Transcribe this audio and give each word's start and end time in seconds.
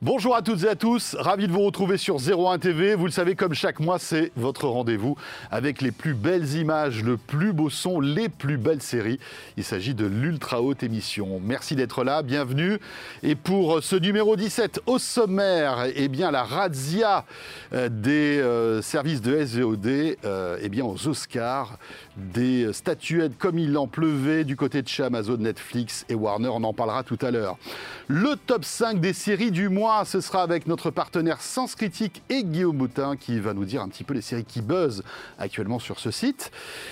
Bonjour 0.00 0.36
à 0.36 0.42
toutes 0.42 0.62
et 0.62 0.68
à 0.68 0.76
tous, 0.76 1.16
ravi 1.18 1.48
de 1.48 1.52
vous 1.52 1.62
retrouver 1.62 1.96
sur 1.96 2.18
01 2.18 2.60
TV. 2.60 2.94
Vous 2.94 3.06
le 3.06 3.10
savez, 3.10 3.34
comme 3.34 3.52
chaque 3.52 3.80
mois, 3.80 3.98
c'est 3.98 4.30
votre 4.36 4.68
rendez-vous 4.68 5.16
avec 5.50 5.82
les 5.82 5.90
plus 5.90 6.14
belles 6.14 6.54
images, 6.54 7.02
le 7.02 7.16
plus 7.16 7.52
beau 7.52 7.68
son, 7.68 7.98
les 7.98 8.28
plus 8.28 8.58
belles 8.58 8.80
séries. 8.80 9.18
Il 9.56 9.64
s'agit 9.64 9.94
de 9.94 10.06
l'ultra 10.06 10.62
haute 10.62 10.84
émission. 10.84 11.40
Merci 11.42 11.74
d'être 11.74 12.04
là, 12.04 12.22
bienvenue. 12.22 12.78
Et 13.24 13.34
pour 13.34 13.82
ce 13.82 13.96
numéro 13.96 14.36
17, 14.36 14.82
au 14.86 15.00
sommaire, 15.00 15.86
eh 15.92 16.06
bien 16.06 16.30
la 16.30 16.44
razzia 16.44 17.24
euh, 17.72 17.88
des 17.88 18.38
euh, 18.38 18.80
services 18.82 19.20
de 19.20 19.44
SVOD, 19.44 20.16
euh, 20.24 20.58
eh 20.62 20.68
bien 20.68 20.84
aux 20.84 21.08
Oscars, 21.08 21.76
des 22.16 22.72
statuettes 22.72 23.36
comme 23.36 23.58
il 23.58 23.76
en 23.76 23.88
pleuvait 23.88 24.44
du 24.44 24.54
côté 24.54 24.80
de 24.80 24.86
chez 24.86 25.02
Amazon, 25.02 25.38
Netflix 25.38 26.04
et 26.08 26.14
Warner. 26.14 26.50
On 26.52 26.62
en 26.62 26.72
parlera 26.72 27.02
tout 27.02 27.18
à 27.20 27.32
l'heure. 27.32 27.58
Le 28.06 28.36
top 28.36 28.64
5 28.64 29.00
des 29.00 29.12
séries 29.12 29.50
du 29.50 29.68
mois 29.68 29.87
ce 30.04 30.20
sera 30.20 30.42
avec 30.42 30.66
notre 30.66 30.90
partenaire 30.90 31.40
Sens 31.40 31.74
Critique 31.74 32.22
et 32.28 32.44
Guillaume 32.44 32.76
Boutin 32.76 33.16
qui 33.16 33.40
va 33.40 33.54
nous 33.54 33.64
dire 33.64 33.80
un 33.80 33.88
petit 33.88 34.04
peu 34.04 34.12
les 34.12 34.20
séries 34.20 34.44
qui 34.44 34.60
buzzent 34.60 35.02
actuellement 35.38 35.78
sur 35.78 35.98
ce 35.98 36.10
site. 36.10 36.50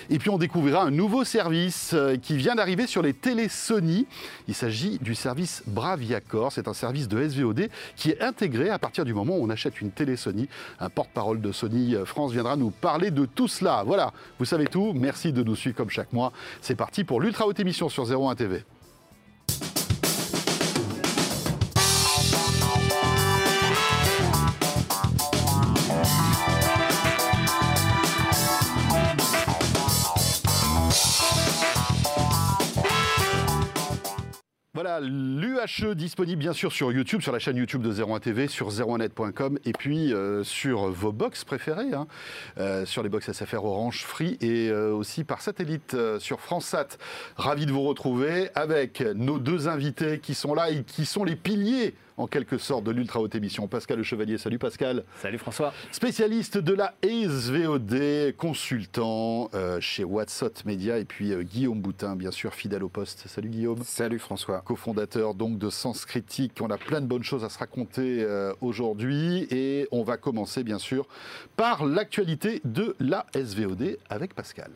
Et 0.09 0.19
puis 0.19 0.31
on 0.31 0.39
découvrira 0.39 0.83
un 0.83 0.91
nouveau 0.91 1.23
service 1.23 1.93
euh, 1.93 2.17
qui 2.17 2.37
vient 2.37 2.55
d'arriver 2.55 2.87
sur 2.87 3.03
les 3.03 3.13
télé 3.13 3.49
Sony. 3.49 4.07
Il 4.49 4.55
s'agit 4.55 4.99
du 4.99 5.15
service 5.15 5.63
Braviacor. 5.67 6.53
C'est 6.53 6.69
un 6.69 6.75
service 6.75 7.07
de 7.07 7.29
SVOD 7.29 7.69
qui 7.97 8.11
est 8.11 8.23
intégré 8.23 8.71
à 8.71 8.79
partir 8.79 9.05
du 9.05 9.13
moment 9.13 9.37
où 9.37 9.45
on 9.45 9.51
achète 9.51 9.81
une 9.83 9.91
télé 9.91 10.17
Sony. 10.17 10.49
Un 10.81 10.89
porte-parole 10.89 11.43
de 11.43 11.53
Sony 11.53 11.95
euh, 11.95 12.07
France 12.07 12.33
viendra 12.33 12.57
nous 12.57 12.71
parler 12.71 13.11
de 13.11 13.27
tout 13.27 13.49
cela. 13.49 13.83
Voilà, 13.85 14.13
vous 14.39 14.47
savez 14.47 14.67
tout. 14.67 14.95
Merci 14.95 15.33
de 15.33 15.43
nous 15.43 15.57
suivre 15.57 15.77
comme 15.77 15.91
chaque 15.91 16.13
mois. 16.15 16.33
C'est 16.63 16.77
parti 16.77 17.05
pour 17.05 17.21
l'ultra 17.21 17.47
haute 17.47 17.61
émission 17.61 17.91
sur 17.91 18.11
01 18.11 18.35
TV. 18.37 18.65
Voilà, 34.77 35.01
l'UHE 35.01 35.95
disponible 35.95 36.39
bien 36.39 36.53
sûr 36.53 36.71
sur 36.71 36.93
YouTube, 36.93 37.23
sur 37.23 37.33
la 37.33 37.39
chaîne 37.39 37.57
YouTube 37.57 37.81
de 37.81 37.91
01 37.91 38.21
TV, 38.21 38.47
sur 38.47 38.69
01net.com 38.69 39.59
et 39.65 39.73
puis 39.73 40.13
euh, 40.13 40.45
sur 40.45 40.91
vos 40.91 41.13
box 41.13 41.45
préférées, 41.45 41.95
hein, 41.95 42.07
euh, 42.59 42.85
sur 42.85 43.03
les 43.03 43.09
box 43.09 43.33
SFR 43.33 43.65
Orange, 43.65 44.05
Free 44.05 44.37
et 44.43 44.69
euh, 44.69 44.93
aussi 44.93 45.25
par 45.25 45.41
satellite 45.41 45.97
sur 46.19 46.43
FranceSat. 46.43 46.99
Ravi 47.37 47.65
de 47.65 47.73
vous 47.73 47.85
retrouver 47.85 48.51
avec 48.55 49.01
nos 49.01 49.39
deux 49.39 49.67
invités 49.67 50.19
qui 50.19 50.35
sont 50.35 50.53
là 50.53 50.69
et 50.69 50.83
qui 50.83 51.07
sont 51.07 51.25
les 51.25 51.37
piliers 51.37 51.95
en 52.17 52.27
quelque 52.27 52.59
sorte 52.59 52.85
de 52.85 52.91
l'ultra 52.91 53.21
haute 53.21 53.35
émission. 53.35 53.69
Pascal 53.69 53.99
Le 53.99 54.03
Chevalier, 54.03 54.39
salut 54.39 54.59
Pascal. 54.59 55.05
Salut 55.21 55.39
François. 55.39 55.73
Spécialiste 55.93 56.59
de 56.59 56.73
la 56.75 56.95
SVOD, 57.03 58.35
consultant 58.37 59.51
euh, 59.55 59.81
chez 59.81 60.05
Whatsapp 60.05 60.65
Media 60.65 60.99
et 60.99 61.05
puis 61.05 61.33
euh, 61.33 61.43
Guillaume 61.43 61.81
Boutin, 61.81 62.17
bien 62.17 62.31
sûr, 62.31 62.55
fidèle 62.55 62.83
au 62.85 62.89
poste. 62.89 63.25
Salut 63.27 63.49
Guillaume. 63.49 63.83
Salut 63.83 64.19
François. 64.19 64.61
Cofondateur 64.61 65.35
donc 65.35 65.59
de 65.59 65.71
Sens 65.71 66.05
Critique. 66.05 66.53
On 66.61 66.71
a 66.71 66.79
plein 66.79 67.01
de 67.01 67.07
bonnes 67.07 67.25
choses 67.25 67.45
à 67.45 67.49
se 67.49 67.59
raconter 67.59 68.23
euh, 68.23 68.53
aujourd'hui 68.61 69.47
et 69.51 69.89
on 69.91 70.03
va 70.03 70.17
commencer 70.17 70.65
bien 70.65 70.79
sûr 70.79 71.07
par 71.57 71.85
l'actualité 71.85 72.61
de 72.65 72.97
la 73.01 73.27
SVOD 73.35 73.99
avec 74.09 74.35
Pascal. 74.35 74.71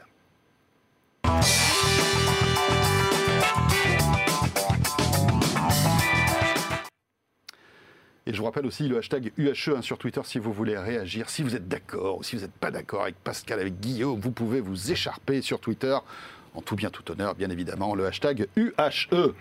Et 8.31 8.33
je 8.33 8.39
vous 8.39 8.45
rappelle 8.45 8.67
aussi 8.67 8.87
le 8.87 8.99
hashtag 8.99 9.33
UHE 9.39 9.75
hein, 9.77 9.83
sur 9.83 9.99
Twitter 9.99 10.21
si 10.23 10.39
vous 10.39 10.53
voulez 10.53 10.79
réagir, 10.79 11.29
si 11.29 11.43
vous 11.43 11.57
êtes 11.57 11.67
d'accord 11.67 12.19
ou 12.19 12.23
si 12.23 12.37
vous 12.37 12.43
n'êtes 12.43 12.53
pas 12.53 12.71
d'accord 12.71 13.03
avec 13.03 13.17
Pascal, 13.17 13.59
avec 13.59 13.81
Guillaume, 13.81 14.21
vous 14.21 14.31
pouvez 14.31 14.61
vous 14.61 14.93
écharper 14.93 15.43
sur 15.43 15.59
Twitter 15.59 15.99
en 16.55 16.63
tout 16.63 16.75
bien, 16.75 16.91
tout 16.91 17.09
honneur, 17.13 17.35
bien 17.35 17.49
évidemment, 17.51 17.95
le 17.95 18.07
hashtag 18.07 18.49
UHE. 18.57 19.35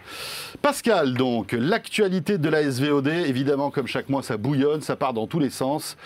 Pascal, 0.61 1.13
donc, 1.13 1.53
l'actualité 1.53 2.37
de 2.37 2.49
la 2.49 2.69
SVOD, 2.69 3.07
évidemment, 3.07 3.71
comme 3.71 3.87
chaque 3.87 4.09
mois, 4.09 4.21
ça 4.21 4.37
bouillonne, 4.37 4.81
ça 4.81 4.95
part 4.95 5.13
dans 5.13 5.25
tous 5.25 5.39
les 5.39 5.49
sens. 5.49 5.97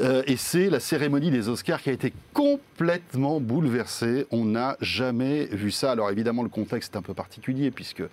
Euh, 0.00 0.22
et 0.26 0.36
c'est 0.36 0.70
la 0.70 0.78
cérémonie 0.78 1.30
des 1.30 1.48
Oscars 1.48 1.82
qui 1.82 1.90
a 1.90 1.92
été 1.92 2.12
complètement 2.32 3.40
bouleversée. 3.40 4.26
On 4.30 4.44
n'a 4.44 4.76
jamais 4.80 5.46
vu 5.46 5.72
ça. 5.72 5.92
Alors, 5.92 6.10
évidemment, 6.10 6.44
le 6.44 6.48
contexte 6.48 6.94
est 6.94 6.98
un 6.98 7.02
peu 7.02 7.14
particulier, 7.14 7.72
puisque 7.72 8.04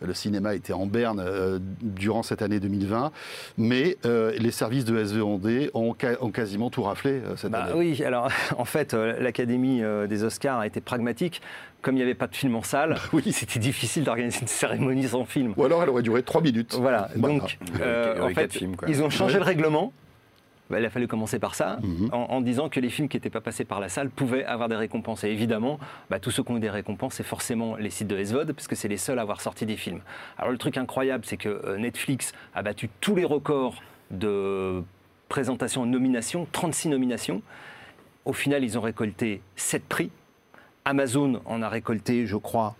le 0.00 0.14
cinéma 0.14 0.54
était 0.54 0.72
en 0.72 0.86
berne 0.86 1.20
euh, 1.20 1.58
durant 1.82 2.22
cette 2.22 2.40
année 2.40 2.58
2020. 2.58 3.12
Mais 3.58 3.98
euh, 4.06 4.32
les 4.38 4.50
services 4.50 4.86
de 4.86 5.04
SVOD 5.04 5.70
ont, 5.74 5.94
ont 6.20 6.30
quasiment 6.30 6.70
tout 6.70 6.82
raflé 6.82 7.20
cette 7.36 7.50
bah 7.50 7.64
année. 7.64 7.72
Oui, 7.74 8.02
alors, 8.02 8.30
en 8.56 8.64
fait, 8.64 8.94
l'Académie 8.94 9.82
des 10.08 10.24
Oscars 10.24 10.60
a 10.60 10.66
été 10.66 10.80
pragmatique 10.80 11.42
comme 11.82 11.94
il 11.94 11.98
n'y 11.98 12.02
avait 12.02 12.14
pas 12.14 12.26
de 12.26 12.34
film 12.34 12.56
en 12.56 12.62
salle, 12.62 12.96
oui. 13.12 13.32
c'était 13.32 13.58
difficile 13.58 14.04
d'organiser 14.04 14.40
une 14.42 14.48
cérémonie 14.48 15.08
sans 15.08 15.24
film. 15.24 15.54
Ou 15.56 15.64
alors 15.64 15.82
elle 15.82 15.88
aurait 15.88 16.02
duré 16.02 16.22
trois 16.22 16.40
minutes. 16.40 16.74
Voilà, 16.74 17.08
donc 17.16 17.58
euh, 17.80 18.20
en 18.20 18.30
fait, 18.30 18.60
ils 18.86 19.02
ont 19.02 19.10
changé 19.10 19.38
le 19.38 19.44
règlement. 19.44 19.92
Bah, 20.70 20.78
il 20.78 20.84
a 20.84 20.90
fallu 20.90 21.08
commencer 21.08 21.38
par 21.38 21.54
ça, 21.54 21.78
mhm. 21.82 22.10
en, 22.12 22.40
disant 22.42 22.68
que 22.68 22.78
les 22.78 22.90
films 22.90 23.08
qui 23.08 23.16
n'étaient 23.16 23.30
pas 23.30 23.40
passés 23.40 23.64
par 23.64 23.80
la 23.80 23.88
salle 23.88 24.10
pouvaient 24.10 24.44
avoir 24.44 24.68
des 24.68 24.76
récompenses. 24.76 25.24
Et 25.24 25.28
évidemment, 25.28 25.78
bah, 26.10 26.20
tous 26.20 26.30
ceux 26.30 26.42
qui 26.42 26.52
ont 26.52 26.58
eu 26.58 26.60
des 26.60 26.68
récompenses, 26.68 27.14
c'est 27.14 27.22
forcément 27.22 27.76
les 27.76 27.88
sites 27.88 28.08
de 28.08 28.22
SVOD, 28.22 28.52
parce 28.52 28.68
que 28.68 28.76
c'est 28.76 28.88
les 28.88 28.98
seuls 28.98 29.18
à 29.18 29.22
avoir 29.22 29.40
sorti 29.40 29.64
des 29.64 29.76
films. 29.76 30.00
Alors 30.36 30.50
le 30.50 30.58
truc 30.58 30.76
incroyable, 30.76 31.24
c'est 31.24 31.38
que 31.38 31.48
euh, 31.48 31.78
Netflix 31.78 32.32
a 32.54 32.62
battu 32.62 32.90
tous 33.00 33.14
les 33.14 33.24
records 33.24 33.76
de 34.10 34.82
présentation 35.30 35.86
et 35.86 35.88
nomination, 35.88 36.46
36 36.52 36.88
nominations. 36.88 37.42
Au 38.26 38.34
final, 38.34 38.62
ils 38.62 38.76
ont 38.76 38.82
récolté 38.82 39.40
7 39.56 39.84
prix, 39.84 40.10
Amazon 40.88 41.42
en 41.44 41.60
a 41.60 41.68
récolté, 41.68 42.26
je 42.26 42.36
crois, 42.36 42.74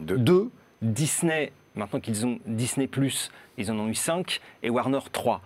deux. 0.00 0.50
Disney, 0.80 1.52
maintenant 1.74 2.00
qu'ils 2.00 2.24
ont 2.24 2.38
Disney⁇ 2.46 2.86
ils 3.58 3.70
en 3.70 3.78
ont 3.78 3.88
eu 3.88 3.94
cinq, 3.94 4.40
et 4.62 4.70
Warner 4.70 5.00
trois. 5.12 5.42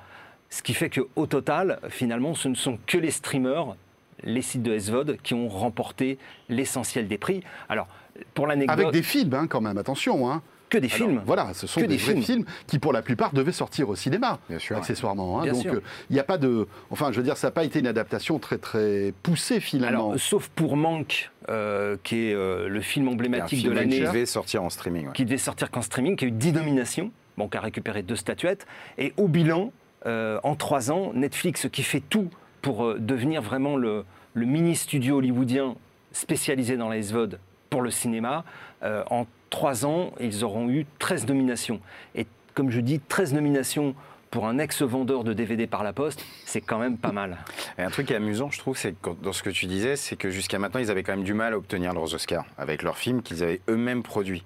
Ce 0.49 0.63
qui 0.63 0.75
fait 0.75 0.91
qu'au 0.91 1.27
total, 1.27 1.81
finalement, 1.89 2.35
ce 2.35 2.47
ne 2.47 2.55
sont 2.55 2.79
que 2.87 2.99
les 2.99 3.11
streamers, 3.11 3.75
les 4.23 4.43
sites 4.43 4.63
de 4.63 4.79
SVOD, 4.79 5.19
qui 5.25 5.35
ont 5.35 5.49
remporté 5.49 6.19
l'essentiel 6.49 7.09
des 7.09 7.19
prix. 7.19 7.43
Alors, 7.69 7.89
pour 8.35 8.47
l'anecdote... 8.47 8.79
Avec 8.79 8.93
des 8.93 9.03
films, 9.03 9.35
hein, 9.35 9.49
quand 9.49 9.61
même, 9.61 9.77
attention. 9.77 10.31
Hein 10.31 10.41
que 10.75 10.79
des 10.81 10.89
films. 10.89 11.23
Voilà, 11.25 11.55
ce 11.55 11.67
sont 11.67 11.81
des, 11.81 11.97
vrais 11.97 12.21
films. 12.21 12.45
qui, 12.67 12.79
pour 12.79 12.93
la 12.93 13.03
plupart, 13.03 13.33
devaient 13.33 13.53
sortir 13.53 13.89
au 13.89 13.97
cinéma, 13.97 14.39
Bien 14.49 14.59
sûr, 14.59 14.77
accessoirement. 14.77 15.41
Hein. 15.41 15.47
Donc, 15.47 15.67
euh, 15.67 15.81
il 16.11 16.15
n'y 16.15 16.21
a 16.21 16.25
pas 16.25 16.39
de. 16.39 16.67
Enfin, 16.91 17.13
je 17.13 17.17
veux 17.17 17.23
dire, 17.23 17.37
ça 17.37 17.49
n'a 17.49 17.53
pas 17.53 17.65
été 17.65 17.79
une 17.79 17.87
adaptation 17.87 18.39
très, 18.39 18.59
très 18.59 19.13
poussée, 19.23 19.61
finalement. 19.61 20.11
Alors, 20.11 20.21
sauf 20.21 20.49
pour 20.49 20.77
Manque, 20.77 21.31
euh, 21.49 21.97
qui 22.03 22.29
est 22.29 22.35
euh, 22.35 22.69
le 22.69 22.81
film 22.81 23.09
emblématique 23.09 23.65
de 23.65 23.71
l'année. 23.71 23.99
Qui 23.99 24.05
devait 24.05 24.27
sortir 24.27 24.63
en 24.63 24.71
streaming. 24.71 25.13
Qui 25.13 25.25
devait 25.25 25.39
sortir 25.39 25.71
qu'en 25.71 25.83
streaming, 25.83 26.17
qui 26.17 26.25
a 26.25 26.29
eu 26.29 26.33
10 26.33 26.53
nominations, 26.53 27.11
bon, 27.37 27.49
qui 27.49 27.57
a 27.57 27.61
récupéré 27.61 28.03
deux 28.03 28.17
statuettes. 28.17 28.67
Et 28.99 29.13
au 29.17 29.29
bilan, 29.29 29.73
en 30.07 30.55
trois 30.57 30.91
ans, 30.91 31.13
Netflix, 31.15 31.69
qui 31.73 31.83
fait 31.83 32.03
tout 32.09 32.29
pour 32.63 32.95
devenir 32.99 33.43
vraiment 33.43 33.77
le, 33.77 34.05
le 34.35 34.47
mini-studio 34.47 35.17
hollywoodien 35.19 35.77
spécialisé 36.13 36.77
dans 36.77 36.89
la 36.89 37.01
SVOD 37.01 37.39
pour 37.71 37.83
le 37.83 37.91
cinéma, 37.91 38.45
en 38.83 39.27
trois 39.55 39.87
ans, 39.87 40.11
ils 40.19 40.43
auront 40.43 40.69
eu 40.69 40.85
13 40.99 41.29
nominations. 41.29 41.81
Et 42.17 42.27
comme 42.55 42.73
je 42.73 42.81
dis, 42.81 42.99
13 42.99 43.35
nominations 43.35 43.95
pour 44.33 44.49
un 44.49 44.59
ex-vendeur 44.59 45.23
de 45.23 45.33
DVD 45.33 45.69
par 45.69 45.85
la 45.85 45.93
poste, 45.93 46.25
c'est 46.45 46.61
quand 46.61 46.81
même 46.81 46.99
pas 46.99 47.13
mal. 47.13 47.39
Et 47.79 47.83
un 47.83 47.91
truc 47.91 48.09
qui 48.09 48.15
est 48.15 48.17
amusant, 48.17 48.51
je 48.51 48.59
trouve, 48.59 48.77
c'est 48.77 48.97
dans 49.23 49.33
ce 49.33 49.45
que 49.45 49.51
tu 49.51 49.67
disais, 49.67 49.95
c'est 49.95 50.17
que 50.17 50.29
jusqu'à 50.29 50.59
maintenant, 50.59 50.81
ils 50.81 50.91
avaient 50.91 51.05
quand 51.05 51.15
même 51.15 51.23
du 51.23 51.35
mal 51.35 51.53
à 51.53 51.57
obtenir 51.57 51.93
leurs 51.93 52.13
Oscars 52.13 52.45
avec 52.59 52.83
leurs 52.83 52.99
films 52.99 53.23
qu'ils 53.23 53.45
avaient 53.45 53.61
eux-mêmes 53.69 54.03
produits. 54.03 54.43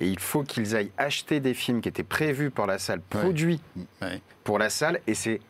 Et 0.00 0.08
il 0.08 0.18
faut 0.18 0.42
qu'ils 0.42 0.74
aillent 0.74 0.90
acheter 0.98 1.38
des 1.38 1.54
films 1.54 1.80
qui 1.80 1.88
étaient 1.88 2.02
prévus 2.02 2.50
pour 2.50 2.66
la 2.66 2.78
salle, 2.78 3.00
produits 3.00 3.60
pour 4.42 4.58
la 4.58 4.70
salle, 4.70 4.98
et 5.06 5.14
c'est 5.14 5.40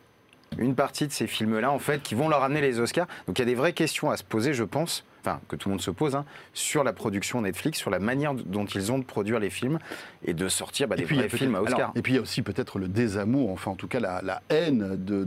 une 0.58 0.74
partie 0.74 1.06
de 1.06 1.12
ces 1.12 1.26
films-là, 1.26 1.70
en 1.70 1.78
fait, 1.78 2.02
qui 2.02 2.14
vont 2.14 2.28
leur 2.28 2.42
amener 2.42 2.60
les 2.60 2.78
Oscars. 2.78 3.06
Donc 3.26 3.38
il 3.38 3.40
y 3.40 3.42
a 3.42 3.46
des 3.46 3.54
vraies 3.54 3.72
questions 3.72 4.10
à 4.10 4.18
se 4.18 4.24
poser, 4.24 4.52
je 4.52 4.64
pense, 4.64 5.02
enfin 5.28 5.40
que 5.48 5.56
tout 5.56 5.68
le 5.68 5.74
monde 5.74 5.80
se 5.80 5.90
pose, 5.90 6.14
hein, 6.14 6.24
sur 6.54 6.84
la 6.84 6.92
production 6.92 7.42
Netflix, 7.42 7.78
sur 7.78 7.90
la 7.90 7.98
manière 7.98 8.34
dont 8.34 8.64
ils 8.64 8.92
ont 8.92 8.98
de 8.98 9.04
produire 9.04 9.38
les 9.38 9.50
films 9.50 9.78
et 10.24 10.34
de 10.34 10.48
sortir 10.48 10.88
bah, 10.88 10.96
des 10.96 11.04
vrais 11.04 11.28
films 11.28 11.54
à 11.54 11.62
Oscar. 11.62 11.92
et 11.94 12.02
puis 12.02 12.12
il 12.12 12.16
y 12.16 12.18
a 12.18 12.22
aussi 12.22 12.42
peut-être 12.42 12.78
le 12.78 12.88
désamour, 12.88 13.50
enfin 13.50 13.70
en 13.70 13.76
tout 13.76 13.88
cas 13.88 14.00
la, 14.00 14.42
haine 14.50 14.96
de, 14.96 15.26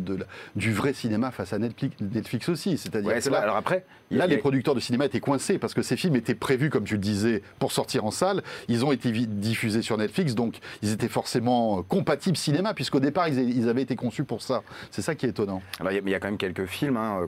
du 0.56 0.74
vrai 0.74 0.94
cinéma 0.94 1.32
face 1.32 1.54
à 1.54 1.60
Netflix, 1.60 1.96
Netflix 2.02 2.50
aussi. 2.50 2.78
C'est-à-dire 2.78 3.14
que 3.14 3.30
là, 3.30 3.40
alors 3.40 3.56
après, 3.56 3.86
là 4.10 4.28
les 4.28 4.38
producteurs 4.38 4.76
de 4.76 4.80
cinéma 4.80 5.06
étaient 5.06 5.20
coincés 5.20 5.58
parce 5.58 5.74
que 5.74 5.82
ces 5.82 5.98
films 5.98 6.16
étaient 6.16 6.36
prévus, 6.36 6.70
comme 6.70 6.84
tu 6.84 6.96
le 6.96 7.00
disais, 7.00 7.42
pour 7.60 7.72
sortir 7.72 8.06
en 8.06 8.12
salle. 8.12 8.44
Ils 8.68 8.86
ont 8.86 8.92
été 8.92 9.12
diffusés 9.12 9.82
sur 9.82 9.98
Netflix, 9.98 10.36
donc 10.36 10.60
ils 10.82 10.92
étaient 10.92 11.08
forcément 11.08 11.84
compatibles 11.84 12.38
cinéma, 12.38 12.74
puisqu'au 12.74 13.00
départ 13.00 13.28
ils, 13.28 13.70
avaient 13.70 13.82
été 13.82 13.96
conçus 13.96 14.24
pour 14.24 14.42
ça. 14.42 14.64
C'est 14.90 15.02
ça 15.02 15.16
qui 15.16 15.26
est 15.26 15.30
étonnant. 15.30 15.62
Alors 15.80 15.92
il 15.92 16.10
y, 16.10 16.16
a 16.16 16.20
quand 16.20 16.28
même 16.28 16.38
quelques 16.38 16.66
films, 16.66 16.98
hein, 16.98 17.28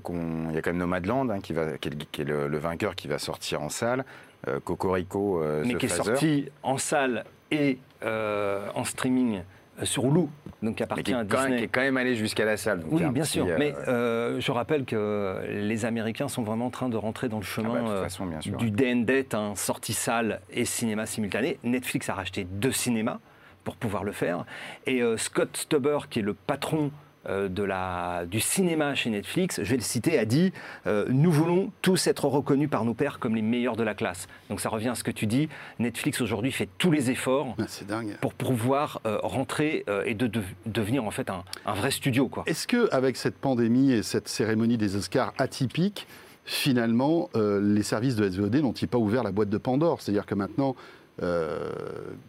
il 0.49 0.55
y 0.55 0.57
a 0.57 0.61
quand 0.61 0.71
même 0.71 0.79
Nomadland 0.79 1.29
hein, 1.29 1.39
qui, 1.41 1.53
va, 1.53 1.77
qui, 1.77 1.89
est 2.21 2.25
le, 2.25 2.47
le 2.47 2.57
vainqueur 2.63 2.95
qui 2.95 3.07
va 3.07 3.19
sortir 3.19 3.61
en 3.61 3.69
salle. 3.69 4.03
Euh, 4.47 4.59
Cocorico, 4.59 5.41
euh, 5.41 5.63
Mais 5.65 5.75
qui 5.75 5.85
est 5.85 5.89
sorti 5.89 6.49
en 6.63 6.77
salle 6.77 7.23
et 7.49 7.77
euh, 8.03 8.67
en 8.75 8.83
streaming 8.83 9.41
sur 9.83 10.05
Hulu, 10.05 10.27
donc 10.61 10.75
qui 10.75 10.83
appartient 10.83 11.13
à 11.13 11.23
Disney. 11.23 11.57
qui 11.57 11.63
est 11.63 11.67
quand 11.67 11.81
même 11.81 11.95
allé 11.95 12.15
jusqu'à 12.15 12.43
la 12.43 12.57
salle. 12.57 12.83
oui, 12.91 13.03
bien 13.05 13.23
sûr. 13.23 13.47
Mais 13.57 13.73
je 13.87 14.51
rappelle 14.51 14.83
que 14.85 15.39
les 15.47 15.85
Américains 15.85 16.27
sont 16.27 16.43
vraiment 16.43 16.67
en 16.67 16.71
train 16.71 16.89
de 16.89 16.97
rentrer 16.97 17.29
dans 17.29 17.39
le 17.39 17.45
ah 17.57 17.61
bah, 17.61 18.09
chemin 18.09 18.39
du 18.39 18.69
DND, 18.69 19.33
un 19.33 19.55
sortie 19.55 19.93
salle 19.93 20.41
et 20.51 20.65
cinéma 20.65 21.05
simultané. 21.05 21.57
Netflix 21.63 22.09
a 22.09 22.13
racheté 22.13 22.43
deux 22.43 22.71
cinémas 22.71 23.19
pour 23.63 23.77
pouvoir 23.77 24.03
le 24.03 24.11
faire. 24.11 24.45
Et 24.85 25.01
Scott 25.17 25.55
Stuber, 25.55 25.99
qui 26.09 26.19
est 26.19 26.23
le 26.23 26.33
patron 26.33 26.91
de 27.29 27.63
la, 27.63 28.25
du 28.25 28.39
cinéma 28.39 28.95
chez 28.95 29.09
Netflix, 29.09 29.61
je 29.63 29.69
vais 29.69 29.77
le 29.77 29.81
citer, 29.81 30.19
a 30.19 30.25
dit 30.25 30.51
euh, 30.87 31.05
Nous 31.09 31.31
voulons 31.31 31.71
tous 31.81 32.07
être 32.07 32.25
reconnus 32.25 32.69
par 32.69 32.85
nos 32.85 32.93
pairs 32.93 33.19
comme 33.19 33.35
les 33.35 33.41
meilleurs 33.41 33.75
de 33.75 33.83
la 33.83 33.93
classe. 33.93 34.27
Donc 34.49 34.59
ça 34.59 34.69
revient 34.69 34.89
à 34.89 34.95
ce 34.95 35.03
que 35.03 35.11
tu 35.11 35.25
dis. 35.25 35.49
Netflix 35.79 36.21
aujourd'hui 36.21 36.51
fait 36.51 36.69
tous 36.77 36.91
les 36.91 37.11
efforts 37.11 37.55
ah, 37.59 38.01
pour 38.21 38.33
pouvoir 38.33 39.01
euh, 39.05 39.19
rentrer 39.23 39.85
et 40.05 40.13
de, 40.13 40.29
devenir 40.65 41.05
en 41.05 41.11
fait 41.11 41.29
un, 41.29 41.43
un 41.65 41.73
vrai 41.73 41.91
studio. 41.91 42.29
Est-ce 42.45 42.67
qu'avec 42.67 43.17
cette 43.17 43.37
pandémie 43.37 43.91
et 43.91 44.03
cette 44.03 44.27
cérémonie 44.27 44.77
des 44.77 44.95
Oscars 44.95 45.33
atypique, 45.37 46.07
finalement, 46.45 47.29
les 47.35 47.83
services 47.83 48.15
de 48.15 48.29
SVOD 48.29 48.55
n'ont-ils 48.55 48.87
pas 48.87 48.97
ouvert 48.97 49.23
la 49.23 49.31
boîte 49.31 49.49
de 49.49 49.57
Pandore? 49.57 50.01
C'est-à-dire 50.01 50.25
que 50.25 50.35
maintenant, 50.35 50.75
euh, 51.21 51.69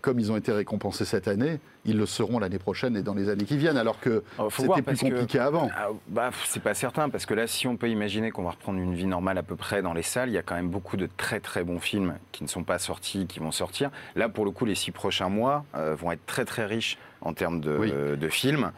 comme 0.02 0.20
ils 0.20 0.30
ont 0.30 0.36
été 0.36 0.52
récompensés 0.52 1.04
cette 1.04 1.26
année, 1.26 1.58
ils 1.86 1.96
le 1.96 2.06
seront 2.06 2.38
l'année 2.38 2.58
prochaine 2.58 2.96
et 2.96 3.02
dans 3.02 3.14
les 3.14 3.28
années 3.30 3.44
qui 3.44 3.56
viennent, 3.56 3.78
alors 3.78 3.98
que 3.98 4.22
c'était 4.50 4.82
plus 4.82 4.98
compliqué 4.98 5.38
avant. 5.38 5.70
Ah, 5.76 5.88
bah, 6.08 6.30
c'est 6.44 6.62
pas 6.62 6.74
certain, 6.74 7.08
parce 7.08 7.24
que 7.24 7.34
là, 7.34 7.46
si 7.46 7.66
on 7.66 7.76
peut 7.76 7.88
imaginer 7.88 8.30
qu'on 8.30 8.42
va 8.42 8.50
reprendre 8.50 8.78
une 8.78 8.94
vie 8.94 9.06
normale 9.06 9.38
à 9.38 9.42
peu 9.42 9.56
près 9.56 9.80
dans 9.80 9.94
les 9.94 10.02
salles, 10.02 10.28
il 10.28 10.34
y 10.34 10.38
a 10.38 10.42
quand 10.42 10.54
même 10.54 10.68
beaucoup 10.68 10.96
de 10.96 11.08
très 11.16 11.40
très 11.40 11.64
bons 11.64 11.80
films 11.80 12.14
qui 12.32 12.44
ne 12.44 12.48
sont 12.48 12.64
pas 12.64 12.78
sortis, 12.78 13.26
qui 13.26 13.38
vont 13.38 13.52
sortir. 13.52 13.90
Là, 14.16 14.28
pour 14.28 14.44
le 14.44 14.50
coup, 14.50 14.66
les 14.66 14.74
six 14.74 14.90
prochains 14.90 15.30
mois 15.30 15.64
euh, 15.74 15.94
vont 15.94 16.12
être 16.12 16.26
très 16.26 16.44
très 16.44 16.66
riches 16.66 16.98
en 17.22 17.32
termes 17.32 17.60
de, 17.60 18.16
de 18.16 18.28
films 18.28 18.70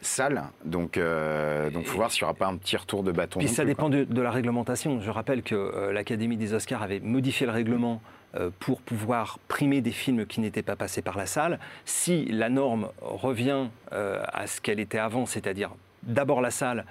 salles. 0.00 0.44
Donc, 0.64 0.96
euh, 0.96 1.70
donc, 1.70 1.86
faut 1.86 1.96
voir 1.96 2.10
s'il 2.10 2.22
n'y 2.22 2.24
aura 2.24 2.34
pas 2.34 2.46
un 2.46 2.56
petit 2.56 2.76
retour 2.76 3.02
de 3.02 3.12
bâton. 3.12 3.40
Puis 3.40 3.48
ça 3.48 3.64
dépend 3.64 3.88
de, 3.88 4.04
de, 4.04 4.22
la 4.22 4.30
réglementation. 4.30 5.00
Je 5.00 5.10
rappelle 5.10 5.42
que 5.42 5.54
euh, 5.54 5.92
l'Académie 5.92 6.36
des 6.36 6.54
Oscars 6.54 6.82
avait 6.82 7.00
modifié 7.00 7.46
le 7.46 7.52
règlement 7.52 8.00
euh, 8.36 8.50
pour 8.58 8.80
pouvoir 8.80 9.38
primer 9.46 9.80
des 9.80 9.92
films 9.92 10.26
qui 10.26 10.40
n'étaient 10.40 10.62
pas 10.62 10.74
passés 10.74 11.02
par 11.02 11.16
la 11.16 11.26
salle. 11.26 11.60
Si 11.84 12.24
la 12.24 12.48
norme 12.48 12.88
revient 13.00 13.68
euh, 13.92 14.24
à 14.32 14.48
ce 14.48 14.60
qu'elle 14.60 14.80
était 14.80 14.98
avant, 14.98 15.24
c'est-à-dire 15.24 15.70
d'abord 16.02 16.40
la 16.40 16.50
salle, 16.50 16.84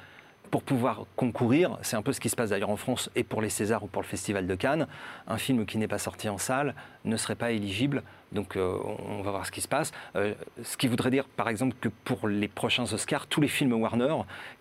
pour 0.54 0.62
pouvoir 0.62 1.08
concourir, 1.16 1.80
c'est 1.82 1.96
un 1.96 2.04
peu 2.04 2.14
ce 2.14 2.20
qui 2.20 2.30
se 2.30 2.36
passe 2.36 2.52
d'ailleurs 2.52 2.70
en 2.70 2.78
France 2.78 3.10
et 3.16 3.24
pour 3.24 3.42
les 3.42 3.50
Césars 3.50 3.82
ou 3.82 3.88
pour 3.88 4.04
le 4.04 4.08
Festival 4.08 4.46
de 4.46 4.54
Cannes, 4.54 4.86
un 5.28 5.40
film 5.40 5.66
qui 5.66 5.80
n'est 5.80 5.88
pas 5.88 5.98
sorti 5.98 6.30
en 6.30 6.38
salle 6.38 6.76
ne 7.06 7.18
serait 7.18 7.34
pas 7.34 7.50
éligible. 7.50 8.04
Donc 8.34 8.56
euh, 8.56 8.78
on 9.10 9.24
va 9.24 9.32
voir 9.32 9.48
ce 9.48 9.52
qui 9.52 9.62
se 9.62 9.68
passe. 9.68 9.92
ce 10.14 10.78
qui 10.78 10.88
voudrait 10.88 11.10
dire 11.10 11.26
par 11.26 11.50
exemple 11.50 11.76
que 11.82 11.90
pour 11.90 12.28
les 12.28 12.48
prochains 12.48 12.84
Oscars, 12.94 13.26
tous 13.26 13.42
les 13.42 13.48
films 13.48 13.74
Warner 13.74 14.16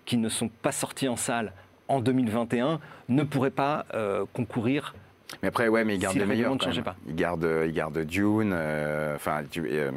qui 0.07 0.17
ne 0.17 0.31
sont 0.31 0.49
pas 0.49 0.73
sortis 0.73 1.09
en 1.09 1.17
salle 1.17 1.53
en 1.89 2.01
2021 2.01 2.81
ne 3.11 3.23
pourraient 3.23 3.51
pas 3.51 3.85
concourir 4.33 4.95
mais 5.41 5.49
après, 5.49 5.69
ouais, 5.69 5.85
mais 5.85 5.95
il 5.95 5.99
garde 5.99 6.17
les 6.17 6.27
meilleurs. 6.27 6.57
Il 7.07 7.15
garde, 7.15 7.49
il 7.65 7.73
garde 7.73 7.99
Dune. 8.05 8.53
Euh, 8.55 9.17
enfin, 9.17 9.43
euh, 9.57 9.61
euh, 9.67 9.91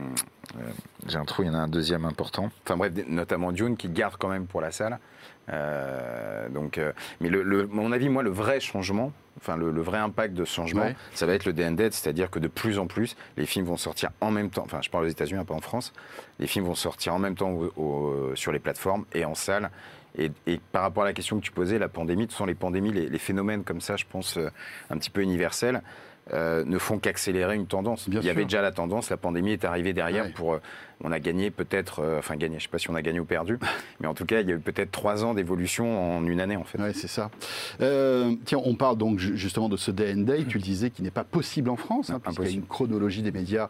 j'ai 1.08 1.18
un 1.18 1.26
trou. 1.26 1.44
Il 1.44 1.48
y 1.48 1.50
en 1.50 1.54
a 1.54 1.60
un 1.60 1.68
deuxième 1.68 2.06
important. 2.06 2.50
Enfin 2.64 2.78
bref, 2.78 2.94
notamment 3.08 3.52
Dune 3.52 3.78
qui 3.78 3.90
garde 3.90 4.16
quand 4.18 4.30
même 4.30 4.48
pour 4.48 4.62
la 4.62 4.72
salle. 4.72 5.00
donc, 6.50 6.80
mais 7.22 7.30
le, 7.30 7.68
mon 7.68 7.92
avis, 7.92 8.10
moi, 8.10 8.24
le 8.24 8.30
vrai 8.30 8.60
changement, 8.60 9.12
enfin 9.38 9.58
le, 9.58 9.82
vrai 9.82 9.98
impact 9.98 10.34
de 10.34 10.46
ce 10.46 10.56
changement, 10.56 10.92
ça 11.14 11.26
va 11.26 11.34
être 11.34 11.46
le 11.46 11.54
DND, 11.54 11.92
c'est-à-dire 11.92 12.30
que 12.30 12.40
de 12.40 12.48
plus 12.48 12.80
en 12.80 12.88
plus, 12.88 13.16
les 13.38 13.46
films 13.46 13.66
vont 13.66 13.78
sortir 13.78 14.12
en 14.22 14.32
même 14.32 14.50
temps. 14.50 14.64
Enfin, 14.66 14.80
je 14.82 14.90
parle 14.90 15.06
aux 15.06 15.10
États-Unis, 15.10 15.40
un 15.40 15.46
peu 15.46 15.54
en 15.54 15.62
France. 15.62 15.94
Les 16.40 16.48
films 16.48 16.66
vont 16.66 16.76
sortir 16.76 17.14
en 17.14 17.20
même 17.20 17.36
temps 17.36 17.60
sur 18.36 18.52
les 18.52 18.60
plateformes 18.60 19.06
et 19.14 19.26
en 19.26 19.36
salle. 19.36 19.70
Et, 20.18 20.60
par 20.72 20.84
rapport 20.84 21.04
à 21.04 21.08
la 21.08 21.14
question 21.14 21.40
que 21.40 21.44
tu 21.44 21.52
posais, 21.52 21.78
la 21.78 21.90
pandémie, 21.90 22.28
ce 22.30 22.38
sont 22.38 22.46
les 22.46 22.56
pandémies, 22.56 22.92
les, 22.92 23.20
phénomènes 23.20 23.64
comme 23.64 23.82
ça, 23.82 23.98
je 23.98 24.06
pense, 24.10 24.38
euh, 24.38 24.50
un 24.90 24.98
petit 24.98 25.10
peu 25.10 25.22
universels, 25.22 25.82
euh, 26.34 26.64
ne 26.66 26.78
font 26.78 26.98
qu'accélérer 26.98 27.56
une 27.56 27.68
tendance. 27.68 28.08
Il 28.08 28.24
y 28.24 28.30
avait 28.30 28.44
déjà 28.44 28.62
la 28.62 28.72
tendance, 28.72 29.10
la 29.10 29.18
pandémie 29.18 29.52
est 29.52 29.66
arrivée 29.66 29.94
derrière 29.94 30.32
pour. 30.34 30.56
Euh, 30.56 30.60
on 31.04 31.12
a 31.12 31.20
gagné 31.20 31.52
peut-être, 31.52 32.16
enfin 32.18 32.38
gagné, 32.38 32.54
je 32.54 32.60
ne 32.60 32.62
sais 32.62 32.70
pas 32.70 32.80
si 32.80 32.90
on 32.90 32.96
a 32.96 33.02
gagné 33.02 33.20
ou 33.20 33.26
perdu, 33.26 33.60
mais 34.00 34.08
en 34.08 34.14
tout 34.14 34.26
cas, 34.26 34.40
il 34.40 34.48
y 34.48 34.54
a 34.54 34.56
eu 34.56 34.60
peut-être 34.60 34.92
trois 34.92 35.26
ans 35.26 35.34
d'évolution 35.34 36.18
en 36.18 36.26
une 36.26 36.40
année 36.40 36.56
en 36.56 36.64
fait. 36.64 36.80
Oui, 36.82 36.94
c'est 36.94 37.10
ça. 37.10 37.30
tiens, 37.80 38.62
on 38.64 38.76
parle 38.76 38.98
donc 38.98 39.20
justement 39.20 39.68
de 39.68 39.76
ce 39.76 39.92
DND, 39.92 40.48
tu 40.48 40.58
le 40.58 40.64
disais, 40.64 40.92
qui 40.92 41.04
n'est 41.04 41.12
pas 41.12 41.26
possible 41.26 41.70
en 41.70 41.76
France, 41.76 42.12
hein, 42.12 42.22
puisqu'il 42.22 42.46
y 42.46 42.48
a 42.48 42.52
une 42.52 42.66
chronologie 42.66 43.22
des 43.22 43.34
médias 43.34 43.70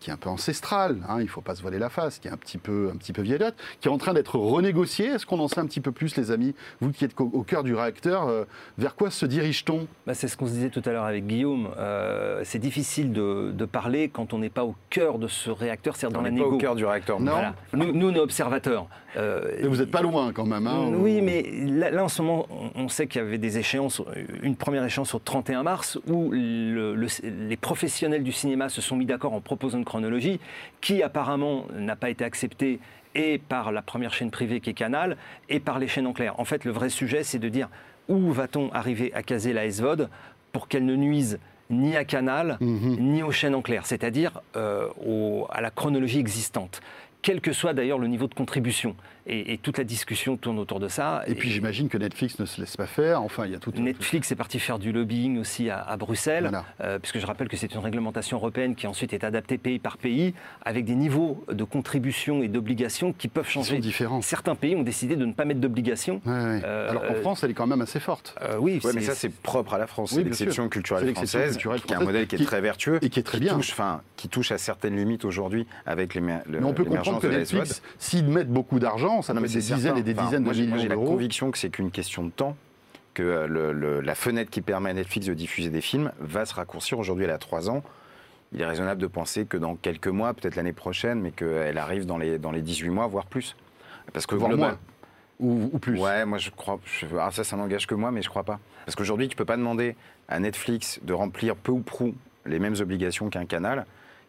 qui 0.00 0.10
est 0.10 0.12
un 0.12 0.16
peu 0.16 0.28
ancestrale, 0.28 0.98
hein, 1.08 1.16
il 1.18 1.24
ne 1.24 1.28
faut 1.28 1.40
pas 1.40 1.54
se 1.54 1.62
voiler 1.62 1.78
la 1.78 1.88
face, 1.88 2.18
qui 2.18 2.28
est 2.28 2.30
un 2.30 2.36
petit 2.36 2.58
peu, 2.58 2.90
un 2.92 2.96
petit 2.96 3.12
peu 3.12 3.22
vieillotte, 3.22 3.54
qui 3.80 3.88
est 3.88 3.90
en 3.90 3.98
train 3.98 4.14
d'être 4.14 4.38
renégociée. 4.38 5.06
Est-ce 5.06 5.26
qu'on 5.26 5.40
en 5.40 5.48
sait 5.48 5.60
un 5.60 5.66
petit 5.66 5.80
peu 5.80 5.92
plus, 5.92 6.16
les 6.16 6.30
amis 6.30 6.54
Vous 6.80 6.92
qui 6.92 7.04
êtes 7.04 7.18
au 7.18 7.42
cœur 7.42 7.62
du 7.62 7.74
réacteur, 7.74 8.28
euh, 8.28 8.44
vers 8.78 8.94
quoi 8.94 9.10
se 9.10 9.26
dirige-t-on? 9.26 9.86
Bah, 10.06 10.14
C'est 10.14 10.28
ce 10.28 10.36
qu'on 10.36 10.46
se 10.46 10.52
disait 10.52 10.70
tout 10.70 10.82
à 10.84 10.90
l'heure 10.90 11.04
avec 11.04 11.26
Guillaume. 11.26 11.70
Euh, 11.78 12.42
c'est 12.44 12.58
difficile 12.58 13.12
de, 13.12 13.52
parler 13.66 14.08
quand 14.08 14.32
on 14.32 14.38
n'est 14.38 14.48
pas 14.48 14.64
au 14.64 14.76
cœur 14.90 15.18
de 15.18 15.26
ce 15.26 15.50
réacteur, 15.50 15.96
c'est-à-dire 15.96 16.16
dans 16.16 16.22
la 16.22 16.30
négo. 16.30 16.50
pas 16.50 16.54
au 16.54 16.58
cœur 16.58 16.76
du 16.76 16.84
réacteur. 16.84 17.18
Non. 17.18 17.32
Nous, 17.72 17.92
nous, 17.92 18.10
on 18.10 18.14
est 18.14 18.20
observateurs. 18.20 18.86
Euh, 19.16 19.58
vous 19.64 19.76
n'êtes 19.78 19.90
pas 19.90 20.02
loin 20.02 20.32
quand 20.32 20.44
même. 20.44 20.66
Hein, 20.66 20.92
oui, 20.94 21.20
mais 21.20 21.42
là, 21.64 22.04
en 22.04 22.08
ce 22.08 22.22
moment, 22.22 22.46
on 22.74 22.88
sait 22.88 23.06
qu'il 23.06 23.20
y 23.20 23.24
avait 23.24 23.38
des 23.38 23.58
échéances, 23.58 24.02
une 24.42 24.56
première 24.56 24.84
échéance 24.84 25.14
au 25.14 25.18
31 25.18 25.62
mars, 25.62 25.98
où 26.06 26.30
les 26.32 27.56
professionnels 27.56 28.22
du 28.22 28.32
cinéma 28.32 28.68
se 28.68 28.80
sont 28.80 28.96
mis 28.96 29.06
d'accord 29.06 29.32
en 29.32 29.40
proposant 29.40 29.78
une 29.78 29.84
chronologie, 29.86 30.38
qui 30.82 31.02
apparemment 31.02 31.64
n'a 31.74 31.96
pas 31.96 32.10
été 32.10 32.24
acceptée 32.24 32.80
et 33.14 33.38
par 33.38 33.72
la 33.72 33.80
première 33.80 34.12
chaîne 34.12 34.30
privée 34.30 34.60
qui 34.60 34.70
est 34.70 34.74
Canal, 34.74 35.16
et 35.48 35.58
par 35.58 35.78
les 35.78 35.88
chaînes 35.88 36.06
en 36.06 36.12
clair. 36.12 36.38
En 36.38 36.44
fait, 36.44 36.66
le 36.66 36.70
vrai 36.70 36.90
sujet, 36.90 37.24
c'est 37.24 37.38
de 37.38 37.48
dire 37.48 37.70
où 38.08 38.30
va-t-on 38.30 38.70
arriver 38.72 39.10
à 39.14 39.22
caser 39.22 39.54
la 39.54 39.70
SVOD 39.70 40.10
pour 40.52 40.68
qu'elle 40.68 40.84
ne 40.84 40.96
nuise 40.96 41.38
ni 41.70 41.96
à 41.96 42.04
Canal, 42.04 42.58
mhm. 42.60 42.96
ni 43.00 43.22
aux 43.22 43.32
chaînes 43.32 43.54
en 43.54 43.62
clair, 43.62 43.86
c'est-à-dire 43.86 44.40
euh, 44.54 44.88
à 45.50 45.60
la 45.60 45.70
chronologie 45.70 46.20
existante 46.20 46.80
quel 47.26 47.40
que 47.40 47.52
soit 47.52 47.74
d'ailleurs 47.74 47.98
le 47.98 48.06
niveau 48.06 48.28
de 48.28 48.34
contribution. 48.34 48.94
Et, 49.28 49.58
toute 49.58 49.78
la 49.78 49.84
discussion 49.84 50.36
tourne 50.36 50.58
autour 50.58 50.78
de 50.78 50.86
ça. 50.86 51.24
Et, 51.26 51.34
puis 51.34 51.50
j'imagine 51.50 51.88
que 51.88 51.98
Netflix 51.98 52.38
ne 52.38 52.46
se 52.46 52.60
laisse 52.60 52.76
pas 52.76 52.86
faire. 52.86 53.22
Enfin, 53.22 53.46
il 53.46 53.52
y 53.52 53.54
a 53.56 53.58
tout. 53.58 53.72
Netflix 53.76 54.30
est 54.30 54.36
parti 54.36 54.60
faire 54.60 54.78
du 54.78 54.92
lobbying 54.92 55.38
aussi 55.38 55.68
à, 55.68 55.96
Bruxelles, 55.96 56.50
euh, 56.80 56.98
puisque 56.98 57.18
je 57.18 57.26
rappelle 57.26 57.48
que 57.48 57.56
c'est 57.56 57.74
une 57.74 57.80
réglementation 57.80 58.36
européenne 58.36 58.76
qui 58.76 58.86
ensuite 58.86 59.12
est 59.12 59.24
adaptée 59.24 59.58
pays 59.58 59.78
par 59.78 59.96
pays, 59.96 60.34
avec 60.64 60.84
des 60.84 60.94
niveaux 60.94 61.44
de 61.50 61.64
contribution 61.64 62.42
et 62.42 62.48
d'obligations 62.48 63.12
qui 63.12 63.26
peuvent 63.28 63.48
changer. 63.48 63.78
différents. 63.78 64.22
Certains 64.22 64.54
pays 64.54 64.76
ont 64.76 64.82
décidé 64.82 65.16
de 65.16 65.24
ne 65.24 65.32
pas 65.32 65.44
mettre 65.44 65.60
d'obligations. 65.60 66.20
Euh, 66.26 66.90
Alors 66.90 67.06
qu'en 67.06 67.14
France, 67.14 67.42
elle 67.42 67.50
est 67.50 67.54
quand 67.54 67.66
même 67.66 67.80
assez 67.80 68.00
forte. 68.00 68.36
Euh, 68.42 68.58
oui, 68.60 68.80
mais 68.94 69.00
ça 69.00 69.14
c'est 69.14 69.32
propre 69.32 69.74
à 69.74 69.78
la 69.78 69.88
France. 69.88 70.12
c'est 70.14 70.22
l'exception 70.22 70.68
culturelle 70.68 71.12
française, 71.14 71.56
qui 71.56 71.66
est 71.68 71.96
un 71.96 72.04
modèle 72.04 72.26
qui 72.28 72.36
est 72.36 72.44
très 72.44 72.60
vertueux 72.60 72.98
et 73.02 73.10
qui 73.10 73.18
est 73.18 73.24
très 73.24 73.40
bien. 73.40 73.54
Touche, 73.54 73.74
qui 74.16 74.28
touche 74.28 74.52
à 74.52 74.58
certaines 74.58 74.96
limites 74.96 75.24
aujourd'hui 75.24 75.66
avec 75.84 76.14
les. 76.14 76.20
mais 76.20 76.38
on 76.62 76.72
peut 76.72 76.84
comprendre 76.84 77.20
que 77.20 77.26
Netflix, 77.26 77.82
s'ils 77.98 78.28
mettent 78.28 78.52
beaucoup 78.52 78.78
d'argent, 78.78 79.15
ça 79.22 79.34
peut 79.34 79.40
des 79.40 79.46
dizaines 79.48 79.98
et 79.98 80.02
des 80.02 80.14
dizaines 80.14 80.44
de 80.44 80.50
millions 80.50 80.66
d'euros. 80.66 80.80
J'ai 80.82 80.88
la 80.88 80.96
conviction 80.96 81.50
que 81.50 81.58
c'est 81.58 81.70
qu'une 81.70 81.90
question 81.90 82.24
de 82.24 82.30
temps 82.30 82.56
que 83.14 83.22
euh, 83.22 84.02
la 84.02 84.14
fenêtre 84.14 84.50
qui 84.50 84.60
permet 84.60 84.90
à 84.90 84.92
Netflix 84.92 85.26
de 85.26 85.34
diffuser 85.34 85.70
des 85.70 85.80
films 85.80 86.12
va 86.20 86.44
se 86.44 86.54
raccourcir. 86.54 86.98
Aujourd'hui, 86.98 87.24
elle 87.24 87.30
a 87.30 87.38
trois 87.38 87.70
ans. 87.70 87.82
Il 88.52 88.60
est 88.60 88.66
raisonnable 88.66 89.00
de 89.00 89.06
penser 89.06 89.46
que 89.46 89.56
dans 89.56 89.74
quelques 89.74 90.08
mois, 90.08 90.34
peut-être 90.34 90.54
l'année 90.54 90.74
prochaine, 90.74 91.20
mais 91.20 91.30
qu'elle 91.30 91.78
arrive 91.78 92.04
dans 92.04 92.18
les, 92.18 92.38
dans 92.38 92.52
les 92.52 92.60
18 92.60 92.90
mois, 92.90 93.06
voire 93.06 93.26
plus. 93.26 93.56
Parce 94.12 94.26
que 94.26 94.34
voire 94.34 94.54
moins. 94.54 94.78
Ou, 95.40 95.70
ou, 95.72 95.78
plus 95.78 95.98
Ouais, 95.98 96.24
moi 96.24 96.38
je 96.38 96.50
crois. 96.50 96.78
ah, 97.18 97.30
ça, 97.30 97.42
ça 97.42 97.56
n'engage 97.56 97.86
que 97.86 97.94
moi, 97.94 98.10
mais 98.10 98.22
je 98.22 98.28
crois 98.28 98.44
pas. 98.44 98.60
Parce 98.84 98.94
qu'aujourd'hui, 98.94 99.28
tu 99.28 99.36
peux 99.36 99.44
pas 99.44 99.56
demander 99.56 99.96
à 100.28 100.38
Netflix 100.38 101.00
de 101.02 101.12
remplir 101.12 101.56
peu 101.56 101.72
ou 101.72 101.80
prou 101.80 102.14
les 102.44 102.58
mêmes 102.58 102.76
obligations 102.80 103.28
qu'un 103.30 103.46
canal 103.46 103.86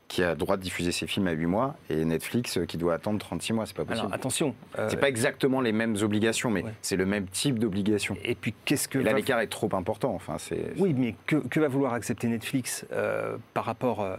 qui 0.07 0.23
a 0.23 0.31
le 0.31 0.35
droit 0.35 0.57
de 0.57 0.61
diffuser 0.61 0.91
ses 0.91 1.07
films 1.07 1.27
à 1.27 1.31
8 1.31 1.45
mois 1.45 1.75
et 1.89 2.03
Netflix 2.05 2.57
euh, 2.57 2.65
qui 2.65 2.77
doit 2.77 2.93
attendre 2.93 3.19
36 3.19 3.53
mois, 3.53 3.65
c'est 3.65 3.75
pas 3.75 3.83
possible. 3.83 4.05
Alors 4.05 4.13
attention, 4.13 4.55
euh... 4.77 4.87
c'est 4.89 4.97
pas 4.97 5.09
exactement 5.09 5.61
les 5.61 5.71
mêmes 5.71 5.97
obligations, 6.01 6.49
mais 6.49 6.63
c'est 6.81 6.95
le 6.95 7.05
même 7.05 7.27
type 7.27 7.59
d'obligation. 7.59 8.15
Et 8.23 8.35
puis 8.35 8.53
qu'est-ce 8.65 8.87
que 8.87 8.99
là 8.99 9.13
l'écart 9.13 9.39
est 9.39 9.47
trop 9.47 9.69
important. 9.73 10.13
Enfin, 10.13 10.37
c'est. 10.37 10.73
Oui, 10.77 10.93
mais 10.93 11.15
que, 11.25 11.59
va 11.59 11.67
vouloir 11.67 11.93
accepter 11.93 12.27
Netflix 12.27 12.85
euh, 12.91 13.37
par 13.53 13.65
rapport 13.65 14.01
euh, 14.01 14.15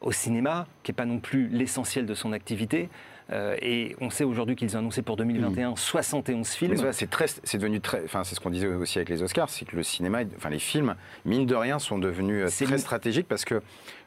au 0.00 0.12
cinéma, 0.12 0.66
qui 0.82 0.90
n'est 0.90 0.96
pas 0.96 1.06
non 1.06 1.18
plus 1.18 1.48
l'essentiel 1.48 2.06
de 2.06 2.14
son 2.14 2.32
activité? 2.32 2.88
Euh, 3.32 3.56
et 3.62 3.96
on 4.00 4.10
sait 4.10 4.24
aujourd'hui 4.24 4.56
qu'ils 4.56 4.76
ont 4.76 4.80
annoncé 4.80 5.02
pour 5.02 5.16
2021 5.16 5.74
71 5.76 6.48
films. 6.48 6.92
C'est 6.92 7.08
très, 7.08 7.26
c'est 7.28 7.58
devenu 7.58 7.80
très, 7.80 8.04
enfin 8.04 8.24
c'est 8.24 8.34
ce 8.34 8.40
qu'on 8.40 8.50
disait 8.50 8.66
aussi 8.66 8.98
avec 8.98 9.08
les 9.08 9.22
Oscars, 9.22 9.48
c'est 9.48 9.64
que 9.64 9.74
le 9.74 9.82
cinéma, 9.82 10.20
enfin 10.36 10.50
les 10.50 10.58
films, 10.58 10.94
mine 11.24 11.46
de 11.46 11.54
rien, 11.54 11.78
sont 11.78 11.98
devenus 11.98 12.44
euh, 12.44 12.64
très 12.66 12.78
stratégiques 12.78 13.28
parce 13.28 13.44
que 13.44 13.62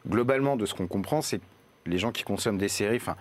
globalement, 0.08 0.56
de 0.56 0.66
ce 0.66 0.74
qu'on 0.74 0.88
comprend, 0.88 1.22
c'est 1.22 1.42
les 1.86 1.98
gens 1.98 2.12
qui 2.12 2.24
consomment 2.24 2.58
des 2.58 2.70
séries, 2.70 2.98
enfin 2.98 3.16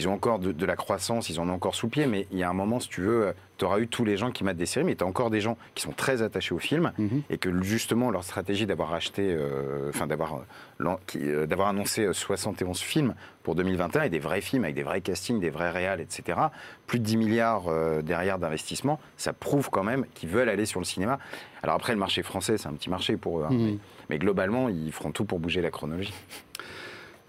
ils 0.00 0.08
ont 0.08 0.14
encore 0.14 0.38
de, 0.38 0.66
la 0.66 0.76
croissance, 0.76 1.28
ils 1.28 1.40
en 1.40 1.48
ont 1.48 1.52
encore 1.52 1.74
sous 1.74 1.88
pied, 1.88 2.06
mais 2.06 2.26
il 2.32 2.38
y 2.38 2.42
a 2.42 2.48
un 2.48 2.54
moment, 2.54 2.80
si 2.80 2.88
tu 2.88 3.02
veux, 3.02 3.34
tu 3.58 3.66
auras 3.66 3.80
eu 3.80 3.86
tous 3.86 4.04
les 4.06 4.16
gens 4.16 4.30
qui 4.30 4.44
mettent 4.44 4.56
des 4.56 4.64
séries, 4.64 4.86
mais 4.86 4.94
tu 4.94 5.04
as 5.04 5.06
encore 5.06 5.28
des 5.28 5.42
gens 5.42 5.58
qui 5.74 5.82
sont 5.82 5.92
très 5.92 6.22
attachés 6.22 6.54
au 6.54 6.58
film 6.58 6.92
mhm. 6.96 7.22
et 7.28 7.36
que 7.36 7.62
justement 7.62 8.10
leur 8.10 8.24
stratégie 8.24 8.64
d'avoir 8.64 8.94
acheté, 8.94 9.30
euh, 9.30 9.90
enfin 9.90 10.06
d'avoir 10.06 10.40
euh, 10.80 11.46
d'avoir 11.46 11.68
annoncé 11.68 12.10
71 12.10 12.80
films 12.80 13.14
pour 13.42 13.54
2021 13.54 14.04
et 14.04 14.08
des 14.08 14.18
vrais 14.18 14.40
films 14.40 14.64
avec 14.64 14.74
des 14.74 14.82
vrais 14.82 15.02
castings, 15.02 15.38
des 15.38 15.50
vrais 15.50 15.70
réals, 15.70 16.00
etc. 16.00 16.38
Plus 16.86 16.98
de 16.98 17.04
10 17.04 17.16
milliards 17.18 17.64
derrière 18.02 18.38
d'investissement, 18.38 18.98
ça 19.18 19.34
prouve 19.34 19.68
quand 19.68 19.84
même 19.84 20.06
qu'ils 20.14 20.30
veulent 20.30 20.48
aller 20.48 20.64
sur 20.64 20.80
le 20.80 20.86
cinéma. 20.86 21.18
Alors 21.62 21.76
après, 21.76 21.92
le 21.92 21.98
marché 21.98 22.22
français, 22.22 22.56
c'est 22.56 22.68
un 22.68 22.72
petit 22.72 22.88
marché 22.88 23.18
pour 23.18 23.40
eux, 23.40 23.44
hein, 23.44 23.52
mhm. 23.52 23.78
mais 24.08 24.18
globalement, 24.18 24.70
ils 24.70 24.92
feront 24.92 25.12
tout 25.12 25.26
pour 25.26 25.38
bouger 25.38 25.60
la 25.60 25.70
chronologie. 25.70 26.14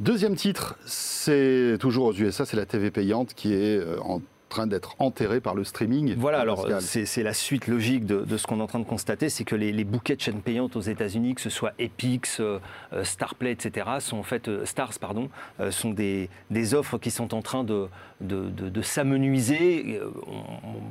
Deuxième 0.01 0.35
titre, 0.35 0.79
c'est 0.83 1.77
toujours 1.79 2.07
aux 2.07 2.13
USA, 2.13 2.43
c'est 2.43 2.57
la 2.57 2.65
TV 2.65 2.89
payante 2.89 3.35
qui 3.35 3.53
est 3.53 3.77
euh, 3.77 3.99
en 4.01 4.19
train 4.51 4.67
d'être 4.67 4.95
enterré 4.99 5.41
par 5.41 5.55
le 5.55 5.63
streaming. 5.63 6.13
Voilà, 6.17 6.39
alors 6.39 6.67
c'est 6.79 7.23
la 7.23 7.33
suite 7.33 7.67
logique 7.67 8.05
de, 8.05 8.37
ce 8.37 8.45
qu'on 8.45 8.59
est 8.59 8.61
en 8.61 8.67
train 8.67 8.79
de 8.79 8.85
constater, 8.85 9.29
c'est 9.29 9.45
que 9.45 9.55
les, 9.55 9.83
bouquets 9.83 10.15
de 10.15 10.21
chaînes 10.21 10.41
payantes 10.41 10.75
aux 10.75 10.81
États-Unis, 10.81 11.33
que 11.33 11.41
ce 11.41 11.49
soit 11.49 11.73
Epix, 11.79 12.39
euh, 12.39 12.59
euh, 12.93 13.03
Starplay, 13.03 13.51
etc., 13.51 13.87
sont 13.99 14.17
en 14.17 14.23
fait 14.23 14.47
euh, 14.47 14.65
Stars, 14.65 14.99
pardon, 14.99 15.29
sont 15.71 15.91
des, 15.91 16.29
des, 16.51 16.73
offres 16.75 16.97
qui 16.97 17.09
sont 17.09 17.33
en 17.33 17.41
train 17.41 17.63
de, 17.63 17.87
de, 18.21 18.49
de, 18.49 18.81
s'amenuiser, 18.81 19.99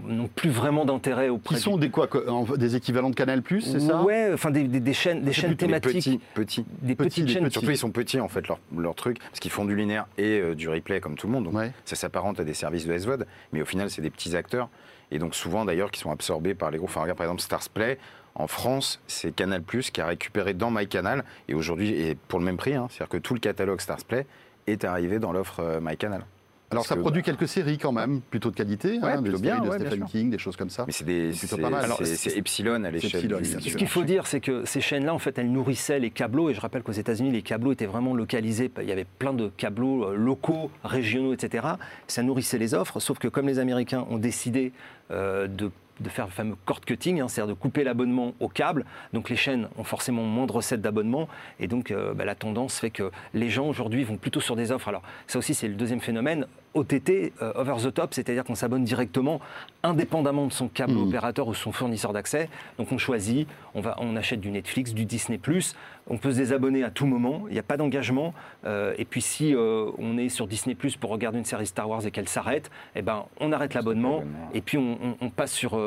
n'ont 0.06 0.28
plus 0.28 0.50
vraiment 0.50 0.84
d'intérêt 0.84 1.28
auprès. 1.28 1.56
Qui 1.56 1.60
sont 1.60 1.76
des 1.76 1.90
quoi, 1.90 2.08
des 2.56 2.76
équivalents 2.76 3.10
de 3.10 3.14
Canal+, 3.14 3.42
c'est 3.60 3.80
ça? 3.80 4.02
Ouais, 4.02 4.30
enfin 4.32 4.50
des, 4.50 4.64
des, 4.64 4.92
chaînes, 4.92 5.22
des 5.22 5.32
chaînes 5.32 5.56
thématiques. 5.56 5.94
Petits, 5.94 6.20
petits, 6.34 6.64
des 6.82 6.94
petites 6.94 7.28
chaînes. 7.28 7.50
Surtout 7.50 7.70
ils 7.70 7.78
sont 7.78 7.90
petits 7.90 8.20
en 8.20 8.28
fait 8.28 8.46
leur, 8.49 8.58
leur 8.76 8.94
truc, 8.94 9.18
parce 9.18 9.40
qu'ils 9.40 9.50
font 9.50 9.64
du 9.64 9.76
linéaire 9.76 10.06
et 10.18 10.54
du 10.54 10.68
replay 10.68 11.00
comme 11.00 11.16
tout 11.16 11.26
le 11.26 11.32
monde. 11.32 11.44
Donc 11.44 11.54
ça 11.84 11.96
s'apparente 11.96 12.40
à 12.40 12.44
des 12.44 12.54
services 12.54 12.87
de 12.87 12.96
SVOD 12.96 13.26
mais 13.52 13.62
au 13.62 13.64
final, 13.64 13.90
c'est 13.90 14.02
des 14.02 14.10
petits 14.10 14.37
acteurs. 14.37 14.68
Et 15.10 15.18
donc, 15.18 15.34
souvent, 15.34 15.64
d'ailleurs, 15.64 15.90
qui 15.90 16.00
sont 16.00 16.10
absorbés 16.10 16.54
par 16.54 16.70
les 16.70 16.78
gros. 16.78 16.87
Enfin, 16.87 17.02
regarde, 17.02 17.18
par 17.18 17.26
exemple, 17.26 17.42
Stars 17.42 17.68
Play. 17.72 17.99
En 18.37 18.46
France, 18.46 19.00
c'est 19.08 19.34
Canal 19.34 19.62
qui 19.64 20.00
a 20.00 20.06
récupéré 20.06 20.54
dans 20.54 20.70
MyCanal, 20.70 21.25
et 21.49 21.54
aujourd'hui, 21.54 21.90
et 22.00 22.14
pour 22.14 22.38
le 22.38 22.44
même 22.44 22.56
prix, 22.56 22.75
hein, 22.75 22.87
c'est-à-dire 22.88 23.08
que 23.08 23.16
tout 23.16 23.34
le 23.34 23.40
catalogue 23.40 23.80
Stars 23.80 24.04
Play 24.04 24.25
est 24.68 24.84
arrivé 24.84 25.18
dans 25.18 25.32
l'offre 25.32 25.60
euh, 25.60 25.80
MyCanal. 25.80 26.25
Alors 26.70 26.86
ça 26.86 26.96
produit 26.96 27.22
quelques 27.22 27.48
séries 27.48 27.78
quand 27.78 27.92
même, 27.92 28.20
plutôt 28.20 28.50
de 28.50 28.56
qualité, 28.56 28.98
hein, 29.02 29.22
des 29.22 29.32
bien, 29.38 29.60
de 29.60 29.70
Stephen 29.70 30.04
King, 30.04 30.30
des 30.30 30.38
choses 30.38 30.56
comme 30.56 30.70
ça. 30.70 30.84
Mais 30.86 30.92
c'est 30.92 31.04
des, 31.04 31.32
c'est 31.32 31.60
pas 31.60 31.70
mal. 31.70 31.90
C'est 32.04 32.36
Epsilon 32.36 32.84
à 32.84 32.90
l'échelle. 32.90 33.28
Ce 33.44 33.76
qu'il 33.76 33.88
faut 33.88 34.04
dire, 34.04 34.26
c'est 34.26 34.40
que 34.40 34.64
ces 34.64 34.80
chaînes-là, 34.80 35.12
en 35.12 35.18
fait, 35.18 35.38
elles 35.38 35.50
nourrissaient 35.50 35.98
les 35.98 36.10
câbleaux. 36.10 36.50
Et 36.50 36.54
je 36.54 36.60
rappelle 36.60 36.82
qu'aux 36.82 36.92
États-Unis, 36.92 37.32
les 37.32 37.42
câbleaux 37.42 37.72
étaient 37.72 37.86
vraiment 37.86 38.14
localisés. 38.14 38.70
Il 38.80 38.88
y 38.88 38.92
avait 38.92 39.06
plein 39.18 39.32
de 39.32 39.48
câbleaux 39.48 40.14
locaux, 40.14 40.70
régionaux, 40.84 41.32
etc. 41.32 41.66
Ça 42.06 42.22
nourrissait 42.22 42.58
les 42.58 42.74
offres. 42.74 43.00
Sauf 43.00 43.18
que 43.18 43.28
comme 43.28 43.46
les 43.46 43.58
Américains 43.58 44.06
ont 44.08 44.18
décidé 44.18 44.72
euh, 45.10 45.48
de 45.48 45.70
de 46.00 46.08
faire 46.08 46.26
le 46.26 46.32
fameux 46.32 46.56
cord 46.64 46.80
cutting, 46.80 47.20
hein, 47.20 47.28
c'est-à-dire 47.28 47.54
de 47.54 47.58
couper 47.58 47.84
l'abonnement 47.84 48.34
au 48.40 48.48
câble. 48.48 48.84
Donc 49.12 49.30
les 49.30 49.36
chaînes 49.36 49.68
ont 49.76 49.84
forcément 49.84 50.22
moins 50.22 50.46
de 50.46 50.52
recettes 50.52 50.80
d'abonnement 50.80 51.28
et 51.58 51.66
donc 51.66 51.90
euh, 51.90 52.14
bah, 52.14 52.24
la 52.24 52.34
tendance 52.34 52.78
fait 52.78 52.90
que 52.90 53.10
les 53.34 53.50
gens 53.50 53.68
aujourd'hui 53.68 54.04
vont 54.04 54.16
plutôt 54.16 54.40
sur 54.40 54.56
des 54.56 54.72
offres. 54.72 54.88
Alors 54.88 55.02
ça 55.26 55.38
aussi 55.38 55.54
c'est 55.54 55.68
le 55.68 55.74
deuxième 55.74 56.00
phénomène. 56.00 56.46
OTT, 56.74 57.32
euh, 57.42 57.52
over 57.56 57.76
the 57.82 57.92
top, 57.92 58.14
c'est-à-dire 58.14 58.44
qu'on 58.44 58.54
s'abonne 58.54 58.84
directement 58.84 59.40
indépendamment 59.82 60.46
de 60.46 60.52
son 60.52 60.68
câble 60.68 60.92
mmh. 60.92 61.08
opérateur 61.08 61.48
ou 61.48 61.54
son 61.54 61.72
fournisseur 61.72 62.12
d'accès. 62.12 62.48
Donc 62.78 62.92
on 62.92 62.98
choisit, 62.98 63.48
on, 63.74 63.80
va, 63.80 63.96
on 63.98 64.16
achète 64.16 64.40
du 64.40 64.50
Netflix, 64.50 64.94
du 64.94 65.04
Disney⁇ 65.04 65.38
on 66.08 66.18
peut 66.18 66.32
se 66.32 66.38
désabonner 66.38 66.82
à 66.82 66.90
tout 66.90 67.06
moment, 67.06 67.44
il 67.48 67.52
n'y 67.52 67.58
a 67.58 67.62
pas 67.62 67.76
d'engagement. 67.76 68.34
Euh, 68.64 68.94
et 68.98 69.04
puis 69.04 69.20
si 69.22 69.54
on 69.56 70.18
est 70.18 70.28
sur 70.28 70.46
Disney⁇ 70.46 70.74
pour 70.98 71.10
regarder 71.10 71.38
une 71.38 71.44
série 71.44 71.66
Star 71.66 71.88
Wars 71.88 72.04
et 72.04 72.10
qu'elle 72.10 72.28
s'arrête, 72.28 72.70
eh 72.96 73.02
ben, 73.02 73.26
on 73.38 73.52
arrête 73.52 73.74
l'abonnement 73.74 74.24
et 74.52 74.60
puis 74.60 74.76
on, 74.76 75.16
on 75.20 75.30
passe 75.30 75.52
sur 75.52 75.78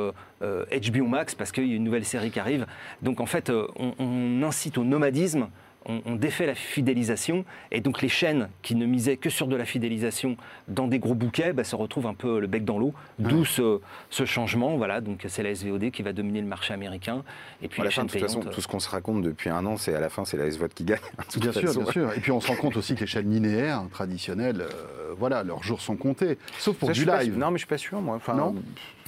HBO 0.43 1.05
euh, 1.05 1.07
Max 1.07 1.35
parce 1.35 1.51
qu'il 1.51 1.67
y 1.67 1.73
a 1.73 1.75
une 1.75 1.83
nouvelle 1.83 2.05
série 2.05 2.31
qui 2.31 2.39
arrive. 2.39 2.65
Donc 3.01 3.19
en 3.19 3.25
fait, 3.25 3.49
euh, 3.49 3.67
on, 3.77 4.41
incite 4.43 4.77
au 4.77 4.83
nomadisme 4.83 5.47
on, 5.85 6.15
défait 6.15 6.45
la 6.45 6.55
fidélisation 6.55 7.45
et 7.71 7.81
donc 7.81 8.01
les 8.01 8.09
chaînes 8.09 8.49
qui 8.61 8.75
ne 8.75 8.85
misaient 8.85 9.17
que 9.17 9.29
sur 9.29 9.47
de 9.47 9.55
la 9.55 9.65
fidélisation 9.65 10.37
dans 10.67 10.87
des 10.87 10.99
gros 10.99 11.15
bouquets 11.15 11.53
bah, 11.53 11.63
se 11.63 11.75
retrouvent 11.75 12.07
un 12.07 12.13
peu 12.13 12.39
le 12.39 12.47
bec 12.47 12.65
dans 12.65 12.77
l'eau. 12.77 12.93
D'où 13.19 13.45
ce, 13.45 13.79
changement. 14.25 14.77
Voilà, 14.77 15.01
donc 15.01 15.25
c'est 15.27 15.43
la 15.43 15.53
SVOD 15.53 15.91
qui 15.91 16.01
va 16.01 16.13
dominer 16.13 16.41
le 16.41 16.47
marché 16.47 16.73
américain. 16.73 17.23
Et 17.61 17.67
puis 17.67 17.81
la 17.81 17.91
fin, 17.91 18.05
de 18.05 18.11
toute 18.11 18.21
façon, 18.21 18.41
tout 18.41 18.61
ce 18.61 18.67
qu'on 18.67 18.79
se 18.79 18.89
raconte 18.89 19.21
depuis 19.21 19.49
un 19.49 19.65
an, 19.65 19.77
c'est 19.77 19.93
à 19.93 19.99
la 19.99 20.09
fin, 20.09 20.25
c'est 20.25 20.37
la 20.37 20.49
SVOD 20.49 20.73
qui 20.73 20.83
gagne. 20.83 20.99
Bien 21.37 21.51
sûr, 21.51 21.73
bien 21.73 21.91
sûr. 21.91 22.13
Et 22.13 22.19
puis 22.19 22.31
on 22.31 22.39
se 22.39 22.47
rend 22.47 22.55
compte 22.55 22.77
aussi 22.77 22.95
que 22.95 23.01
les 23.01 23.07
chaînes 23.07 23.29
linéaires 23.29 23.83
traditionnelles, 23.91 24.61
euh, 24.61 25.13
voilà, 25.17 25.43
leurs 25.43 25.63
jours 25.63 25.81
sont 25.81 25.97
comptés, 25.97 26.37
sauf 26.59 26.77
pour 26.77 26.91
du 26.91 27.05
live. 27.05 27.37
non, 27.37 27.51
mais 27.51 27.57
je 27.57 27.59
suis 27.59 27.67
pas 27.67 27.77
sûr, 27.77 28.01
moi. 28.01 28.15
Enfin, 28.15 28.35
non? 28.35 28.55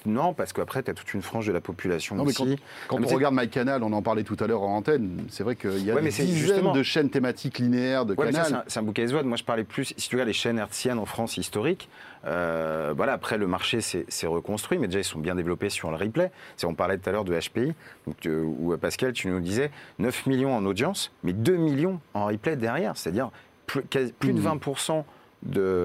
Non, 0.05 0.33
parce 0.33 0.53
qu'après, 0.53 0.83
tu 0.83 0.91
as 0.91 0.93
toute 0.93 1.13
une 1.13 1.21
frange 1.21 1.47
de 1.47 1.51
la 1.51 1.61
population 1.61 2.19
aussi. 2.19 2.57
quand, 2.87 3.03
on 3.03 3.07
regarde 3.07 3.35
MyCanal, 3.35 3.83
on 3.83 3.93
en 3.93 4.01
parlait 4.01 4.23
tout 4.23 4.37
à 4.39 4.47
l'heure 4.47 4.63
en 4.63 4.77
antenne, 4.77 5.25
c'est 5.29 5.43
vrai 5.43 5.55
qu'il 5.55 5.83
y 5.83 5.91
a 5.91 5.99
des 5.99 6.09
dizaines 6.09 6.73
de 6.73 6.83
chaînes 6.83 7.09
thématiques 7.09 7.59
linéaires 7.59 8.05
de 8.05 8.15
Canal. 8.15 8.63
C'est 8.67 8.79
un, 8.79 8.83
bouquet 8.83 9.07
SVOD. 9.07 9.25
Moi, 9.25 9.37
je 9.37 9.43
parlais 9.43 9.63
plus, 9.63 9.93
si 9.97 10.09
tu 10.09 10.15
regardes 10.15 10.27
les 10.27 10.33
chaînes 10.33 10.57
hertziennes 10.57 10.99
en 10.99 11.05
France 11.05 11.37
historiques, 11.37 11.89
euh, 12.25 12.93
voilà, 12.95 13.13
après, 13.13 13.37
le 13.37 13.47
marché 13.47 13.81
s'est 13.81 14.27
reconstruit, 14.27 14.77
mais 14.77 14.87
déjà, 14.87 14.99
ils 14.99 15.05
sont 15.05 15.19
bien 15.19 15.35
développés 15.35 15.69
sur 15.69 15.91
le 15.91 15.97
replay. 15.97 16.31
On 16.63 16.73
parlait 16.73 16.97
tout 16.97 17.09
à 17.09 17.11
l'heure 17.11 17.25
de 17.25 17.37
HPI, 17.37 17.73
donc, 18.07 18.25
euh, 18.25 18.43
où 18.43 18.75
Pascal, 18.77 19.13
tu 19.13 19.27
nous 19.27 19.39
disais 19.39 19.71
9 19.99 20.25
millions 20.25 20.55
en 20.55 20.65
audience, 20.65 21.11
mais 21.23 21.33
2 21.33 21.55
millions 21.57 21.99
en 22.13 22.25
replay 22.25 22.55
derrière, 22.55 22.97
c'est-à-dire 22.97 23.29
plus, 23.67 23.83
plus 23.83 24.33
de 24.33 24.41
20% 24.41 25.03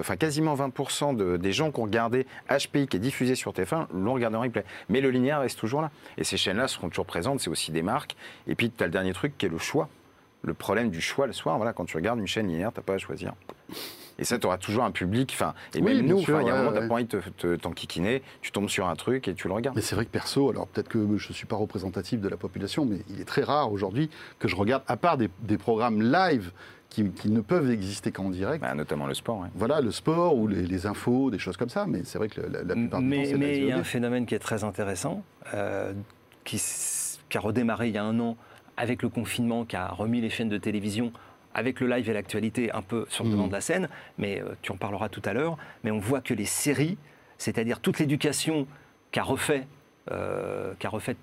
enfin 0.00 0.16
quasiment 0.16 0.54
20% 0.54 1.38
des 1.38 1.52
gens 1.52 1.71
qui 1.71 1.80
ont 1.80 1.85
regardé 1.85 2.26
HPI 2.49 2.87
qui 2.87 2.97
est 2.97 3.00
diffusé 3.00 3.35
sur 3.35 3.52
TF1 3.52 3.87
l'ont 3.92 4.14
regardé 4.14 4.37
en 4.37 4.40
replay. 4.40 4.64
Mais 4.88 5.00
le 5.00 5.11
linéaire 5.11 5.40
reste 5.40 5.59
toujours 5.59 5.83
là. 5.83 5.90
Et 6.19 6.25
ces 6.25 6.37
chaînes-là 6.37 6.69
seront 6.69 6.88
toujours 6.88 7.07
présentes, 7.07 7.40
c'est 7.40 7.50
aussi 7.50 7.73
des 7.73 7.83
marques. 7.83 8.16
Et 8.47 8.54
puis 8.54 8.71
tu 8.71 8.83
as 8.83 8.87
le 8.87 8.92
dernier 8.92 9.12
truc 9.12 9.37
qui 9.37 9.47
est 9.47 9.50
le 9.50 9.59
choix. 9.59 9.88
Le 10.42 10.54
problème 10.54 10.90
du 10.90 11.02
choix 11.02 11.26
le 11.26 11.35
soir, 11.35 11.59
voilà, 11.59 11.75
quand 11.75 11.85
tu 11.85 11.97
regardes 11.97 12.19
une 12.19 12.26
chaîne 12.26 12.49
linéaire, 12.49 12.73
tu 12.73 12.80
n'as 12.80 12.85
pas 12.85 12.95
à 12.95 12.99
choisir. 12.99 13.35
Et 14.19 14.25
ça, 14.25 14.38
tu 14.38 14.47
auras 14.47 14.59
toujours 14.59 14.85
un 14.85 14.90
public. 14.90 15.33
Enfin, 15.35 15.54
et 15.75 15.80
même 15.80 16.00
nous, 16.00 16.19
il 16.19 16.28
y 16.28 16.33
a 16.33 16.54
un 16.54 16.59
moment, 16.59 16.73
tu 16.73 16.80
n'as 16.80 16.88
pas 16.88 16.95
envie 16.95 17.07
de 17.07 17.57
t'enquiquiner, 17.57 18.23
tu 18.42 18.52
tombes 18.52 18.69
sur 18.69 18.87
un 18.87 18.95
truc 18.95 19.28
et 19.28 19.35
tu 19.35 19.49
le 19.49 19.54
regardes. 19.54 19.76
Mais 19.76 19.83
c'est 19.83 19.95
vrai 19.95 20.04
que 20.04 20.11
perso, 20.11 20.50
alors 20.50 20.66
peut-être 20.66 20.88
que 20.88 21.16
je 21.16 21.28
ne 21.28 21.35
suis 21.35 21.47
pas 21.47 21.57
représentatif 21.57 22.21
de 22.21 22.28
la 22.28 22.37
population, 22.37 22.85
mais 22.85 22.99
il 23.09 23.21
est 23.21 23.25
très 23.25 23.42
rare 23.42 23.73
aujourd'hui 23.73 24.11
que 24.38 24.47
je 24.47 24.57
regarde, 24.57 24.83
à 24.87 24.97
part 24.97 25.16
des, 25.16 25.30
des 25.40 25.57
programmes 25.57 26.02
live 26.02 26.52
qui, 26.90 27.04
ne 27.28 27.40
peuvent 27.40 27.70
exister 27.70 28.11
qu'en 28.11 28.30
direct. 28.30 28.61
Bah, 28.61 28.75
notamment 28.75 29.06
le 29.06 29.14
sport. 29.14 29.47
Voilà, 29.54 29.80
le 29.80 29.92
sport 29.92 30.37
ou 30.37 30.49
les, 30.49 30.87
infos, 30.87 31.30
des 31.30 31.38
choses 31.38 31.56
comme 31.56 31.68
ça. 31.68 31.87
Mais 31.87 32.02
c'est 32.04 32.18
vrai 32.18 32.28
que 32.28 32.40
la, 32.40 32.75
plupart 32.75 33.00
mais, 33.00 33.26
du 33.26 33.32
temps, 33.32 33.38
Mais 33.38 33.56
il 33.59 33.64
y 33.66 33.73
a 33.73 33.78
un 33.78 33.85
phénomène 33.85 34.26
qui 34.26 34.35
est 34.35 34.40
très 34.40 34.64
intéressant, 34.64 35.23
euh, 35.54 35.92
qui, 36.44 36.61
qui, 37.28 37.38
a 37.38 37.40
redémarré 37.40 37.88
il 37.88 37.94
y 37.94 37.99
a 37.99 38.04
un 38.04 38.18
an 38.20 38.37
avec 38.76 39.02
le 39.02 39.09
confinement, 39.09 39.64
qui 39.64 39.76
a 39.76 39.88
remis 39.88 40.20
les 40.20 40.30
chaînes 40.30 40.49
de 40.49 40.59
télévision 40.59 41.12
avec 41.54 41.80
le 41.80 41.88
live 41.88 42.09
et 42.09 42.12
l'actualité 42.12 42.70
un 42.73 42.82
peu 42.82 43.06
sur 43.09 43.25
le 43.25 43.30
devant 43.30 43.47
mmh. 43.47 43.49
de 43.49 43.52
la 43.52 43.61
scène, 43.61 43.88
mais 44.18 44.40
euh, 44.40 44.54
tu 44.62 44.70
en 44.70 44.76
parleras 44.76 45.09
tout 45.09 45.23
à 45.25 45.32
l'heure, 45.32 45.59
mais 45.82 45.90
on 45.90 45.99
voit 45.99 46.20
que 46.20 46.32
les 46.32 46.44
séries, 46.44 46.97
c'est-à-dire 47.38 47.80
toute 47.80 47.99
l'éducation 47.99 48.68
qu'a 49.11 49.25
refait, 49.25 49.66
euh, 50.12 50.73
qu'a 50.78 50.88
refait 50.88 51.16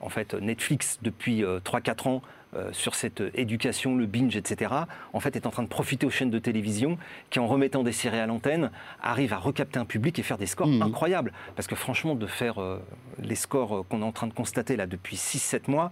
en 0.00 0.10
fait 0.10 0.34
Netflix 0.34 0.98
depuis 1.02 1.42
3-4 1.42 2.08
ans 2.08 2.22
euh, 2.54 2.70
sur 2.72 2.94
cette 2.94 3.22
éducation, 3.34 3.96
le 3.96 4.06
binge, 4.06 4.36
etc., 4.36 4.72
en 5.12 5.20
fait, 5.20 5.36
est 5.36 5.46
en 5.46 5.50
train 5.50 5.62
de 5.62 5.68
profiter 5.68 6.06
aux 6.06 6.10
chaînes 6.10 6.30
de 6.30 6.38
télévision 6.38 6.98
qui, 7.30 7.38
en 7.38 7.46
remettant 7.46 7.82
des 7.82 7.92
séries 7.92 8.18
à 8.18 8.26
l'antenne, 8.26 8.70
arrivent 9.02 9.32
à 9.32 9.38
recapter 9.38 9.78
un 9.78 9.84
public 9.84 10.18
et 10.18 10.22
faire 10.22 10.38
des 10.38 10.46
scores 10.46 10.68
mmh. 10.68 10.82
incroyables. 10.82 11.32
Parce 11.56 11.66
que 11.66 11.74
franchement, 11.74 12.14
de 12.14 12.26
faire 12.26 12.60
euh, 12.60 12.78
les 13.18 13.36
scores 13.36 13.78
euh, 13.78 13.82
qu'on 13.88 14.02
est 14.02 14.04
en 14.04 14.12
train 14.12 14.26
de 14.26 14.34
constater 14.34 14.76
là 14.76 14.86
depuis 14.86 15.16
6-7 15.16 15.70
mois, 15.70 15.90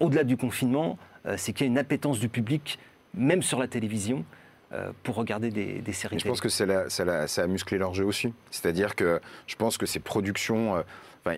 au-delà 0.00 0.24
du 0.24 0.36
confinement, 0.36 0.98
c'est 1.36 1.52
qu'il 1.52 1.66
y 1.66 1.68
a 1.68 1.70
une 1.70 1.78
appétence 1.78 2.18
du 2.18 2.28
public, 2.28 2.78
même 3.14 3.42
sur 3.42 3.58
la 3.58 3.68
télévision, 3.68 4.24
pour 5.02 5.16
regarder 5.16 5.50
des, 5.50 5.92
séries. 5.92 6.18
je 6.18 6.26
pense 6.26 6.40
que 6.40 6.48
ça 6.48 6.64
a 6.64 7.46
musclé 7.46 7.78
leur 7.78 7.94
jeu 7.94 8.04
aussi. 8.04 8.32
C'est-à-dire 8.50 8.94
que 8.94 9.20
je 9.46 9.56
pense 9.56 9.76
que 9.76 9.86
ces 9.86 10.00
productions 10.00 10.82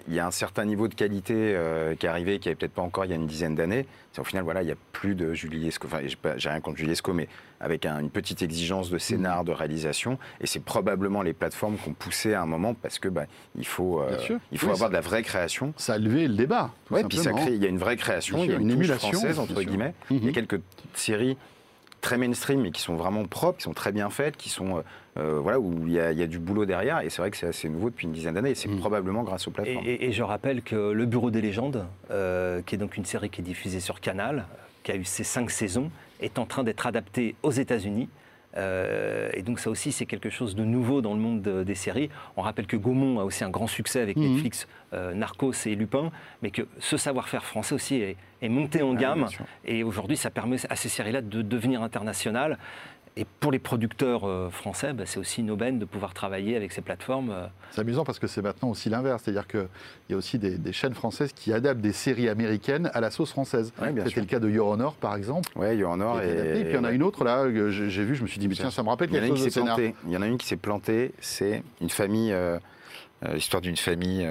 il 0.08 0.14
y 0.14 0.18
a 0.18 0.26
un 0.26 0.30
certain 0.30 0.64
niveau 0.64 0.88
de 0.88 0.94
qualité 0.94 1.34
euh, 1.36 1.94
qui 1.94 2.06
est 2.06 2.08
arrivé, 2.08 2.38
qui 2.38 2.48
avait 2.48 2.56
peut-être 2.56 2.72
pas 2.72 2.82
encore 2.82 3.04
il 3.04 3.10
y 3.10 3.12
a 3.12 3.16
une 3.16 3.26
dizaine 3.26 3.54
d'années. 3.54 3.86
Au 4.16 4.24
final, 4.24 4.44
voilà, 4.44 4.62
il 4.62 4.66
n'y 4.66 4.72
a 4.72 4.76
plus 4.92 5.14
de 5.14 5.34
Julie 5.34 5.68
Esco. 5.68 5.88
Enfin, 5.88 5.98
j'ai 6.36 6.48
rien 6.48 6.60
contre 6.60 6.78
Julie 6.78 6.92
Esco, 6.92 7.12
mais 7.12 7.28
avec 7.60 7.84
une 7.84 8.10
petite 8.10 8.42
exigence 8.42 8.88
de 8.88 8.96
scénar, 8.96 9.42
mm. 9.42 9.46
de 9.46 9.52
réalisation. 9.52 10.18
Et 10.40 10.46
c'est 10.46 10.60
probablement 10.60 11.22
les 11.22 11.32
plateformes 11.32 11.76
qui 11.76 11.88
ont 11.88 11.94
poussé 11.94 12.32
à 12.32 12.42
un 12.42 12.46
moment 12.46 12.74
parce 12.74 12.98
que 12.98 13.08
bah, 13.08 13.26
il 13.56 13.66
faut, 13.66 14.00
euh, 14.00 14.16
il 14.52 14.58
faut 14.58 14.70
avoir 14.70 14.88
de 14.88 14.94
la 14.94 15.00
vraie 15.00 15.22
création. 15.22 15.74
Ça 15.76 15.94
a 15.94 15.98
levé 15.98 16.28
le 16.28 16.34
débat. 16.34 16.70
Oui, 16.90 17.02
puis 17.08 17.18
ça 17.18 17.32
crée, 17.32 17.54
il 17.54 17.62
y 17.62 17.66
a 17.66 17.68
une 17.68 17.78
vraie 17.78 17.96
création, 17.96 18.42
il 18.44 18.50
y 18.50 18.54
a 18.54 18.56
une, 18.56 18.70
émulation 18.70 19.12
française 19.12 19.38
entre 19.38 19.62
guillemets. 19.62 19.94
Il 20.10 20.24
y 20.24 20.28
a 20.28 20.32
quelques 20.32 20.60
séries 20.94 21.36
très 22.04 22.18
mainstream, 22.18 22.60
mais 22.60 22.70
qui 22.70 22.82
sont 22.82 22.96
vraiment 22.96 23.24
propres, 23.24 23.58
qui 23.58 23.64
sont 23.64 23.72
très 23.72 23.90
bien 23.90 24.10
faites, 24.10 24.36
qui 24.36 24.50
sont 24.50 24.76
euh, 24.76 24.82
euh, 25.16 25.40
voilà 25.40 25.58
où 25.58 25.86
il 25.86 25.94
y, 25.94 25.98
a, 25.98 26.26
du 26.26 26.38
boulot 26.38 26.66
derrière. 26.66 27.00
Et 27.00 27.08
c'est 27.08 27.22
vrai 27.22 27.30
que 27.30 27.36
c'est 27.36 27.46
assez 27.46 27.66
nouveau 27.68 27.88
depuis 27.88 28.06
une 28.06 28.12
dizaine 28.12 28.34
d'années. 28.34 28.50
Et 28.50 28.54
c'est 28.54 28.68
mm. 28.68 28.78
probablement 28.78 29.22
grâce 29.22 29.48
aux 29.48 29.50
plateformes. 29.50 29.86
Et, 29.86 30.12
je 30.12 30.22
rappelle 30.22 30.60
que 30.60 30.92
Le 30.92 31.06
Bureau 31.06 31.30
des 31.30 31.40
légendes, 31.40 31.86
euh, 32.10 32.60
qui 32.60 32.74
est 32.74 32.78
donc 32.78 32.98
une 32.98 33.06
série 33.06 33.30
qui 33.30 33.40
est 33.40 33.44
diffusée 33.44 33.80
sur 33.80 34.00
Canal, 34.00 34.44
qui 34.82 34.92
a 34.92 34.96
eu 34.96 35.04
ses 35.04 35.24
cinq 35.24 35.50
saisons, 35.50 35.90
est 36.20 36.38
en 36.38 36.44
train 36.44 36.62
d'être 36.62 36.86
adaptée 36.86 37.36
aux 37.42 37.52
États-Unis. 37.52 38.10
Et 38.56 39.42
donc 39.42 39.58
ça 39.58 39.70
aussi, 39.70 39.92
c'est 39.92 40.06
quelque 40.06 40.30
chose 40.30 40.54
de 40.54 40.64
nouveau 40.64 41.00
dans 41.00 41.14
le 41.14 41.20
monde 41.20 41.42
des 41.42 41.74
séries. 41.74 42.10
On 42.36 42.42
rappelle 42.42 42.66
que 42.66 42.76
Gaumont 42.76 43.18
a 43.20 43.24
aussi 43.24 43.44
un 43.44 43.50
grand 43.50 43.66
succès 43.66 44.00
avec 44.00 44.16
mhm. 44.16 44.34
Netflix, 44.34 44.68
Narcos 44.92 45.66
et 45.66 45.74
Lupin, 45.74 46.10
mais 46.42 46.50
que 46.50 46.62
ce 46.78 46.96
savoir-faire 46.96 47.44
français 47.44 47.74
aussi 47.74 47.96
est, 47.96 48.16
monté 48.48 48.82
en 48.82 48.94
ah 48.94 49.00
gamme. 49.00 49.26
et 49.64 49.82
aujourd'hui, 49.82 50.16
ça 50.16 50.30
permet 50.30 50.56
à 50.68 50.76
ces 50.76 50.90
séries-là 50.90 51.22
de 51.22 51.42
devenir 51.42 51.82
internationales. 51.82 52.58
Et 53.16 53.24
pour 53.38 53.52
les 53.52 53.60
producteurs 53.60 54.24
euh, 54.24 54.50
français, 54.50 54.92
bah, 54.92 55.04
c'est 55.06 55.20
aussi 55.20 55.40
une 55.40 55.52
aubaine 55.52 55.78
de 55.78 55.84
pouvoir 55.84 56.14
travailler 56.14 56.56
avec 56.56 56.72
ces 56.72 56.80
plateformes. 56.80 57.30
Euh. 57.30 57.46
C'est 57.70 57.80
amusant 57.80 58.04
parce 58.04 58.18
que 58.18 58.26
c'est 58.26 58.42
maintenant 58.42 58.70
aussi 58.70 58.90
l'inverse. 58.90 59.22
C'est-à-dire 59.24 59.46
qu'il 59.46 59.68
y 60.10 60.14
a 60.14 60.16
aussi 60.16 60.40
des, 60.40 60.72
chaînes 60.72 60.94
françaises 60.94 61.32
qui 61.32 61.52
adaptent 61.52 61.80
des 61.80 61.92
séries 61.92 62.28
américaines 62.28 62.90
à 62.92 63.00
la 63.00 63.12
sauce 63.12 63.30
française. 63.30 63.72
C'était 64.04 64.20
le 64.20 64.26
cas 64.26 64.40
de 64.40 64.50
Your 64.50 64.66
Honor, 64.66 64.94
par 64.94 65.14
exemple. 65.14 65.48
Oui, 65.54 65.76
Your 65.76 65.92
Honor. 65.92 66.20
Et, 66.22 66.62
puis 66.64 66.70
il 66.70 66.74
y 66.74 66.78
en 66.78 66.82
a 66.82 66.90
une 66.90 67.04
autre, 67.04 67.22
là, 67.22 67.44
que 67.44 67.70
j'ai 67.70 68.04
vu, 68.04 68.16
je 68.16 68.22
me 68.22 68.26
suis 68.26 68.40
dit, 68.40 68.48
mais 68.48 68.56
tiens, 68.56 68.72
ça 68.72 68.82
me 68.82 68.88
rappelle 68.88 69.10
quelque 69.10 69.36
chose 69.36 69.44
de 69.44 69.60
planté. 69.60 69.94
Il 70.06 70.12
y 70.12 70.16
en 70.16 70.22
a 70.22 70.26
une 70.26 70.38
qui 70.38 70.46
s'est 70.46 70.56
plantée, 70.56 71.12
c'est 71.20 71.62
une 71.80 71.90
famille, 71.90 72.32
euh, 72.32 72.58
l'histoire 73.32 73.60
d'une 73.60 73.76
famille... 73.76 74.26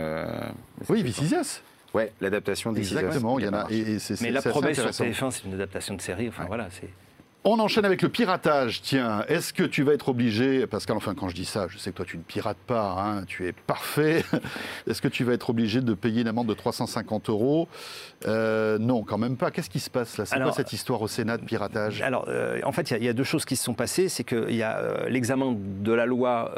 oui, 0.89 1.03
Vicisias. 1.03 1.61
Ouais, 1.93 2.11
l'adaptation 2.19 2.75
Exactement, 2.75 3.39
il 3.39 3.45
y 3.45 3.47
en 3.47 3.53
a. 3.53 3.67
Et, 3.69 3.97
mais 4.21 4.31
la 4.31 4.41
promesse 4.41 4.81
sur 4.81 4.89
TF1, 4.89 5.31
c'est 5.31 5.45
une 5.45 5.53
adaptation 5.53 5.95
de 5.95 6.01
série. 6.01 6.27
Enfin 6.27 6.45
voilà, 6.47 6.67
c'est. 6.71 6.89
On 7.45 7.59
enchaîne 7.59 7.83
avec 7.83 8.01
le 8.01 8.07
piratage. 8.07 8.81
Tiens, 8.81 9.25
est-ce 9.27 9.51
que 9.51 9.63
tu 9.63 9.83
vas 9.83 9.93
être 9.93 10.07
obligé, 10.07 10.65
parce 10.65 10.85
qu'enfin 10.85 11.13
quand 11.13 11.27
je 11.27 11.35
dis 11.35 11.43
ça, 11.43 11.67
je 11.67 11.77
sais 11.77 11.91
que 11.91 11.97
toi 11.97 12.05
tu 12.05 12.17
ne 12.17 12.23
pirates 12.23 12.55
pas, 12.65 12.95
hein, 12.97 13.25
tu 13.25 13.45
es 13.45 13.51
parfait. 13.51 14.23
est-ce 14.87 15.01
que 15.01 15.09
tu 15.09 15.25
vas 15.25 15.33
être 15.33 15.49
obligé 15.49 15.81
de 15.81 15.93
payer 15.93 16.21
une 16.21 16.29
amende 16.29 16.47
de 16.47 16.53
350 16.53 17.29
euros? 17.29 17.67
Euh, 18.27 18.77
Non, 18.77 19.03
quand 19.03 19.17
même 19.17 19.35
pas. 19.35 19.51
Qu'est-ce 19.51 19.69
qui 19.69 19.81
se 19.81 19.89
passe 19.89 20.17
là? 20.17 20.25
C'est 20.25 20.39
quoi 20.39 20.53
cette 20.53 20.71
histoire 20.71 21.01
au 21.01 21.09
Sénat 21.09 21.35
de 21.37 21.43
piratage? 21.43 22.01
Alors, 22.01 22.25
euh, 22.29 22.61
en 22.63 22.71
fait, 22.71 22.91
il 22.91 23.03
y, 23.03 23.09
a 23.09 23.13
deux 23.13 23.25
choses 23.25 23.43
qui 23.43 23.57
se 23.57 23.63
sont 23.65 23.73
passées. 23.73 24.07
C'est 24.07 24.23
qu'il 24.23 24.55
y 24.55 24.63
a 24.63 24.77
euh, 24.77 25.09
l'examen 25.09 25.53
de 25.57 25.91
la 25.91 26.05
loi 26.05 26.53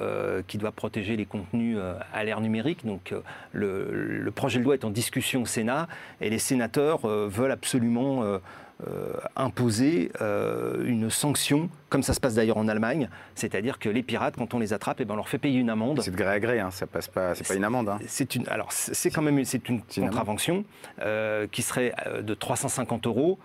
qui 0.48 0.60
doit 0.60 0.72
protéger 0.72 1.16
les 1.16 1.26
contenus 1.26 1.80
à 2.14 2.24
l'ère 2.24 2.42
numérique. 2.42 2.86
Donc, 2.86 3.12
le, 3.54 3.90
le, 3.92 4.32
projet 4.32 4.60
de 4.60 4.64
loi 4.64 4.76
est 4.76 4.86
en 4.86 4.92
discussion 4.92 5.42
au 5.42 5.46
Sénat 5.46 5.88
et 6.22 6.30
les 6.30 6.40
sénateurs 6.40 7.08
veulent 7.08 7.52
absolument 7.52 8.24
euh, 8.24 8.40
imposer 9.36 10.12
euh, 10.22 10.84
une 10.86 11.10
sanction, 11.10 11.70
comme 11.90 12.04
ça 12.04 12.14
se 12.14 12.20
passe 12.20 12.36
d'ailleurs 12.36 12.58
en 12.58 12.68
Allemagne, 12.68 13.10
c'est-à-dire 13.34 13.80
que 13.80 13.88
les 13.88 14.04
pirates, 14.04 14.36
quand 14.38 14.54
on 14.54 14.60
les 14.60 14.74
attrape, 14.74 15.00
et 15.00 15.04
eh 15.04 15.06
ben 15.06 15.14
on 15.14 15.18
leur 15.18 15.30
fait 15.30 15.38
payer 15.38 15.60
une 15.60 15.70
amende. 15.70 16.02
C'est 16.02 16.12
de 16.12 16.18
gré 16.18 16.28
à 16.28 16.40
gré, 16.40 16.60
hein, 16.60 16.72
ça 16.72 16.86
passe 16.86 17.08
pas, 17.08 17.36
c'est 17.36 17.48
pas 17.48 17.56
une 17.56 17.64
amende. 17.64 17.90
Hein. 17.90 18.00
C'est 18.08 18.36
une, 18.36 18.48
alors 18.50 18.72
c'est 18.72 19.10
quand 19.12 19.22
même 19.22 19.44
c'est 19.46 19.70
une 19.70 19.82
contravention 19.82 20.66
euh, 21.02 21.48
qui 21.50 21.62
serait 21.62 21.94
de 22.22 22.34
350 22.34 23.08
euros 23.08 23.40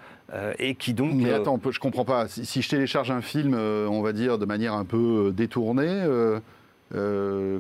et 0.59 0.75
qui 0.77 0.95
donc. 0.95 1.13
Mais 1.15 1.33
attends, 1.33 1.61
je 1.71 1.79
comprends 1.79 2.05
pas. 2.05 2.29
Si, 2.29 2.45
si 2.45 2.63
je 2.63 2.69
télécharge 2.69 3.11
un 3.11 3.21
film, 3.21 3.55
on 3.55 4.03
va 4.03 4.13
dire 4.13 4.39
de 4.39 4.47
manière 4.47 4.75
un 4.75 4.85
peu 4.85 5.33
détournée. 5.35 5.87
Euh, 5.87 6.41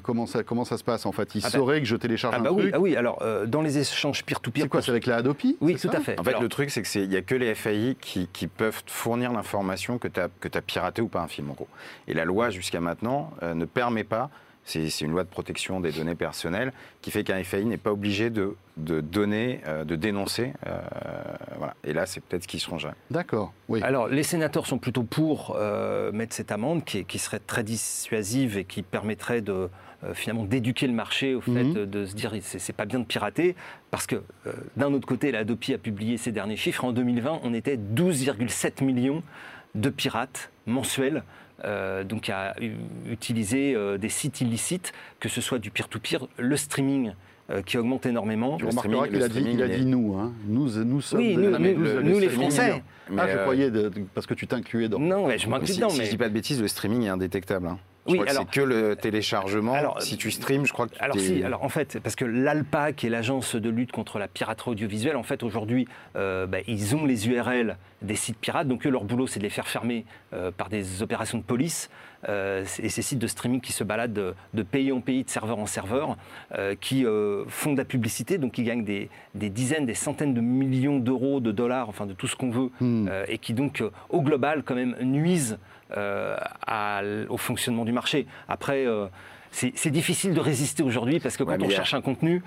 comment, 0.02 0.26
ça, 0.26 0.42
comment 0.42 0.64
ça 0.64 0.76
se 0.76 0.84
passe 0.84 1.06
en 1.06 1.12
fait? 1.12 1.34
Il 1.34 1.42
ah 1.44 1.49
bah- 1.50 1.58
saurait 1.58 1.80
que 1.80 1.87
je 1.87 1.96
télécharge 1.96 2.34
ah 2.37 2.40
un 2.40 2.42
bah 2.42 2.50
truc. 2.50 2.70
Ah 2.75 2.80
oui, 2.80 2.96
alors 2.96 3.22
euh, 3.22 3.46
dans 3.46 3.62
les 3.62 3.78
échanges 3.78 4.25
peer-to-peer. 4.25 4.62
c'est 4.62 4.68
quoi 4.68 4.82
C'est 4.82 4.90
avec 4.90 5.06
la 5.06 5.16
Adopi? 5.16 5.56
Oui, 5.60 5.76
tout 5.76 5.88
à 5.92 6.00
fait. 6.00 6.18
En 6.18 6.25
fait, 6.25 6.38
le 6.40 6.49
truc, 6.49 6.70
c'est 6.70 6.82
qu'il 6.82 7.08
n'y 7.08 7.16
a 7.16 7.22
que 7.22 7.34
les 7.34 7.54
FAI 7.54 7.96
qui, 8.00 8.46
peuvent 8.46 8.82
fournir 8.87 9.32
l'information 9.32 9.99
que 9.99 10.08
tu 10.08 10.20
as, 10.20 10.28
as, 10.54 10.60
piraté 10.60 11.02
ou 11.02 11.08
pas 11.08 11.20
un 11.20 11.28
film, 11.28 11.50
en 11.50 11.54
gros. 11.54 11.68
Et 12.08 12.14
la 12.14 12.25
loi, 12.25 12.50
jusqu'à 12.50 12.80
maintenant, 12.80 13.32
euh, 13.42 13.54
ne 13.54 13.64
permet 13.64 14.04
pas 14.04 14.30
c'est 14.70 15.04
une 15.04 15.10
loi 15.10 15.24
de 15.24 15.28
protection 15.28 15.80
des 15.80 15.92
données 15.92 16.14
personnelles 16.14 16.72
qui 17.02 17.10
fait 17.10 17.24
qu'un 17.24 17.42
FAI 17.42 17.64
n'est 17.64 17.76
pas 17.76 17.92
obligé 17.92 18.30
de, 18.30 18.56
donner, 18.76 19.60
euh, 19.66 19.84
de 19.84 19.96
dénoncer. 19.96 20.52
Euh, 20.66 20.80
voilà. 21.56 21.74
Et 21.84 21.92
là, 21.92 22.06
c'est 22.06 22.20
peut-être 22.20 22.44
ce 22.44 22.48
qui 22.48 22.60
se 22.60 22.70
rangerait. 22.70 22.94
D'accord. 23.10 23.52
Oui. 23.68 23.82
Alors, 23.82 24.08
les 24.08 24.22
sénateurs 24.22 24.66
sont 24.66 24.78
plutôt 24.78 25.02
pour 25.02 25.56
euh, 25.58 26.12
mettre 26.12 26.34
cette 26.34 26.52
amende 26.52 26.84
qui, 26.84 27.04
qui, 27.04 27.18
serait 27.18 27.40
très 27.40 27.64
dissuasive 27.64 28.58
et 28.58 28.64
qui 28.64 28.82
permettrait 28.82 29.40
de 29.40 29.68
finalement 30.14 30.44
d'éduquer 30.44 30.86
le 30.86 30.94
marché 30.94 31.34
au 31.34 31.42
fait 31.42 31.62
mhm. 31.62 31.84
de, 31.84 32.06
se 32.06 32.14
dire 32.14 32.32
c'est 32.40 32.72
pas 32.72 32.86
bien 32.86 33.00
de 33.00 33.04
pirater 33.04 33.54
parce 33.90 34.06
que 34.06 34.22
d'un 34.74 34.94
autre 34.94 35.06
côté, 35.06 35.30
la 35.30 35.40
Adopi 35.40 35.74
a 35.74 35.78
publié 35.78 36.16
ses 36.16 36.32
derniers 36.32 36.56
chiffres. 36.56 36.84
En 36.84 36.92
2020, 36.92 37.40
on 37.42 37.52
était 37.52 37.76
12,7 37.76 38.82
millions 38.82 39.22
de 39.74 39.90
pirates 39.90 40.50
mensuels 40.64 41.22
euh, 41.64 42.04
donc 42.04 42.28
à 42.28 42.54
utiliser 43.06 43.74
euh, 43.74 43.98
des 43.98 44.08
sites 44.08 44.40
illicites, 44.40 44.92
que 45.18 45.28
ce 45.28 45.40
soit 45.40 45.58
du 45.58 45.70
peer-to-peer, 45.70 46.26
le 46.38 46.56
streaming 46.56 47.12
euh, 47.50 47.62
qui 47.62 47.78
augmente 47.78 48.06
énormément. 48.06 48.56
Tu 48.56 48.66
remarqueras 48.66 49.08
qu'il 49.08 49.22
a, 49.22 49.28
dit, 49.28 49.44
il 49.52 49.62
a 49.62 49.68
dit 49.68 49.84
nous, 49.84 50.14
hein. 50.14 50.32
nous, 50.46 50.84
nous 50.84 51.00
sommes 51.00 51.20
oui, 51.20 51.36
nous, 51.36 51.50
nous, 51.50 52.18
les 52.18 52.28
Français. 52.28 52.82
ah, 53.16 53.28
je 53.28 53.38
croyais, 53.38 53.70
parce 54.14 54.26
que 54.26 54.34
tu 54.34 54.46
t'incluais 54.46 54.88
dans... 54.88 54.99
Non, 54.99 55.26
mais 55.26 55.38
je 55.38 55.49
m'inclus 55.49 55.76
dedans. 55.76 55.90
Si, 55.90 55.99
mais... 55.99 56.04
je 56.06 56.10
dis 56.10 56.16
pas 56.16 56.28
de 56.28 56.34
bêtises, 56.34 56.60
le 56.60 56.68
streaming 56.68 57.02
est 57.04 57.08
indétectable. 57.08 57.66
Hein. 57.66 57.78
Je 58.10 58.20
oui, 58.20 58.28
alors, 58.28 58.44
c'est 58.50 58.60
que 58.60 58.64
le 58.64 58.96
téléchargement. 58.96 59.75
Alors, 59.75 60.02
si 60.02 60.16
tu 60.16 60.30
streams, 60.30 60.66
je 60.66 60.73
crois 60.73 60.86
que. 60.86 60.94
Alors 61.00 61.18
si, 61.18 61.42
alors 61.42 61.62
en 61.62 61.68
fait, 61.68 61.99
parce 62.02 62.16
que 62.16 62.25
l'ALPA, 62.25 62.92
qui 62.92 63.06
est 63.06 63.10
l'agence 63.10 63.56
de 63.56 63.70
lutte 63.70 63.92
contre 63.92 64.18
la 64.18 64.28
piraterie 64.28 64.70
audiovisuelle, 64.70 65.16
en 65.16 65.23
fait 65.23 65.42
aujourd'hui, 65.42 65.86
euh, 66.16 66.46
bah, 66.46 66.58
ils 66.66 66.96
ont 66.96 67.04
les 67.04 67.28
URL 67.28 67.76
des 68.02 68.16
sites 68.16 68.38
pirates, 68.38 68.66
donc 68.66 68.86
eux, 68.86 68.90
leur 68.90 69.04
boulot, 69.04 69.26
c'est 69.26 69.40
de 69.40 69.44
les 69.44 69.50
faire 69.50 69.68
fermer 69.68 70.04
euh, 70.32 70.50
par 70.50 70.68
des 70.68 71.02
opérations 71.02 71.38
de 71.38 71.42
police. 71.42 71.90
Euh, 72.28 72.66
et 72.82 72.90
ces 72.90 73.00
sites 73.00 73.18
de 73.18 73.26
streaming 73.26 73.62
qui 73.62 73.73
se 73.73 73.82
baladent 73.82 74.34
de, 74.52 74.62
pays 74.62 74.92
en 74.92 75.00
pays, 75.00 75.25
de 75.25 75.30
serveur 75.30 75.58
en 75.58 75.66
serveur, 75.66 76.16
qui 76.80 77.04
font 77.49 77.73
de 77.73 77.78
la 77.78 77.84
publicité, 77.84 78.38
donc 78.38 78.52
qui 78.52 78.62
gagnent 78.62 78.84
des, 78.84 79.08
dizaines, 79.34 79.86
des 79.86 79.94
centaines 79.94 80.34
de 80.34 80.40
millions 80.40 80.99
d'euros, 80.99 81.40
de 81.40 81.52
dollars, 81.52 81.88
enfin 81.88 82.06
de 82.06 82.12
tout 82.12 82.26
ce 82.26 82.36
qu'on 82.36 82.50
veut, 82.50 82.70
hmm. 82.80 83.08
et 83.28 83.38
qui 83.38 83.54
donc, 83.54 83.82
au 84.10 84.20
global, 84.20 84.62
quand 84.64 84.75
même, 84.75 84.96
nuisent 85.00 85.58
euh, 85.96 87.26
au 87.28 87.36
fonctionnement 87.36 87.84
du 87.84 87.92
marché. 87.92 88.26
Après, 88.48 88.86
euh, 88.86 89.06
c'est 89.52 89.90
difficile 89.90 90.34
de 90.34 90.40
résister 90.40 90.82
aujourd'hui 90.82 91.20
parce 91.20 91.36
que 91.36 91.42
quand 91.42 91.60
on 91.60 91.68
cherche 91.68 91.94
un 91.94 92.00
contenu, 92.00 92.42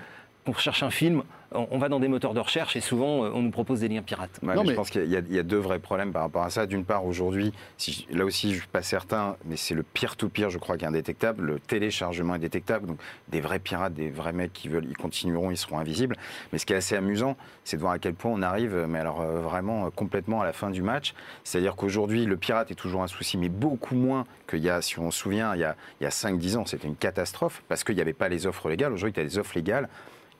on 0.46 0.52
cherche 0.52 0.82
un 0.82 0.90
film, 0.90 1.22
on 1.52 1.78
va 1.78 1.88
dans 1.88 2.00
des 2.00 2.08
moteurs 2.08 2.34
de 2.34 2.40
recherche 2.40 2.76
et 2.76 2.80
souvent 2.80 3.24
euh, 3.24 3.30
on 3.32 3.42
nous 3.42 3.50
propose 3.50 3.80
des 3.80 3.88
liens 3.88 4.02
pirates. 4.02 4.40
non, 4.42 4.62
mais... 4.64 4.70
Je 4.70 4.74
pense 4.74 4.90
qu'il 4.90 5.06
y, 5.06 5.38
a 5.38 5.42
deux 5.42 5.58
vrais 5.58 5.78
problèmes 5.78 6.12
par 6.12 6.22
rapport 6.22 6.42
à 6.42 6.50
ça. 6.50 6.66
D'une 6.66 6.84
part, 6.84 7.06
aujourd'hui, 7.06 7.52
si, 7.78 8.06
là 8.10 8.24
aussi 8.24 8.48
je 8.50 8.54
ne 8.54 8.60
suis 8.60 8.68
pas 8.68 8.82
certain, 8.82 9.36
mais 9.44 9.56
c'est 9.56 9.74
le 9.74 9.82
peer-to-peer, 9.82 10.50
je 10.50 10.58
crois, 10.58 10.76
qui 10.76 10.84
est 10.84 10.88
indétectable. 10.88 11.44
Le 11.44 11.60
téléchargement 11.60 12.34
est 12.34 12.40
détectable. 12.40 12.86
Donc 12.86 12.98
des 13.28 13.40
vrais 13.40 13.58
pirates, 13.58 13.94
des 13.94 14.10
vrais 14.10 14.32
mecs 14.32 14.52
qui 14.52 14.68
veulent, 14.68 14.86
ils 14.88 14.96
continueront, 14.96 15.50
ils 15.50 15.56
seront 15.56 15.78
invisibles. 15.78 16.16
Mais 16.52 16.58
ce 16.58 16.66
qui 16.66 16.72
est 16.72 16.76
assez 16.76 16.96
amusant, 16.96 17.36
c'est 17.62 17.76
de 17.76 17.82
voir 17.82 17.92
à 17.92 17.98
quel 17.98 18.14
point 18.14 18.32
on 18.32 18.42
arrive, 18.42 18.86
mais 18.88 18.98
alors 18.98 19.20
euh, 19.20 19.40
vraiment 19.40 19.86
euh, 19.86 19.90
complètement 19.90 20.40
à 20.40 20.44
la 20.44 20.52
fin 20.52 20.70
du 20.70 20.82
match. 20.82 21.14
C'est-à-dire 21.44 21.76
qu'aujourd'hui, 21.76 22.26
le 22.26 22.36
pirate 22.36 22.70
est 22.70 22.76
toujours 22.76 23.02
un 23.02 23.08
souci, 23.08 23.38
mais 23.38 23.48
beaucoup 23.48 23.94
moins 23.94 24.26
qu'il 24.48 24.60
y 24.60 24.70
a, 24.70 24.82
si 24.82 24.98
on 24.98 25.10
se 25.10 25.18
souvient, 25.20 25.54
il 25.54 25.60
y 25.60 25.64
a, 25.64 25.76
il 26.00 26.04
y 26.04 26.06
a 26.06 26.10
5-10 26.10 26.56
ans, 26.56 26.66
c'était 26.66 26.88
une 26.88 26.96
catastrophe 26.96 27.62
parce 27.68 27.84
qu'il 27.84 27.94
n'y 27.94 28.00
avait 28.00 28.12
pas 28.12 28.28
les 28.28 28.46
offres 28.46 28.68
légales. 28.68 28.92
Aujourd'hui, 28.92 29.12
tu 29.12 29.20
as 29.20 29.24
des 29.24 29.38
offres 29.38 29.54
légales 29.54 29.88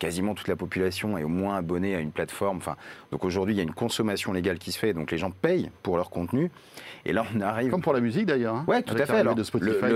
quasiment 0.04 0.34
toute 0.34 0.48
la 0.48 0.56
population 0.56 1.16
est 1.16 1.24
au 1.24 1.28
moins 1.28 1.56
abonnée 1.56 1.94
à 1.94 2.00
une 2.00 2.12
plateforme. 2.12 2.58
Enfin, 2.58 2.76
donc 3.10 3.24
aujourd'hui, 3.24 3.54
il 3.54 3.56
y 3.56 3.60
a 3.60 3.62
une 3.62 3.72
consommation 3.72 4.32
légale 4.32 4.58
qui 4.58 4.70
se 4.70 4.78
fait, 4.78 4.92
donc 4.92 5.10
les 5.10 5.18
gens 5.18 5.30
payent 5.30 5.70
pour 5.82 5.96
leur 5.96 6.10
contenu. 6.10 6.50
Et 7.06 7.12
là, 7.12 7.24
on 7.34 7.40
arrive. 7.40 7.70
Comme 7.70 7.82
pour 7.82 7.92
la 7.92 8.00
musique 8.00 8.26
d'ailleurs. 8.26 8.54
Hein, 8.54 8.64
oui, 8.66 8.82
tout 8.82 8.94
à 8.94 9.06
fait. 9.06 9.24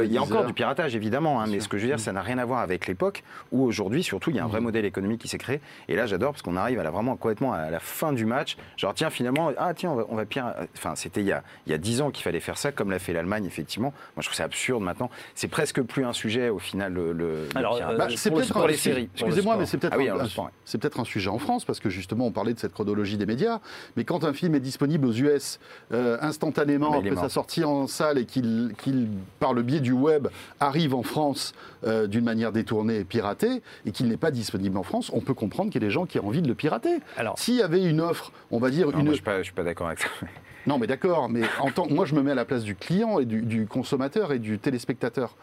il 0.04 0.12
y 0.12 0.18
a 0.18 0.22
encore 0.22 0.46
du 0.46 0.52
piratage 0.52 0.94
évidemment, 0.96 1.40
hein, 1.40 1.46
mais 1.48 1.60
ce 1.60 1.68
que 1.68 1.78
je 1.78 1.82
veux 1.82 1.88
dire, 1.88 2.00
ça 2.00 2.12
n'a 2.12 2.22
rien 2.22 2.38
à 2.38 2.44
voir 2.44 2.60
avec 2.60 2.86
l'époque 2.86 3.22
où 3.52 3.64
aujourd'hui, 3.64 4.02
surtout, 4.02 4.30
il 4.30 4.36
y 4.36 4.38
a 4.38 4.44
un 4.44 4.48
vrai 4.48 4.60
mmh. 4.60 4.64
modèle 4.64 4.84
économique 4.84 5.20
qui 5.20 5.28
s'est 5.28 5.38
créé. 5.38 5.60
Et 5.88 5.96
là, 5.96 6.06
j'adore 6.06 6.32
parce 6.32 6.42
qu'on 6.42 6.56
arrive 6.56 6.78
à 6.80 6.82
la, 6.82 6.90
vraiment 6.90 7.16
complètement 7.16 7.52
à 7.52 7.70
la 7.70 7.80
fin 7.80 8.12
du 8.12 8.24
match. 8.24 8.56
Genre, 8.76 8.94
tiens, 8.94 9.10
finalement, 9.10 9.52
ah 9.58 9.74
tiens, 9.74 9.90
on 9.90 10.16
va, 10.16 10.24
pire. 10.24 10.54
Enfin, 10.76 10.94
c'était 10.96 11.20
il 11.20 11.26
y 11.26 11.32
a 11.32 11.42
il 11.66 11.72
y 11.72 11.74
a 11.74 11.78
dix 11.78 12.00
ans 12.00 12.10
qu'il 12.10 12.24
fallait 12.24 12.40
faire 12.40 12.58
ça, 12.58 12.72
comme 12.72 12.90
l'a 12.90 12.98
fait 12.98 13.12
l'Allemagne, 13.12 13.44
effectivement. 13.44 13.92
Moi, 14.16 14.22
je 14.22 14.26
trouve 14.26 14.36
ça 14.36 14.44
absurde 14.44 14.82
maintenant. 14.82 15.10
C'est 15.34 15.48
presque 15.48 15.82
plus 15.82 16.04
un 16.04 16.12
sujet 16.12 16.48
au 16.48 16.58
final. 16.58 16.92
Le, 16.92 17.48
Alors, 17.54 17.78
bah, 17.96 18.08
c'est 18.16 18.30
peut-être 18.30 18.52
pour 18.52 18.66
les 18.66 18.76
séries. 18.76 19.08
Excusez-moi, 19.14 19.56
mais 19.56 19.66
c'est 19.66 19.78
peut-être 19.78 19.97
ah 20.08 20.50
c'est 20.64 20.78
peut-être 20.78 21.00
un 21.00 21.04
sujet 21.04 21.30
en 21.30 21.38
France, 21.38 21.64
parce 21.64 21.80
que 21.80 21.90
justement, 21.90 22.26
on 22.26 22.32
parlait 22.32 22.54
de 22.54 22.58
cette 22.58 22.72
chronologie 22.72 23.16
des 23.16 23.26
médias, 23.26 23.60
mais 23.96 24.04
quand 24.04 24.24
un 24.24 24.32
film 24.32 24.54
est 24.54 24.60
disponible 24.60 25.06
aux 25.06 25.12
US 25.12 25.58
euh, 25.92 26.18
instantanément 26.20 26.92
après 26.92 27.16
sa 27.16 27.28
sortie 27.28 27.64
en 27.64 27.86
salle 27.86 28.18
et 28.18 28.24
qu'il, 28.24 28.72
par 29.40 29.54
le 29.54 29.62
biais 29.62 29.80
du 29.80 29.92
web, 29.92 30.28
arrive 30.60 30.94
en 30.94 31.02
France 31.02 31.54
euh, 31.84 32.06
d'une 32.06 32.24
manière 32.24 32.52
détournée 32.52 32.98
et 32.98 33.04
piratée, 33.04 33.62
et 33.86 33.92
qu'il 33.92 34.08
n'est 34.08 34.16
pas 34.16 34.30
disponible 34.30 34.76
en 34.78 34.82
France, 34.82 35.10
on 35.12 35.20
peut 35.20 35.34
comprendre 35.34 35.70
qu'il 35.70 35.82
y 35.82 35.84
a 35.84 35.88
des 35.88 35.92
gens 35.92 36.06
qui 36.06 36.18
ont 36.18 36.26
envie 36.26 36.42
de 36.42 36.48
le 36.48 36.54
pirater. 36.54 36.98
Alors, 37.16 37.38
S'il 37.38 37.56
y 37.56 37.62
avait 37.62 37.84
une 37.84 38.00
offre, 38.00 38.32
on 38.50 38.58
va 38.58 38.70
dire... 38.70 38.90
une... 38.90 39.14
je 39.14 39.30
ne 39.30 39.42
suis 39.42 39.52
pas 39.52 39.64
d'accord 39.64 39.88
avec 39.88 40.00
ça. 40.00 40.08
Non, 40.66 40.78
mais 40.78 40.86
d'accord, 40.86 41.28
mais 41.28 41.42
en 41.60 41.70
tant, 41.70 41.88
moi 41.88 42.04
je 42.04 42.14
me 42.14 42.22
mets 42.22 42.32
à 42.32 42.34
la 42.34 42.44
place 42.44 42.62
du 42.62 42.74
client 42.74 43.18
et 43.18 43.24
du, 43.24 43.66
consommateur 43.66 44.32
et 44.32 44.38
du 44.38 44.58
téléspectateur. 44.58 45.36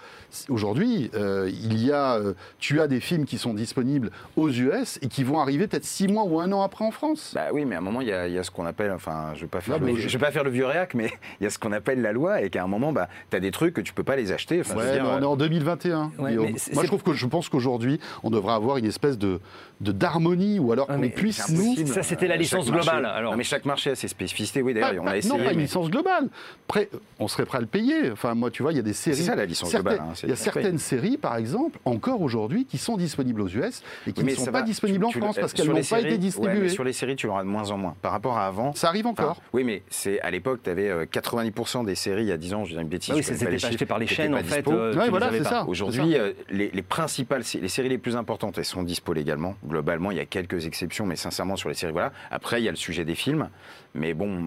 Aujourd'hui, 0.50 1.10
euh, 1.16 1.50
il 1.52 1.84
y 1.84 1.92
a, 1.92 2.16
euh, 2.16 2.34
tu 2.60 2.82
as 2.82 2.88
des 2.88 3.00
films 3.00 3.26
qui 3.26 3.38
sont 3.38 3.54
disponibles 3.54 4.12
aux 4.36 4.50
US 4.50 5.00
et 5.02 5.08
qui 5.08 5.24
vont 5.24 5.40
arriver 5.40 5.68
peut-être 5.68 5.86
six 5.86 6.08
mois 6.08 6.24
ou 6.24 6.40
un 6.40 6.52
an 6.52 6.62
après 6.62 6.86
en 6.86 6.92
France. 6.92 7.32
Bah 7.34 7.48
oui, 7.54 7.66
mais 7.66 7.76
à 7.76 7.80
un 7.80 7.82
moment, 7.82 8.02
il 8.02 8.08
y 8.08 8.12
a, 8.14 8.44
ce 8.44 8.52
qu'on 8.52 8.66
appelle, 8.66 8.92
enfin, 8.92 9.32
je 9.34 9.40
ne 9.40 9.42
vais, 9.42 9.48
pas 9.48 9.62
faire 9.62 9.80
le, 9.80 9.96
je... 9.96 10.08
vais 10.08 10.26
pas 10.26 10.32
faire 10.32 10.44
le 10.44 10.52
vieux 10.52 10.66
réac, 10.66 10.94
mais 10.94 11.12
il 11.40 11.44
y 11.44 11.48
a 11.48 11.50
ce 11.50 11.58
qu'on 11.58 11.72
appelle 11.72 12.02
la 12.02 12.12
loi 12.12 12.42
et 12.42 12.50
qu'à 12.50 12.64
un 12.64 12.68
moment, 12.68 12.92
bah, 12.92 13.08
tu 13.30 13.38
as 13.38 13.40
des 13.40 13.52
trucs 13.52 13.74
que 13.74 13.82
tu 13.82 13.94
peux 13.94 14.04
pas 14.04 14.16
les 14.16 14.32
acheter. 14.32 14.62
on 14.76 15.22
est 15.22 15.26
en 15.26 15.36
2021. 15.36 16.12
Moi, 16.18 16.30
je 16.30 16.88
trouve 16.88 17.04
que 17.04 17.14
je 17.14 17.26
pense 17.26 17.50
qu'aujourd'hui, 17.50 18.00
on 18.24 18.30
devrait 18.30 18.54
avoir 18.54 18.78
une 18.78 18.86
espèce 18.86 19.18
de 19.18 19.40
d'harmonie 19.82 20.60
ou 20.60 20.72
alors 20.72 20.88
qu'on 20.88 21.10
puisse 21.10 21.50
nous. 21.50 21.86
Ça, 21.88 22.04
c'était 22.04 22.28
la 22.28 22.38
licence 22.38 22.72
globale. 22.72 23.06
Alors. 23.06 23.36
mais 23.36 23.44
chaque 23.44 23.66
marché 23.66 23.92
a 23.92 23.96
ses 23.96 24.08
spécificités. 24.08 24.62
Oui, 24.62 24.74
d'ailleurs, 24.74 25.05
on 25.06 25.12
a 25.12 25.18
essayé. 25.18 25.38
Non, 25.38 25.44
pas 25.44 25.54
une 25.54 25.60
licence 25.60 25.90
globale. 25.90 26.30
On 27.20 27.28
serait 27.28 27.46
prêt 27.46 27.60
à 27.60 27.62
le 27.62 27.68
payer. 27.68 28.12
Enfin, 28.12 28.34
moi, 28.34 28.52
tu 28.52 28.64
vois, 28.64 28.74
il 28.74 28.76
y 28.76 28.80
a 28.80 28.84
des 28.84 28.94
séries. 28.94 29.18
C'est 29.18 29.24
ça 29.24 29.36
la 29.36 29.46
licence 29.46 29.72
globale. 29.72 30.00
Hein, 30.02 30.14
il 30.24 30.30
y 30.30 30.34
a 30.34 30.36
certaines 30.36 30.78
séries, 30.78 31.18
par 31.18 31.38
exemple, 31.38 31.80
encore 31.86 32.22
aujourd'hui, 32.22 32.66
qui 32.66 32.78
sont 32.78 32.98
disponibles 32.98 33.42
aux 33.42 33.48
US 33.48 33.84
et 34.08 34.14
qui 34.14 34.24
ne 34.24 34.30
sont 34.32 34.52
pas 34.52 34.62
disponibles 34.62 35.06
en 35.06 35.12
France 35.12 35.38
parce 35.40 35.54
qu'elles 35.54 35.68
n'ont 35.70 35.82
pas 35.82 36.02
été 36.02 36.18
distribuées. 36.18 36.70
sur 36.70 36.84
les 36.84 36.94
séries, 36.94 37.16
tu 37.16 37.28
l'auras 37.28 37.44
de 37.44 37.50
moins 37.50 37.72
en 37.72 37.78
moins. 37.78 37.96
Par 38.02 38.12
rapport 38.12 38.38
à 38.38 38.48
avant. 38.48 38.74
Ça 38.74 38.90
arrive 38.90 39.08
encore. 39.08 39.42
oui, 39.54 39.64
mais 39.64 39.84
c'est 39.90 40.20
à 40.22 40.32
l'époque, 40.32 40.62
tu 40.64 40.70
avais 40.70 41.06
90% 41.06 41.86
des 41.86 41.96
séries 41.96 42.24
il 42.24 42.30
y 42.30 42.32
a 42.32 42.38
10 42.38 42.54
ans, 42.54 42.66
je 42.66 42.76
dis 42.76 42.82
une 42.82 42.88
bêtise. 42.88 43.12
Ah 43.14 43.18
oui, 43.18 43.24
c'était 43.24 43.66
acheté 43.66 43.86
par 43.86 44.00
les 44.00 44.08
chaînes, 44.08 44.34
en 44.34 44.44
fait. 44.44 44.68
Euh, 44.68 45.08
voilà, 45.10 45.32
c'est 45.32 45.44
ça. 45.44 45.66
Aujourd'hui, 45.68 46.18
euh, 46.18 46.34
les 46.50 46.82
principales, 46.82 47.44
les 47.62 47.68
séries 47.68 47.90
les 47.90 47.98
plus 47.98 48.16
importantes, 48.16 48.58
elles 48.58 48.66
sont 48.66 48.84
dispo 48.84 49.14
légalement. 49.14 49.56
Globalement, 49.68 50.12
il 50.12 50.18
y 50.18 50.22
a 50.22 50.26
quelques 50.26 50.66
exceptions, 50.66 51.06
mais 51.06 51.16
sincèrement, 51.16 51.56
sur 51.56 51.70
les 51.70 51.76
séries, 51.76 51.94
voilà. 51.94 52.12
Après, 52.32 52.62
il 52.62 52.66
y 52.66 52.68
a 52.68 52.72
le 52.72 52.78
sujet 52.78 53.06
des 53.06 53.16
films. 53.16 53.50
Mais 53.94 54.14
bon, 54.14 54.44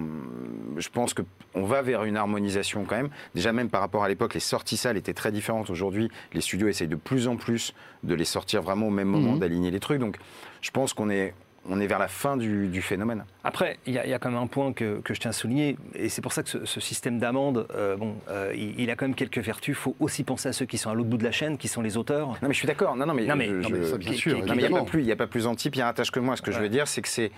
je 0.76 0.88
pense 0.88 1.14
qu'on 1.14 1.64
va 1.64 1.82
vers 1.82 2.04
une 2.04 2.16
harmonisation 2.16 2.84
quand 2.84 2.96
même. 2.96 3.10
Déjà, 3.34 3.52
même 3.52 3.68
par 3.68 3.80
rapport 3.80 4.04
à 4.04 4.08
l'époque, 4.08 4.34
les 4.34 4.40
sorties 4.40 4.76
salles 4.76 4.96
étaient 4.96 5.14
très 5.14 5.32
différentes. 5.32 5.70
Aujourd'hui, 5.70 6.10
les 6.32 6.40
studios 6.40 6.68
essayent 6.68 6.88
de 6.88 6.96
plus 6.96 7.28
en 7.28 7.36
plus 7.36 7.74
de 8.02 8.14
les 8.14 8.24
sortir 8.24 8.62
vraiment 8.62 8.88
au 8.88 8.90
même 8.90 9.08
moment, 9.08 9.32
mhm. 9.32 9.38
d'aligner 9.38 9.70
les 9.70 9.80
trucs. 9.80 10.00
Donc, 10.00 10.18
je 10.60 10.70
pense 10.70 10.92
qu'on 10.92 11.10
est, 11.10 11.34
on 11.68 11.80
est 11.80 11.86
vers 11.86 11.98
la 11.98 12.08
fin 12.08 12.36
du, 12.36 12.82
phénomène. 12.82 13.24
Après, 13.44 13.78
il 13.86 13.94
y, 13.94 13.98
a 13.98 14.18
quand 14.18 14.30
même 14.30 14.40
un 14.40 14.46
point 14.46 14.72
que, 14.72 15.00
je 15.06 15.20
tiens 15.20 15.30
à 15.30 15.34
souligner, 15.34 15.76
et 15.94 16.08
c'est 16.08 16.22
pour 16.22 16.32
ça 16.32 16.42
que 16.42 16.64
ce, 16.64 16.80
système 16.80 17.18
d'amende, 17.18 17.66
euh, 17.74 17.96
bon, 17.96 18.14
euh, 18.30 18.54
il, 18.56 18.90
a 18.90 18.96
quand 18.96 19.04
même 19.06 19.14
quelques 19.14 19.38
vertus. 19.38 19.76
Il 19.76 19.80
faut 19.80 19.96
aussi 20.00 20.24
penser 20.24 20.48
à 20.48 20.52
ceux 20.52 20.64
qui 20.64 20.78
sont 20.78 20.90
à 20.90 20.94
l'autre 20.94 21.08
bout 21.08 21.18
de 21.18 21.24
la 21.24 21.32
chaîne, 21.32 21.58
qui 21.58 21.68
sont 21.68 21.82
les 21.82 21.96
auteurs. 21.96 22.28
Non, 22.28 22.48
mais 22.48 22.52
je 22.52 22.58
suis 22.58 22.66
d'accord. 22.66 22.96
Non, 22.96 23.06
non, 23.06 23.14
mais, 23.14 23.24
bien 23.24 24.12
sûr. 24.12 24.38
Il 24.38 24.56
n'y 24.56 24.64
a 24.64 24.70
pas 24.70 24.84
plus, 24.84 25.02
il 25.02 25.12
a 25.12 25.16
pas 25.16 25.26
plus 25.26 25.46
anti, 25.46 25.68
il 25.68 25.76
y 25.76 25.82
a 25.82 25.88
un 25.88 25.92
tâche 25.92 26.10
que 26.10 26.20
moi. 26.20 26.36
Ce 26.36 26.42
que 26.42 26.52
je 26.52 26.60
veux 26.60 26.68
dire, 26.68 26.88
c'est 26.88 27.02
que 27.02 27.08
c'est, 27.08 27.30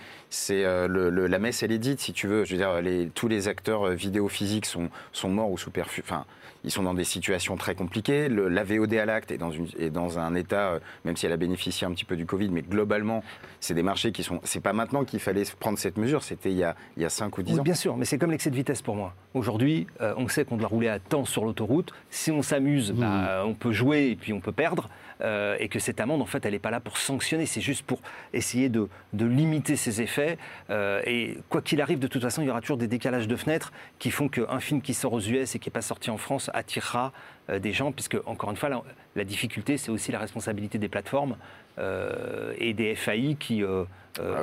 euh, 0.49 1.27
la 1.27 1.39
messe, 1.39 1.63
elle 1.63 1.71
est 1.71 1.79
dite, 1.79 1.99
si 1.99 2.13
tu 2.13 2.27
veux. 2.27 2.45
Je 2.45 2.51
veux 2.51 2.57
dire, 2.57 2.81
les, 2.81 3.07
tous 3.07 3.27
les 3.27 3.47
acteurs 3.47 3.89
vidéo 3.89 4.27
physiques 4.27 4.65
sont, 4.65 4.89
sont 5.11 5.29
morts 5.29 5.51
ou 5.51 5.57
sous 5.57 5.71
perfus. 5.71 6.03
Enfin, 6.05 6.25
ils 6.63 6.71
sont 6.71 6.83
dans 6.83 6.93
des 6.93 7.03
situations 7.03 7.55
très 7.57 7.75
compliquées. 7.75 8.29
Le, 8.29 8.47
la 8.47 8.63
VOD 8.63 8.93
à 8.95 9.05
l'acte 9.05 9.31
est 9.31 9.37
dans, 9.37 9.51
une, 9.51 9.67
est 9.77 9.89
dans 9.89 10.19
un 10.19 10.35
état, 10.35 10.79
même 11.05 11.15
si 11.15 11.25
elle 11.25 11.31
a 11.31 11.37
bénéficié 11.37 11.87
un 11.87 11.91
petit 11.91 12.05
peu 12.05 12.15
du 12.15 12.25
Covid, 12.25 12.49
mais 12.49 12.61
globalement, 12.61 13.23
c'est 13.59 13.73
des 13.73 13.83
marchés 13.83 14.11
qui 14.11 14.23
sont. 14.23 14.39
C'est 14.43 14.59
pas 14.61 14.73
maintenant 14.73 15.03
qu'il 15.03 15.19
fallait 15.19 15.43
prendre 15.59 15.77
cette 15.77 15.97
mesure, 15.97 16.23
c'était 16.23 16.51
il 16.51 16.57
y 16.57 16.63
a, 16.63 16.75
il 16.97 17.03
y 17.03 17.05
a 17.05 17.09
5 17.09 17.37
ou 17.37 17.43
10 17.43 17.59
ans. 17.59 17.63
Bien 17.63 17.73
sûr, 17.73 17.97
mais 17.97 18.05
c'est 18.05 18.17
comme 18.17 18.31
l'excès 18.31 18.49
de 18.49 18.55
vitesse 18.55 18.81
pour 18.81 18.95
moi. 18.95 19.13
Aujourd'hui, 19.33 19.87
euh, 20.01 20.13
on 20.17 20.27
sait 20.27 20.45
qu'on 20.45 20.57
doit 20.57 20.67
rouler 20.67 20.89
à 20.89 20.99
temps 20.99 21.25
sur 21.25 21.45
l'autoroute. 21.45 21.93
Si 22.09 22.31
on 22.31 22.41
s'amuse, 22.41 22.91
bah, 22.91 23.43
mmh. 23.43 23.47
on 23.47 23.53
peut 23.53 23.71
jouer 23.71 24.09
et 24.11 24.15
puis 24.15 24.33
on 24.33 24.41
peut 24.41 24.51
perdre. 24.51 24.89
Euh, 25.21 25.55
et 25.59 25.67
que 25.67 25.79
cette 25.79 25.99
amende, 25.99 26.21
en 26.21 26.25
fait, 26.25 26.45
elle 26.45 26.53
n'est 26.53 26.59
pas 26.59 26.71
là 26.71 26.79
pour 26.79 26.97
sanctionner, 26.97 27.45
c'est 27.45 27.61
juste 27.61 27.83
pour 27.83 27.99
essayer 28.33 28.69
de, 28.69 28.87
de 29.13 29.25
limiter 29.25 29.75
ses 29.75 30.01
effets. 30.01 30.37
Euh, 30.69 31.01
et 31.05 31.37
quoi 31.49 31.61
qu'il 31.61 31.81
arrive, 31.81 31.99
de 31.99 32.07
toute 32.07 32.21
façon, 32.21 32.41
il 32.41 32.47
y 32.47 32.49
aura 32.49 32.61
toujours 32.61 32.77
des 32.77 32.87
décalages 32.87 33.27
de 33.27 33.35
fenêtres 33.35 33.71
qui 33.99 34.09
font 34.09 34.29
qu'un 34.29 34.59
film 34.59 34.81
qui 34.81 34.93
sort 34.93 35.13
aux 35.13 35.21
US 35.21 35.55
et 35.55 35.59
qui 35.59 35.69
n'est 35.69 35.73
pas 35.73 35.81
sorti 35.81 36.09
en 36.09 36.17
France 36.17 36.49
attirera 36.53 37.11
des 37.51 37.73
gens, 37.73 37.91
puisque, 37.91 38.17
encore 38.25 38.51
une 38.51 38.57
fois, 38.57 38.69
la, 39.15 39.23
difficulté, 39.23 39.77
c'est 39.77 39.91
aussi 39.91 40.11
la 40.11 40.19
responsabilité 40.19 40.77
des 40.77 40.87
plateformes 40.87 41.35
et 41.77 42.73
des 42.73 42.95
FAI 42.95 43.35
qui 43.39 43.63
ah 43.63 44.41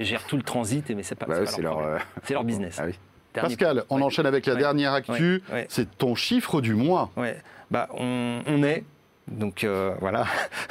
gèrent 0.00 0.26
tout 0.26 0.36
le 0.36 0.42
transit, 0.42 0.90
mais 0.90 1.02
c'est 1.02 1.14
pas, 1.14 1.26
bah 1.26 1.44
pas 1.44 1.60
leur, 1.62 2.00
leur, 2.28 2.44
business. 2.44 2.80
Ah 3.32 3.42
Pascal, 3.42 3.84
on 3.90 4.02
enchaîne 4.02 4.26
avec 4.26 4.44
la 4.46 4.56
dernière 4.56 4.92
actu. 4.92 5.42
C'est 5.68 5.96
ton 5.96 6.16
chiffre 6.16 6.60
du 6.60 6.74
mois. 6.74 7.10
Ouais. 7.16 7.36
Bah, 7.70 7.88
on, 7.94 8.42
on 8.44 8.62
est 8.64 8.82
donc 9.28 9.64
euh, 9.64 9.94
voilà. 10.00 10.26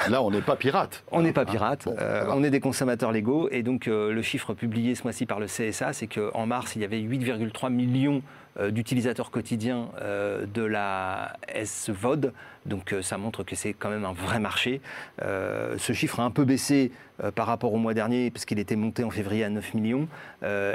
Là, 0.08 0.22
on 0.22 0.30
n'est 0.30 0.42
pas 0.42 0.56
pirate. 0.56 1.02
on 1.10 1.22
n'est 1.22 1.32
pas 1.32 1.42
ah, 1.42 1.50
pirate. 1.50 1.88
Euh, 1.88 2.26
on 2.28 2.44
est 2.44 2.50
des 2.50 2.60
consommateurs 2.60 3.12
légaux. 3.12 3.48
Et 3.50 3.62
donc, 3.62 3.88
euh, 3.88 4.12
le 4.12 4.22
chiffre 4.22 4.54
publié 4.54 4.94
ce 4.94 5.02
mois-ci 5.04 5.26
par 5.26 5.40
le 5.40 5.46
CSA, 5.46 5.92
c'est 5.92 6.06
qu'en 6.06 6.46
mars, 6.46 6.76
il 6.76 6.82
y 6.82 6.84
avait 6.84 7.00
8,3 7.00 7.70
millions 7.70 8.22
d'utilisateurs 8.68 9.30
quotidiens 9.30 9.90
de 10.02 10.62
la 10.62 11.36
SVOD. 11.64 12.32
Donc, 12.66 12.94
ça 13.00 13.16
montre 13.16 13.44
que 13.44 13.54
c'est 13.54 13.72
quand 13.72 13.88
même 13.88 14.04
un 14.04 14.12
vrai 14.12 14.40
marché. 14.40 14.80
ce 15.20 15.92
chiffre 15.92 16.18
a 16.18 16.24
un 16.24 16.32
peu 16.32 16.44
baissé 16.44 16.90
par 17.36 17.46
rapport 17.46 17.72
au 17.72 17.78
mois 17.78 17.94
dernier, 17.94 18.28
parce 18.32 18.44
qu'il 18.44 18.58
était 18.58 18.74
monté 18.74 19.04
en 19.04 19.10
février 19.10 19.44
à 19.44 19.50
9 19.50 19.74
millions. 19.74 20.08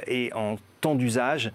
et 0.08 0.32
en 0.34 0.56
temps 0.80 0.96
d'usage, 0.96 1.52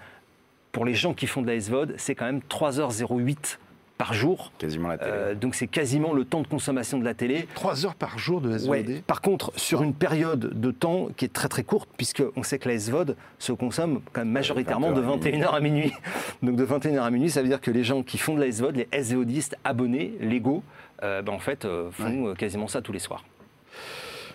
pour 0.73 0.85
les 0.85 0.95
gens 0.95 1.15
qui 1.15 1.27
font 1.27 1.41
de 1.41 1.47
la 1.47 1.59
SVOD, 1.59 1.95
c'est 1.97 2.15
quand 2.15 2.27
même 2.27 2.43
3h08 2.51 3.57
par 4.01 4.15
jour. 4.15 4.51
Quasiment 4.57 4.89
la 4.89 4.97
télé. 4.97 5.11
Euh, 5.13 5.35
donc 5.35 5.55
c'est 5.55 5.67
quasiment 5.67 6.15
le 6.15 6.25
temps 6.25 6.41
de 6.41 6.47
consommation 6.47 6.99
de 6.99 7.05
la 7.05 7.13
télé. 7.13 7.47
Trois 7.55 7.85
heures 7.85 7.95
par 7.95 8.19
jour 8.19 8.41
de 8.41 8.57
SVOD 8.57 9.03
Par 9.07 9.21
contre, 9.21 9.53
sur 9.57 9.83
une 9.83 9.93
période 9.93 10.59
de 10.59 10.71
temps 10.71 11.09
qui 11.19 11.27
est 11.27 11.33
très 11.33 11.49
très 11.49 11.65
courte, 11.65 11.87
puisqu'on 11.99 12.43
sait 12.43 12.59
que 12.59 12.71
la 12.71 12.79
SVOD 12.79 13.15
se 13.39 13.53
consomme 13.53 14.01
quand 14.15 14.23
même 14.23 14.31
majoritairement 14.33 14.93
de 14.93 15.03
21h 15.03 15.51
à 15.51 15.61
minuit. 15.61 15.93
donc 16.43 16.57
de 16.57 16.65
21h 16.65 17.03
à 17.03 17.11
minuit, 17.11 17.29
ça 17.29 17.43
veut 17.43 17.49
dire 17.49 17.61
que 17.61 17.71
les 17.71 17.85
gens 17.85 18.03
qui 18.03 18.17
font 18.17 18.37
de 18.37 18.41
la 18.41 18.51
SVOD, 18.51 18.77
les 18.77 19.03
SVODistes 19.03 19.59
abonnés, 19.65 20.15
légaux, 20.19 20.63
euh, 21.03 21.21
ben 21.21 21.35
en 21.35 21.39
fait, 21.39 21.67
euh, 21.67 21.91
font 21.91 22.33
quasiment 22.35 22.69
ça 22.69 22.81
tous 22.81 22.93
les 22.93 23.01
soirs. 23.01 23.23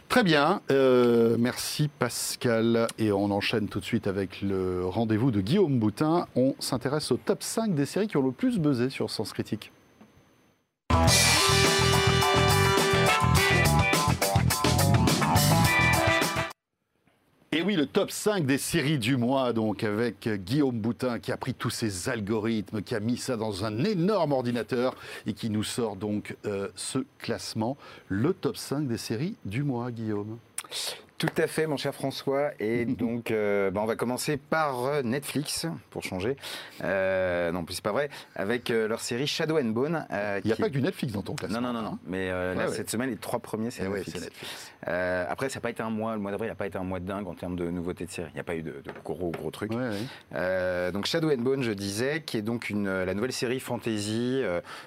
Très 0.10 0.24
bien, 0.24 0.62
euh, 0.72 1.36
merci 1.38 1.90
Pascal. 2.00 2.88
Et 2.98 3.12
on 3.12 3.32
enchaîne 3.32 3.68
tout 3.68 3.80
de 3.80 3.86
suite 3.86 4.08
avec 4.08 4.42
le 4.42 4.86
rendez-vous 4.86 5.32
de 5.32 5.42
Guillaume 5.42 5.78
Boutin. 5.78 6.28
On 6.36 6.56
s'intéresse 6.60 7.12
au 7.12 7.18
top 7.18 7.44
5 7.44 7.76
des 7.76 7.86
séries 7.86 8.08
qui 8.08 8.18
ont 8.18 8.26
le 8.26 8.32
plus 8.32 8.60
buzzé 8.60 8.90
sur 8.90 9.10
Sens 9.10 9.34
Critique. 9.34 9.72
Et 17.56 17.62
oui, 17.62 17.78
le 17.78 17.86
top 17.86 18.12
5 18.12 18.46
des 18.46 18.58
séries 18.58 19.00
du 19.00 19.16
mois, 19.16 19.54
donc 19.54 19.86
avec 19.86 20.28
Guillaume 20.28 20.78
Boutin 20.78 21.20
qui 21.20 21.32
a 21.32 21.38
pris 21.38 21.54
tous 21.54 21.70
ces 21.70 22.10
algorithmes, 22.10 22.82
qui 22.82 22.94
a 22.96 23.00
mis 23.00 23.16
ça 23.16 23.38
dans 23.38 23.64
un 23.64 23.86
énorme 23.86 24.34
ordinateur 24.34 24.94
et 25.26 25.32
qui 25.32 25.50
nous 25.50 25.64
sort 25.64 25.96
donc 25.96 26.36
euh, 26.46 26.68
ce 26.76 27.00
classement. 27.18 27.78
Le 28.10 28.34
top 28.34 28.58
5 28.58 28.90
des 28.90 28.98
séries 28.98 29.38
du 29.46 29.64
mois, 29.64 29.90
Guillaume? 29.92 30.38
Tout 31.18 31.30
à 31.38 31.48
fait, 31.48 31.66
mon 31.66 31.78
cher 31.78 31.94
François. 31.94 32.52
Et 32.60 32.86
donc, 32.86 33.32
euh, 33.32 33.72
bah, 33.72 33.80
on 33.82 33.86
va 33.86 33.96
commencer 33.96 34.36
par 34.36 34.84
euh, 34.84 35.02
Netflix, 35.02 35.66
pour 35.90 36.04
changer. 36.04 36.36
Euh, 36.84 37.52
non, 37.52 37.64
plus 37.64 37.76
c'est 37.76 37.84
pas 37.84 37.94
vrai. 37.94 38.10
Avec 38.36 38.70
leur 38.70 39.00
série 39.00 39.28
Shadow 39.28 39.58
and 39.58 39.66
Bone. 39.66 40.06
Il 40.12 40.48
n'y 40.48 40.52
a 40.52 40.56
pas 40.56 40.68
que 40.68 40.74
du 40.74 40.82
Netflix 40.82 41.14
dans 41.14 41.22
ton 41.22 41.36
classement. 41.36 41.62
Non, 41.62 41.72
non, 41.72 41.82
non. 41.82 41.92
non. 41.92 42.00
Mais 42.06 42.30
là, 42.30 42.68
cette 42.70 42.90
semaine, 42.90 43.10
les 43.10 43.18
trois 43.18 43.40
premiers, 43.40 43.72
c'est 43.72 43.84
eh 43.86 43.90
Netflix. 43.90 44.30
après, 44.84 45.50
ça 45.50 45.60
n'a 45.60 45.62
pas 45.62 45.70
été 45.70 45.82
un 45.84 45.90
mois. 45.90 46.16
Le 46.16 46.20
mois 46.20 46.32
d'avril 46.32 46.50
n'a 46.50 46.56
pas 46.56 46.68
été 46.68 46.78
un 46.78 46.84
mois 46.84 47.00
de 47.00 47.06
dingue 47.06 47.28
en 47.28 47.34
termes 47.34 47.56
de 47.56 47.70
nouveautés 47.70 48.06
de 48.06 48.12
série. 48.12 48.30
Il 48.32 48.36
n'y 48.36 48.42
a 48.42 48.44
pas 48.44 48.56
eu 48.56 48.64
de, 48.64 48.84
gros, 49.04 49.32
gros 49.32 49.52
trucs. 49.52 49.72
donc, 49.72 51.06
Shadow 51.06 51.32
and 51.32 51.42
Bone, 51.42 51.64
je 51.64 51.72
disais, 51.72 52.24
qui 52.26 52.38
est 52.38 52.42
donc 52.42 52.70
une, 52.70 53.04
la 53.04 53.14
nouvelle 53.14 53.34
série 53.34 53.60
fantasy, 53.60 54.44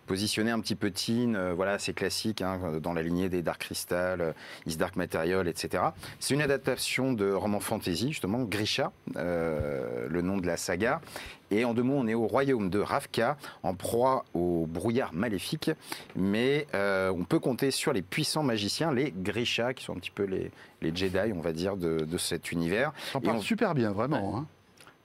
positionnée 0.07 0.51
un 0.51 0.61
petit 0.61 0.77
peu 0.77 0.91
teen. 0.91 1.53
voilà, 1.53 1.79
c'est 1.79 1.95
classique, 1.95 2.43
hein, 2.43 2.79
dans 2.83 2.93
la 2.93 3.03
lignée 3.03 3.29
des 3.29 3.43
Dark 3.43 3.61
Crystal, 3.61 4.35
Is 4.67 4.77
Dark 4.77 4.97
Material, 4.97 5.49
etc. 5.49 5.83
C'est 6.21 6.35
une 6.35 6.43
adaptation 6.43 7.13
de 7.13 7.31
roman 7.31 7.61
fantasy, 7.61 8.09
justement, 8.09 8.43
Grisha, 8.43 8.93
euh, 9.17 10.07
le 10.09 10.23
nom 10.23 10.39
de 10.39 10.47
la 10.47 10.57
saga. 10.57 11.01
Et 11.51 11.65
en 11.65 11.73
deux 11.75 11.83
mots, 11.83 11.97
on 11.97 12.07
est 12.07 12.15
au 12.15 12.27
royaume 12.27 12.69
de 12.69 12.79
Ravka, 12.79 13.37
en 13.63 13.75
proie 13.75 14.25
au 14.35 14.67
brouillard 14.67 15.15
maléfique. 15.15 15.71
Mais 16.17 16.67
euh, 16.75 17.11
on 17.11 17.25
peut 17.25 17.39
compter 17.39 17.71
sur 17.71 17.93
les 17.93 18.03
puissants 18.03 18.43
magiciens, 18.43 18.93
les 18.93 19.15
Grisha, 19.17 19.73
qui 19.75 19.85
sont 19.85 19.95
un 19.95 19.99
petit 19.99 20.11
peu 20.11 20.25
les, 20.25 20.51
les 20.83 20.95
Jedi, 20.95 21.33
on 21.35 21.41
va 21.41 21.53
dire, 21.53 21.77
de, 21.77 22.19
cet 22.19 22.53
univers. 22.53 22.93
On 23.15 23.21
parle 23.21 23.41
super 23.41 23.75
bien, 23.75 23.93
vraiment. 23.93 24.39
Hein. 24.39 24.47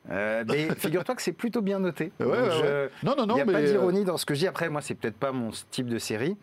Euh, 0.09 0.43
mais 0.47 0.67
figure-toi 0.77 1.15
que 1.15 1.21
c'est 1.21 1.33
plutôt 1.33 1.61
bien 1.61 1.79
noté. 1.79 2.11
Non, 2.19 3.15
non, 3.17 3.25
non. 3.25 3.35
Il 3.35 3.35
n'y 3.35 3.41
a 3.41 3.45
pas 3.45 3.59
euh, 3.59 3.71
d'ironie 3.71 4.03
dans 4.03 4.17
ce 4.17 4.25
que 4.25 4.33
je 4.33 4.39
dis. 4.39 4.47
Après, 4.47 4.69
moi, 4.69 4.81
c'est 4.81 4.95
peut-être 4.95 5.17
pas 5.17 5.31
mon 5.31 5.51
type 5.71 5.87
de 5.87 5.97
série. 5.97 6.35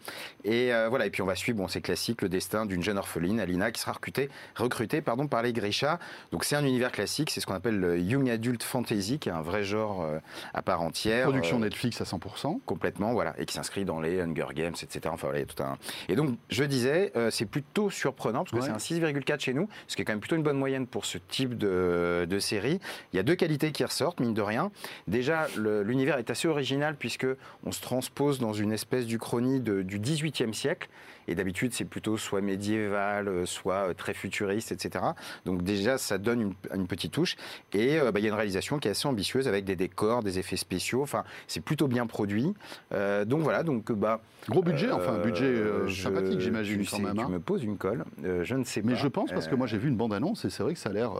Et 0.45 0.73
euh, 0.73 0.89
voilà. 0.89 1.07
Et 1.07 1.11
puis 1.11 1.23
on 1.23 1.27
va 1.27 1.35
suivre, 1.35 1.59
bon, 1.59 1.69
c'est 1.69 1.81
classique, 1.81 2.23
le 2.23 2.29
destin 2.29 2.67
d'une 2.67 2.83
jeune 2.83 2.99
orpheline, 2.99 3.41
Alina, 3.41 3.71
qui 3.71 3.81
sera 3.81 3.93
recrutée, 3.93 4.31
recrutée 4.57 5.03
pardon, 5.03 5.27
par 5.27 5.43
les 5.43 5.53
Grisha. 5.53 5.99
Donc 6.33 6.45
c'est 6.45 6.57
un 6.57 6.65
univers 6.65 6.93
classique. 6.93 7.31
C'est 7.31 7.41
ce 7.41 7.47
qu'on 7.47 7.55
appelle 7.55 7.79
le 7.79 7.99
young 7.99 8.29
adult 8.31 8.63
fantasy, 8.63 9.19
qui 9.19 9.29
est 9.29 9.33
un 9.33 9.43
vrai 9.43 9.63
genre 9.63 10.07
à 10.55 10.63
part 10.63 10.81
entière. 10.81 11.25
Production 11.25 11.59
Netflix 11.59 12.01
à 12.01 12.05
100%. 12.05 12.61
Complètement, 12.65 13.13
voilà, 13.13 13.35
et 13.39 13.45
qui 13.45 13.55
s'inscrit 13.55 13.85
dans 13.85 14.01
les 14.01 14.21
Hunger 14.21 14.47
Games, 14.55 14.75
etc. 14.83 15.01
Enfin 15.13 15.29
voilà, 15.29 15.45
tout 15.45 15.63
un. 15.63 15.77
Et 16.09 16.17
donc 16.17 16.37
je 16.49 16.65
disais, 16.65 17.13
c'est 17.31 17.47
plutôt 17.47 17.91
surprenant 17.91 18.45
parce 18.45 18.53
que 18.53 18.61
c'est 18.61 18.71
un 18.71 18.77
6,4 18.77 19.41
chez 19.41 19.55
nous, 19.55 19.69
ce 19.87 19.97
qui 19.97 20.03
est 20.03 20.05
quand 20.05 20.13
même 20.13 20.21
plutôt 20.21 20.37
une 20.37 20.43
bonne 20.43 20.59
moyenne 20.59 20.87
pour 20.87 21.05
ce 21.05 21.19
type 21.19 21.59
de, 21.59 22.27
de 22.29 22.39
série. 22.39 22.81
Il 23.13 23.17
y 23.17 23.21
a 23.21 23.23
deux 23.23 23.35
qualités 23.35 23.50
qui 23.59 23.85
ressortent, 23.85 24.21
mine 24.21 24.35
de 24.35 24.43
rien. 24.43 24.71
Déjà, 25.09 25.47
l'univers 25.57 26.19
est 26.19 26.31
assez 26.31 26.49
original 26.49 26.97
puisque 26.99 27.27
on 27.65 27.73
se 27.73 27.81
transpose 27.81 28.39
dans 28.39 28.53
une 28.53 28.73
espèce 28.73 29.07
d'Uchronie 29.07 29.61
du 29.61 29.99
XVIIIe 29.99 30.55
siècle. 30.55 30.89
Et 31.29 31.35
d'habitude, 31.35 31.73
c'est 31.73 31.85
plutôt 31.85 32.17
soit 32.17 32.41
médiéval, 32.41 33.29
euh, 33.29 33.47
soit 33.47 33.89
euh, 33.89 33.95
très 33.95 34.15
futuriste, 34.15 34.73
etc. 34.73 35.05
Donc 35.45 35.63
déjà, 35.63 35.99
ça 35.99 36.19
donne 36.19 36.55
une, 36.75 36.87
petite 36.87 37.13
touche. 37.13 37.37
Et 37.73 37.99
euh, 37.99 38.11
bah, 38.11 38.21
il 38.21 38.25
y 38.25 38.27
a 38.27 38.31
une 38.31 38.35
réalisation 38.35 38.79
qui 38.79 38.89
est 38.89 38.93
assez 38.93 39.07
ambitieuse 39.07 39.47
avec 39.47 39.65
des 39.65 39.77
décors, 39.77 40.23
des 40.23 40.39
effets 40.39 40.57
spéciaux. 40.57 41.03
Enfin, 41.03 41.25
c'est 41.47 41.61
plutôt 41.61 41.89
bien 41.89 42.07
produit. 42.07 42.55
donc 42.91 43.43
voilà, 43.43 43.63
donc 43.63 43.93
bah 43.93 44.21
gros 44.49 44.63
budget, 44.63 44.91
enfin 44.91 45.19
budget 45.19 45.55
sympathique, 45.89 46.41
j'imagine 46.41 46.85
quand 46.85 46.99
même. 46.99 47.15
Tu 47.15 47.21
hein. 47.21 47.29
me 47.29 47.39
poses 47.39 47.63
une 47.63 47.77
colle. 47.77 48.05
je 48.23 48.55
ne 48.55 48.65
sais 48.65 48.83
pas. 48.83 48.89
Mais 48.89 48.97
je 48.97 49.09
pense 49.09 49.31
parce 49.31 49.49
que 49.49 49.55
moi 49.55 49.67
j'ai 49.67 49.79
vu 49.79 49.89
une 49.89 49.97
bande 49.97 50.13
annonce 50.13 50.45
et 50.45 50.51
c'est 50.51 50.63
vrai 50.63 50.75
que 50.75 50.79
ça 50.79 50.91
a 50.91 50.93
l'air, 50.93 51.13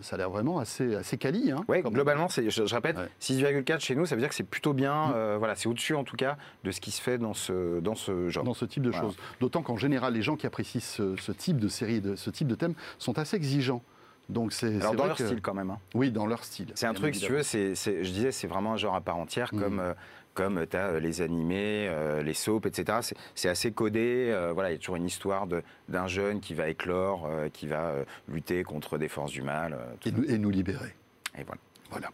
ça 0.00 0.16
a 0.16 0.18
l'air 0.18 0.30
vraiment 0.30 0.58
assez 0.58 0.94
assez 0.94 1.16
quali. 1.16 1.50
Hein, 1.50 1.64
oui, 1.68 1.82
globalement, 1.82 2.28
je, 2.28 2.48
je, 2.48 2.74
répète, 2.74 2.96
6,4 3.20 3.80
chez 3.80 3.94
nous, 3.94 4.06
ça 4.06 4.14
veut 4.14 4.20
dire 4.20 4.28
que 4.28 4.34
c'est 4.34 4.44
plutôt 4.44 4.72
bien. 4.72 5.08
Mm. 5.08 5.36
voilà, 5.38 5.54
c'est 5.54 5.68
au-dessus 5.68 5.94
en 5.94 6.04
tout 6.04 6.16
cas 6.16 6.36
de 6.64 6.70
ce 6.70 6.80
qui 6.80 6.90
se 6.90 7.02
fait 7.02 7.18
dans 7.18 7.34
ce 7.34 7.80
dans 7.80 7.94
ce 7.94 8.28
genre. 8.28 8.44
Dans 8.44 8.54
ce 8.54 8.64
type 8.64 8.82
de 8.82 8.92
choses. 8.92 9.16
D'autant 9.40 9.62
qu'en 9.62 9.76
général, 9.76 10.14
les 10.14 10.22
gens 10.22 10.36
qui 10.36 10.46
apprécient 10.46 10.80
ce, 10.80 11.32
type 11.32 11.58
de 11.58 11.68
série, 11.68 12.00
de, 12.00 12.14
ce 12.14 12.30
type 12.30 12.46
de 12.46 12.54
thème, 12.54 12.74
sont 12.98 13.18
assez 13.18 13.36
exigeants. 13.36 13.82
Donc 14.28 14.52
c'est 14.52 14.78
dans 14.78 14.92
leur 14.92 15.18
style 15.18 15.40
quand 15.42 15.54
même. 15.54 15.70
Hein. 15.70 15.78
Oui, 15.94 16.10
dans 16.10 16.26
leur 16.26 16.44
style. 16.44 16.68
C'est 16.74 16.86
un 16.86 16.94
truc, 16.94 17.14
si 17.14 17.22
tu 17.22 17.32
veux, 17.32 17.42
je 17.42 18.10
disais, 18.10 18.30
c'est 18.30 18.46
vraiment 18.46 18.74
un 18.74 18.76
genre 18.76 18.94
à 18.94 19.00
part 19.00 19.16
entière, 19.16 19.52
mm. 19.52 19.60
comme 19.60 19.80
euh, 19.80 19.94
comme 20.34 20.64
tu 20.66 20.76
as 20.76 20.86
euh, 20.86 21.00
les 21.00 21.22
animés, 21.22 21.88
euh, 21.88 22.22
les 22.22 22.34
soaps, 22.34 22.66
etc. 22.66 23.14
C'est 23.34 23.48
assez 23.48 23.72
codé. 23.72 24.32
voilà, 24.54 24.70
il 24.70 24.74
y 24.74 24.76
a 24.76 24.78
toujours 24.78 24.96
une 24.96 25.06
histoire 25.06 25.48
d'un 25.88 26.06
jeune 26.06 26.40
qui 26.40 26.54
va 26.54 26.68
éclore, 26.68 27.28
qui 27.52 27.66
va 27.66 27.94
lutter 28.28 28.62
contre 28.62 28.98
des 28.98 29.08
forces 29.08 29.32
du 29.32 29.42
mal. 29.42 29.76
Et 30.04 30.12
nous, 30.12 30.24
et, 30.24 30.38
nous, 30.38 30.50
libérer. 30.50 30.94
Et 31.36 31.42
voilà. 31.42 31.60
Voilà. 31.90 32.08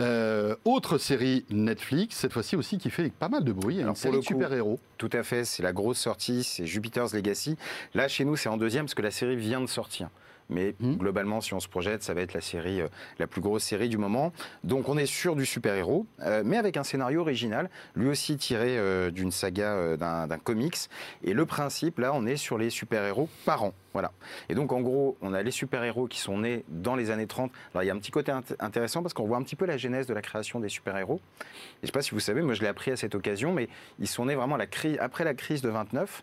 Euh, 0.00 0.54
autre 0.64 0.98
série 0.98 1.44
Netflix, 1.50 2.16
cette 2.16 2.32
fois-ci 2.32 2.56
aussi 2.56 2.78
qui 2.78 2.90
fait 2.90 3.10
pas 3.10 3.28
mal 3.28 3.44
de 3.44 3.52
bruit, 3.52 3.82
un 3.82 3.94
série 3.94 4.22
super-héros. 4.22 4.80
Tout 4.98 5.10
à 5.12 5.22
fait, 5.22 5.44
c'est 5.44 5.62
la 5.62 5.72
grosse 5.72 5.98
sortie, 5.98 6.44
c'est 6.44 6.66
Jupiter's 6.66 7.14
Legacy. 7.14 7.56
Là, 7.94 8.08
chez 8.08 8.24
nous, 8.24 8.36
c'est 8.36 8.48
en 8.48 8.56
deuxième 8.56 8.86
parce 8.86 8.94
que 8.94 9.02
la 9.02 9.10
série 9.10 9.36
vient 9.36 9.60
de 9.60 9.66
sortir. 9.66 10.08
Mais 10.52 10.74
hmm. 10.80 10.96
globalement, 10.96 11.40
si 11.40 11.54
on 11.54 11.60
se 11.60 11.68
projette, 11.68 12.02
ça 12.02 12.14
va 12.14 12.20
être 12.20 12.34
la 12.34 12.40
série, 12.40 12.80
euh, 12.80 12.88
la 13.18 13.26
plus 13.26 13.40
grosse 13.40 13.64
série 13.64 13.88
du 13.88 13.98
moment. 13.98 14.32
Donc 14.64 14.88
on 14.88 14.96
est 14.96 15.06
sur 15.06 15.36
du 15.36 15.46
super-héros, 15.46 16.06
euh, 16.20 16.42
mais 16.44 16.56
avec 16.56 16.76
un 16.76 16.84
scénario 16.84 17.20
original, 17.20 17.70
lui 17.96 18.08
aussi 18.08 18.36
tiré 18.36 18.78
euh, 18.78 19.10
d'une 19.10 19.30
saga 19.30 19.96
d'un 19.96 20.38
comics. 20.38 20.76
Et 21.24 21.32
le 21.32 21.46
principe, 21.46 21.98
là, 21.98 22.12
on 22.14 22.26
est 22.26 22.36
sur 22.36 22.58
les 22.58 22.70
super-héros 22.70 23.28
par 23.44 23.64
an. 23.64 23.74
Voilà. 23.92 24.12
Et 24.48 24.54
donc 24.54 24.72
en 24.72 24.80
gros, 24.80 25.18
on 25.20 25.34
a 25.34 25.42
les 25.42 25.50
super-héros 25.50 26.06
qui 26.06 26.18
sont 26.18 26.38
nés 26.38 26.64
dans 26.68 26.96
les 26.96 27.10
années 27.10 27.26
30. 27.26 27.50
Alors 27.74 27.82
il 27.82 27.86
y 27.86 27.90
a 27.90 27.94
un 27.94 27.98
petit 27.98 28.10
côté 28.10 28.32
intéressant 28.58 29.02
parce 29.02 29.12
qu'on 29.12 29.26
voit 29.26 29.36
un 29.36 29.42
petit 29.42 29.56
peu 29.56 29.66
la 29.66 29.76
genèse 29.76 30.06
de 30.06 30.14
la 30.14 30.22
création 30.22 30.60
des 30.60 30.70
super-héros. 30.70 31.20
Je 31.40 31.44
ne 31.82 31.86
sais 31.88 31.92
pas 31.92 32.02
si 32.02 32.12
vous 32.12 32.20
savez, 32.20 32.40
moi 32.40 32.54
je 32.54 32.62
l'ai 32.62 32.68
appris 32.68 32.90
à 32.90 32.96
cette 32.96 33.14
occasion, 33.14 33.52
mais 33.52 33.68
ils 33.98 34.08
sont 34.08 34.26
nés 34.26 34.34
vraiment 34.34 34.56
la 34.56 34.66
après 35.00 35.24
la 35.24 35.34
crise 35.34 35.60
de 35.60 35.68
29 35.68 36.22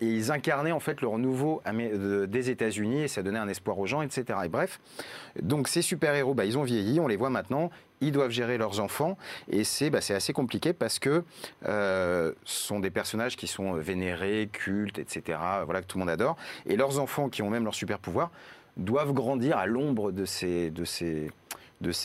et 0.00 0.06
ils 0.06 0.30
incarnaient 0.30 0.72
en 0.72 0.80
fait 0.80 1.00
le 1.00 1.08
renouveau 1.08 1.62
des 1.66 2.50
États-Unis 2.50 3.02
et 3.02 3.08
ça 3.08 3.22
donnait 3.22 3.38
un 3.38 3.48
espoir 3.48 3.78
aux 3.78 3.86
gens, 3.86 4.02
etc. 4.02 4.38
Et 4.44 4.48
bref, 4.48 4.80
donc 5.40 5.68
ces 5.68 5.82
super-héros, 5.82 6.34
bah, 6.34 6.44
ils 6.44 6.58
ont 6.58 6.62
vieilli, 6.62 7.00
on 7.00 7.08
les 7.08 7.16
voit 7.16 7.30
maintenant, 7.30 7.70
ils 8.00 8.12
doivent 8.12 8.30
gérer 8.30 8.58
leurs 8.58 8.80
enfants 8.80 9.16
et 9.48 9.64
c'est 9.64 9.90
bah, 9.90 9.98
assez 9.98 10.32
compliqué 10.32 10.72
parce 10.72 10.98
que 10.98 11.24
euh, 11.66 12.32
ce 12.44 12.66
sont 12.66 12.80
des 12.80 12.90
personnages 12.90 13.36
qui 13.36 13.46
sont 13.46 13.74
vénérés, 13.74 14.48
cultes, 14.52 14.98
etc. 14.98 15.38
Voilà 15.64 15.80
que 15.80 15.86
tout 15.86 15.98
le 15.98 16.04
monde 16.04 16.10
adore 16.10 16.36
et 16.66 16.76
leurs 16.76 16.98
enfants 16.98 17.28
qui 17.28 17.42
ont 17.42 17.50
même 17.50 17.64
leur 17.64 17.74
super 17.74 17.98
pouvoir 17.98 18.30
doivent 18.76 19.12
grandir 19.12 19.56
à 19.56 19.66
l'ombre 19.66 20.10
de 20.10 20.24
ces, 20.24 20.72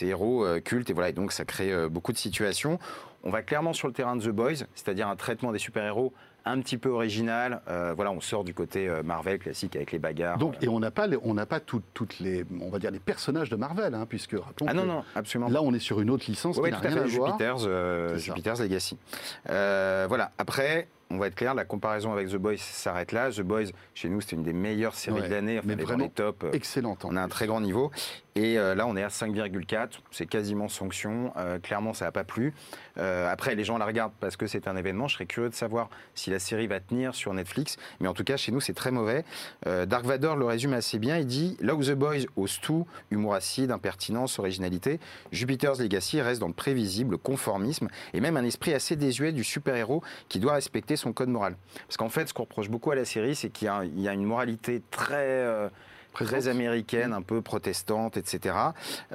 héros 0.01 0.45
euh, 0.45 0.59
cultes 0.59 0.89
et 0.89 0.93
voilà 0.93 1.11
donc 1.11 1.31
ça 1.31 1.45
crée 1.45 1.71
euh, 1.71 1.89
beaucoup 1.89 2.11
de 2.11 2.17
situations. 2.17 2.79
On 3.23 3.31
va 3.31 3.41
clairement 3.41 3.73
sur 3.73 3.87
le 3.87 3.93
terrain 3.93 4.15
de 4.15 4.23
The 4.23 4.29
Boys, 4.29 4.65
c'est-à-dire 4.75 5.09
un 5.09 5.17
traitement 5.17 5.51
des 5.51 5.59
super-héros 5.59 6.13
un 6.45 6.59
petit 6.61 6.77
peu 6.77 6.89
original. 6.89 7.61
Euh, 7.67 7.93
voilà, 7.95 8.11
on 8.11 8.21
sort 8.21 8.43
du 8.43 8.53
côté 8.53 8.87
euh, 8.87 9.03
Marvel 9.03 9.39
classique 9.39 9.75
avec 9.75 9.91
les 9.91 9.99
bagarres. 9.99 10.37
Donc, 10.37 10.55
et 10.61 10.67
on 10.67 10.79
n'a 10.79 10.91
pas, 10.91 11.07
on 11.23 11.33
n'a 11.33 11.45
pas 11.45 11.59
toutes 11.59 12.19
les, 12.19 12.45
on 12.61 12.69
va 12.69 12.79
dire 12.79 12.91
les 12.91 12.99
personnages 12.99 13.49
de 13.49 13.55
Marvel, 13.55 13.93
hein, 13.93 14.05
puisque 14.07 14.33
rappelons 14.33 14.67
ah 14.67 14.73
non 14.73 14.85
non 14.85 15.03
absolument. 15.15 15.49
Là, 15.49 15.61
on 15.61 15.73
est 15.73 15.79
sur 15.79 16.01
une 16.01 16.09
autre 16.09 16.25
licence 16.27 16.59
qui 16.59 16.69
n'a 16.69 16.77
rien 16.77 16.97
à, 16.97 17.05
voir. 17.05 17.31
Jupiter's, 17.31 17.63
euh, 17.67 18.17
Jupiter's 18.17 18.59
Legacy. 18.59 18.97
voilà. 19.45 20.31
Après, 20.37 20.87
on 21.11 21.17
va 21.17 21.27
être 21.27 21.35
clair, 21.35 21.55
la 21.55 21.65
comparaison 21.65 22.13
avec 22.13 22.29
The 22.29 22.35
Boys 22.35 22.57
s'arrête 22.57 23.11
là. 23.11 23.31
The 23.31 23.41
Boys, 23.41 23.65
chez 23.95 24.09
nous, 24.09 24.21
c'était 24.21 24.35
une 24.35 24.43
des 24.43 24.53
meilleures 24.53 24.93
séries 24.93 25.23
de 25.23 25.27
l'année. 25.27 25.57
Enfin, 25.57 25.67
mais 25.67 25.83
vraiment 25.83 26.07
top. 26.07 26.45
Excellente. 26.53 27.03
On 27.03 27.15
a 27.15 27.21
un 27.21 27.27
très 27.27 27.47
grand 27.47 27.61
niveau. 27.61 27.91
Et 28.35 28.59
euh, 28.59 28.75
là, 28.75 28.85
on 28.85 28.95
est 28.95 29.03
à 29.03 29.07
5,4. 29.07 29.89
C'est 30.11 30.27
quasiment 30.27 30.69
sanction. 30.69 31.33
Euh, 31.35 31.57
clairement, 31.57 31.93
ça 31.93 32.05
n'a 32.05 32.11
pas 32.11 32.23
plu. 32.23 32.53
Euh, 32.97 33.29
après, 33.29 33.55
les 33.55 33.63
gens 33.63 33.77
la 33.79 33.85
regardent 33.85 34.13
parce 34.19 34.37
que 34.37 34.45
c'est 34.45 34.67
un 34.67 34.77
événement. 34.77 35.07
Je 35.07 35.15
serais 35.15 35.25
curieux 35.25 35.49
de 35.49 35.55
savoir 35.55 35.89
si 36.13 36.29
la 36.29 36.37
série 36.37 36.67
va 36.67 36.79
tenir 36.79 37.15
sur 37.15 37.33
Netflix. 37.33 37.77
Mais 37.99 38.07
en 38.07 38.13
tout 38.13 38.23
cas, 38.23 38.37
chez 38.37 38.51
nous, 38.51 38.61
c'est 38.61 38.73
très 38.73 38.91
mauvais. 38.91 39.25
Dark 39.65 40.05
Vador 40.05 40.35
le 40.35 40.45
résume 40.45 40.73
assez 40.73 40.99
bien. 40.99 41.17
Il 41.17 41.25
dit 41.25 41.57
Là 41.59 41.75
où 41.75 41.83
The 41.83 41.91
Boys 41.91 42.25
ose 42.35 42.59
tout, 42.61 42.85
humour 43.09 43.33
acide, 43.33 43.71
impertinence, 43.71 44.39
originalité, 44.39 44.99
Jupiter's 45.31 45.79
Legacy 45.79 46.21
reste 46.21 46.39
dans 46.39 46.47
le 46.47 46.53
prévisible, 46.53 47.11
le 47.11 47.17
conformisme 47.17 47.87
et 48.13 48.21
même 48.21 48.37
un 48.37 48.43
esprit 48.43 48.73
assez 48.73 48.95
désuet 48.95 49.31
du 49.31 49.43
super-héros 49.43 50.03
qui 50.27 50.39
doit 50.39 50.53
respecter 50.53 50.95
son 50.99 51.13
code 51.13 51.29
moral. 51.29 51.55
Parce 51.87 51.97
qu'en 51.97 52.09
fait, 52.09 52.27
ce 52.27 52.33
qu'on 52.33 52.43
reproche 52.43 52.69
beaucoup 52.69 52.91
à 52.91 52.95
la 52.95 53.05
série, 53.05 53.35
c'est 53.35 53.49
qu'il 53.49 53.67
y, 53.67 54.07
a 54.07 54.13
une 54.13 54.25
moralité 54.25 54.81
très 54.91 55.69
très 56.25 56.47
américaine, 56.47 57.13
un 57.13 57.21
peu 57.21 57.41
protestante, 57.41 58.17
etc. 58.17 58.55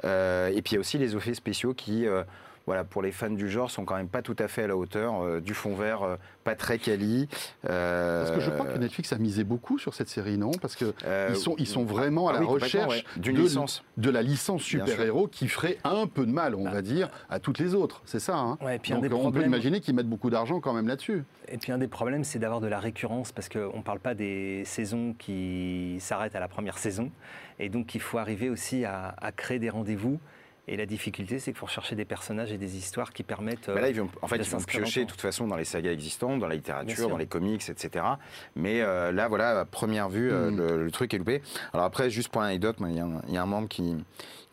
Euh, 0.03 0.47
et 0.47 0.61
puis 0.61 0.71
il 0.71 0.75
y 0.75 0.77
a 0.77 0.79
aussi 0.79 0.97
les 0.97 1.15
effets 1.15 1.33
spéciaux 1.33 1.73
qui 1.73 2.07
euh, 2.07 2.23
voilà, 2.65 2.83
pour 2.83 3.01
les 3.01 3.11
fans 3.11 3.29
du 3.29 3.49
genre, 3.49 3.69
sont 3.69 3.85
quand 3.85 3.95
même 3.95 4.07
pas 4.07 4.21
tout 4.21 4.35
à 4.39 4.47
fait 4.47 4.63
à 4.63 4.67
la 4.67 4.75
hauteur. 4.75 5.21
Euh, 5.21 5.39
du 5.39 5.53
fond 5.53 5.75
vert, 5.75 6.17
pas 6.43 6.55
très 6.55 6.77
quali. 6.77 7.27
Parce 7.61 8.31
que 8.31 8.39
je 8.39 8.49
crois 8.49 8.65
que 8.65 8.77
Netflix 8.77 9.13
a 9.13 9.17
misé 9.17 9.43
beaucoup 9.43 9.77
sur 9.77 9.93
cette 9.93 10.09
série, 10.09 10.37
non? 10.37 10.51
Parce 10.61 10.75
que 10.75 10.93
ils 11.29 11.35
sont, 11.35 11.55
ils 11.57 11.67
sont 11.67 11.83
vraiment 11.83 12.29
à 12.29 12.35
ah 12.35 12.39
la 12.39 12.45
recherche 12.45 13.03
d'une 13.17 13.37
licence. 13.37 13.83
de 13.97 14.09
la 14.09 14.21
licence 14.21 14.63
super-héros 14.63 15.27
qui 15.27 15.47
ferait 15.47 15.77
un 15.83 16.07
peu 16.07 16.25
de 16.25 16.31
mal, 16.31 16.55
on 16.55 16.69
va 16.69 16.81
dire, 16.81 17.09
à 17.29 17.39
toutes 17.39 17.59
les 17.59 17.75
autres. 17.75 18.01
C'est 18.05 18.19
ça. 18.19 18.37
Hein? 18.37 18.57
Ouais, 18.61 18.75
et 18.75 18.79
puis 18.79 18.93
Donc, 18.93 19.03
on 19.13 19.31
peut 19.31 19.43
imaginer 19.43 19.79
qu'ils 19.79 19.95
mettent 19.95 20.09
beaucoup 20.09 20.29
d'argent 20.29 20.59
quand 20.59 20.73
même 20.73 20.87
là-dessus. 20.87 21.23
Et 21.47 21.57
puis 21.57 21.71
un 21.71 21.77
des 21.77 21.87
problèmes, 21.87 22.23
c'est 22.23 22.39
d'avoir 22.39 22.61
de 22.61 22.67
la 22.67 22.79
récurrence 22.79 23.31
parce 23.31 23.49
qu'on 23.49 23.77
ne 23.77 23.83
parle 23.83 23.99
pas 23.99 24.15
des 24.15 24.63
saisons 24.65 25.15
qui 25.17 25.97
s'arrêtent 25.99 26.35
à 26.35 26.39
la 26.39 26.47
première 26.47 26.77
saison. 26.77 27.11
Et 27.59 27.69
donc 27.69 27.95
il 27.95 28.01
faut 28.01 28.17
arriver 28.17 28.49
aussi 28.49 28.85
à, 28.85 29.15
à 29.17 29.31
créer 29.31 29.59
des 29.59 29.69
rendez-vous 29.69 30.19
et 30.67 30.77
la 30.77 30.85
difficulté, 30.85 31.37
c'est 31.39 31.51
qu'il 31.51 31.59
faut 31.59 31.67
rechercher 31.67 31.95
des 31.95 32.05
personnages 32.05 32.51
et 32.51 32.57
des 32.57 32.77
histoires 32.77 33.13
qui 33.13 33.23
permettent. 33.23 33.67
là, 33.67 33.89
ils 33.89 33.99
vont, 33.99 34.09
en 34.21 34.27
fait, 34.27 34.37
ils 34.37 34.43
vont 34.43 34.57
piocher 34.57 35.05
de 35.05 35.09
toute 35.09 35.21
façon 35.21 35.47
dans 35.47 35.55
les 35.55 35.65
sagas 35.65 35.91
existantes, 35.91 36.39
dans 36.39 36.47
la 36.47 36.55
littérature, 36.55 37.09
dans 37.09 37.17
les 37.17 37.27
comics, 37.27 37.69
etc. 37.69 38.05
Mais 38.55 38.81
euh, 38.81 39.11
là, 39.11 39.27
voilà, 39.27 39.59
à 39.59 39.65
première 39.65 40.09
vue, 40.09 40.31
euh, 40.31 40.49
mm. 40.49 40.83
le, 40.83 40.91
truc 40.91 41.13
est 41.13 41.17
loupé. 41.17 41.41
Alors 41.73 41.85
après, 41.85 42.09
juste 42.09 42.29
pour 42.29 42.41
l'anecdote, 42.41 42.77
il 42.79 42.95
y, 43.33 43.37
a 43.37 43.41
un 43.41 43.45
membre 43.45 43.67
qui, 43.67 43.95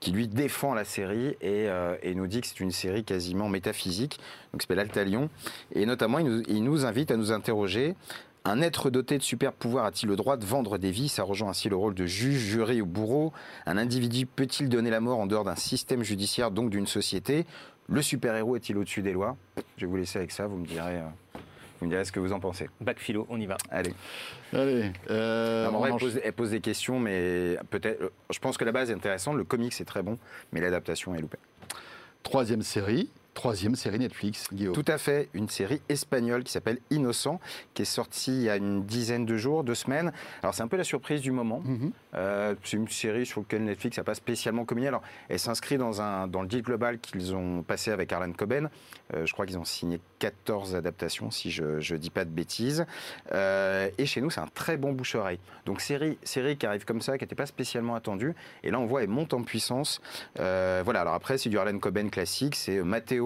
qui 0.00 0.10
lui 0.10 0.28
défend 0.28 0.74
la 0.74 0.84
série 0.84 1.36
et, 1.40 1.68
euh, 1.68 1.96
et 2.02 2.14
nous 2.14 2.26
dit 2.26 2.40
que 2.40 2.46
c'est 2.46 2.60
une 2.60 2.72
série 2.72 3.04
quasiment 3.04 3.48
métaphysique, 3.48 4.18
donc 4.52 4.62
c'est 4.66 4.74
l'Altalion. 4.74 5.30
Et 5.74 5.86
notamment, 5.86 6.18
il 6.18 6.26
nous, 6.26 6.42
il 6.46 6.62
nous 6.62 6.84
invite 6.84 7.10
à 7.10 7.16
nous 7.16 7.32
interroger 7.32 7.94
un 8.44 8.60
être 8.60 8.90
doté 8.90 9.18
de 9.18 9.22
super 9.22 9.52
pouvoirs 9.52 9.84
a-t-il 9.84 10.08
le 10.08 10.16
droit 10.16 10.36
de 10.36 10.44
vendre 10.44 10.78
des 10.78 10.90
vies? 10.90 11.08
Ça 11.08 11.22
rejoint 11.22 11.50
ainsi 11.50 11.68
le 11.68 11.76
rôle 11.76 11.94
de 11.94 12.06
juge, 12.06 12.38
jury 12.38 12.80
ou 12.80 12.86
bourreau. 12.86 13.32
Un 13.66 13.76
individu 13.76 14.26
peut-il 14.26 14.68
donner 14.68 14.90
la 14.90 15.00
mort 15.00 15.20
en 15.20 15.26
dehors 15.26 15.44
d'un 15.44 15.56
système 15.56 16.02
judiciaire, 16.02 16.50
donc 16.50 16.70
d'une 16.70 16.86
société? 16.86 17.46
Le 17.88 18.02
super-héros 18.02 18.56
est-il 18.56 18.76
au-dessus 18.78 19.02
des 19.02 19.12
lois? 19.12 19.36
Je 19.76 19.86
vais 19.86 19.90
vous 19.90 19.96
laisser 19.96 20.18
avec 20.18 20.32
ça, 20.32 20.46
vous 20.46 20.56
me 20.56 20.66
direz. 20.66 20.98
Euh, 20.98 21.06
vous 21.80 21.86
me 21.86 21.90
direz 21.90 22.04
ce 22.04 22.12
que 22.12 22.20
vous 22.20 22.32
en 22.32 22.40
pensez. 22.40 22.68
Bac 22.80 22.98
philo, 22.98 23.26
on 23.28 23.40
y 23.40 23.46
va. 23.46 23.56
Allez. 23.70 23.94
Allez. 24.52 24.92
Euh, 25.10 25.68
elle, 26.22 26.32
pose, 26.32 26.50
des 26.50 26.60
questions, 26.60 27.00
mais 27.00 27.56
peut-être. 27.70 28.12
Je 28.32 28.38
pense 28.38 28.56
que 28.56 28.64
la 28.64 28.72
base 28.72 28.90
est 28.90 28.94
intéressante. 28.94 29.36
Le 29.36 29.44
comic 29.44 29.72
c'est 29.72 29.84
très 29.84 30.02
bon, 30.02 30.18
mais 30.52 30.60
l'adaptation 30.60 31.14
est 31.14 31.20
loupée. 31.20 31.38
Troisième 32.22 32.62
série, 32.62 33.10
Troisième 33.34 33.76
série 33.76 33.98
Netflix, 33.98 34.48
Guillaume. 34.52 34.74
Tout 34.74 34.84
à 34.86 34.98
fait, 34.98 35.30
une 35.32 35.48
série 35.48 35.80
espagnole 35.88 36.44
qui 36.44 36.52
s'appelle 36.52 36.78
Innocent, 36.90 37.40
qui 37.72 37.80
est 37.80 37.86
sortie 37.86 38.30
il 38.30 38.42
y 38.42 38.50
a 38.50 38.56
une 38.56 38.84
dizaine 38.84 39.24
de 39.24 39.38
jours, 39.38 39.64
deux 39.64 39.74
semaines. 39.74 40.12
Alors 40.42 40.54
c'est 40.54 40.62
un 40.62 40.68
peu 40.68 40.76
la 40.76 40.84
surprise 40.84 41.22
du 41.22 41.32
moment. 41.32 41.60
Mhm. 41.64 41.92
Euh, 42.14 42.54
c'est 42.62 42.76
une 42.76 42.88
série 42.88 43.24
sur 43.24 43.40
laquelle 43.40 43.64
Netflix 43.64 43.96
n'a 43.96 44.04
pas 44.04 44.14
spécialement 44.14 44.66
communiqué. 44.66 44.88
Alors 44.88 45.02
elle 45.30 45.38
s'inscrit 45.38 45.78
dans, 45.78 46.02
un, 46.02 46.28
dans 46.28 46.42
le 46.42 46.46
deal 46.46 46.60
global 46.60 46.98
qu'ils 46.98 47.34
ont 47.34 47.62
passé 47.62 47.90
avec 47.90 48.12
Arlan 48.12 48.32
Coben. 48.32 48.68
Euh, 49.14 49.24
je 49.24 49.32
crois 49.32 49.46
qu'ils 49.46 49.58
ont 49.58 49.64
signé 49.64 49.98
14 50.18 50.76
adaptations, 50.76 51.30
si 51.30 51.50
je 51.50 51.64
ne 51.64 51.98
dis 51.98 52.10
pas 52.10 52.26
de 52.26 52.30
bêtises. 52.30 52.84
Euh, 53.32 53.88
et 53.96 54.04
chez 54.04 54.20
nous, 54.20 54.28
c'est 54.28 54.40
un 54.40 54.48
très 54.54 54.76
bon 54.76 54.92
bouche-oreille. 54.92 55.38
Donc 55.64 55.80
série, 55.80 56.18
série 56.22 56.58
qui 56.58 56.66
arrive 56.66 56.84
comme 56.84 57.00
ça, 57.00 57.16
qui 57.16 57.24
n'était 57.24 57.34
pas 57.34 57.46
spécialement 57.46 57.94
attendue. 57.94 58.34
Et 58.62 58.70
là, 58.70 58.78
on 58.78 58.84
voit, 58.84 59.02
elle 59.02 59.08
monte 59.08 59.32
en 59.32 59.42
puissance. 59.42 60.02
voilà, 60.36 61.00
alors 61.00 61.14
après, 61.14 61.38
c'est 61.38 61.48
du 61.48 61.58
Arlan 61.58 61.78
Coben 61.78 62.10
classique. 62.10 62.56
C'est 62.56 62.82
Matteo 62.82 63.21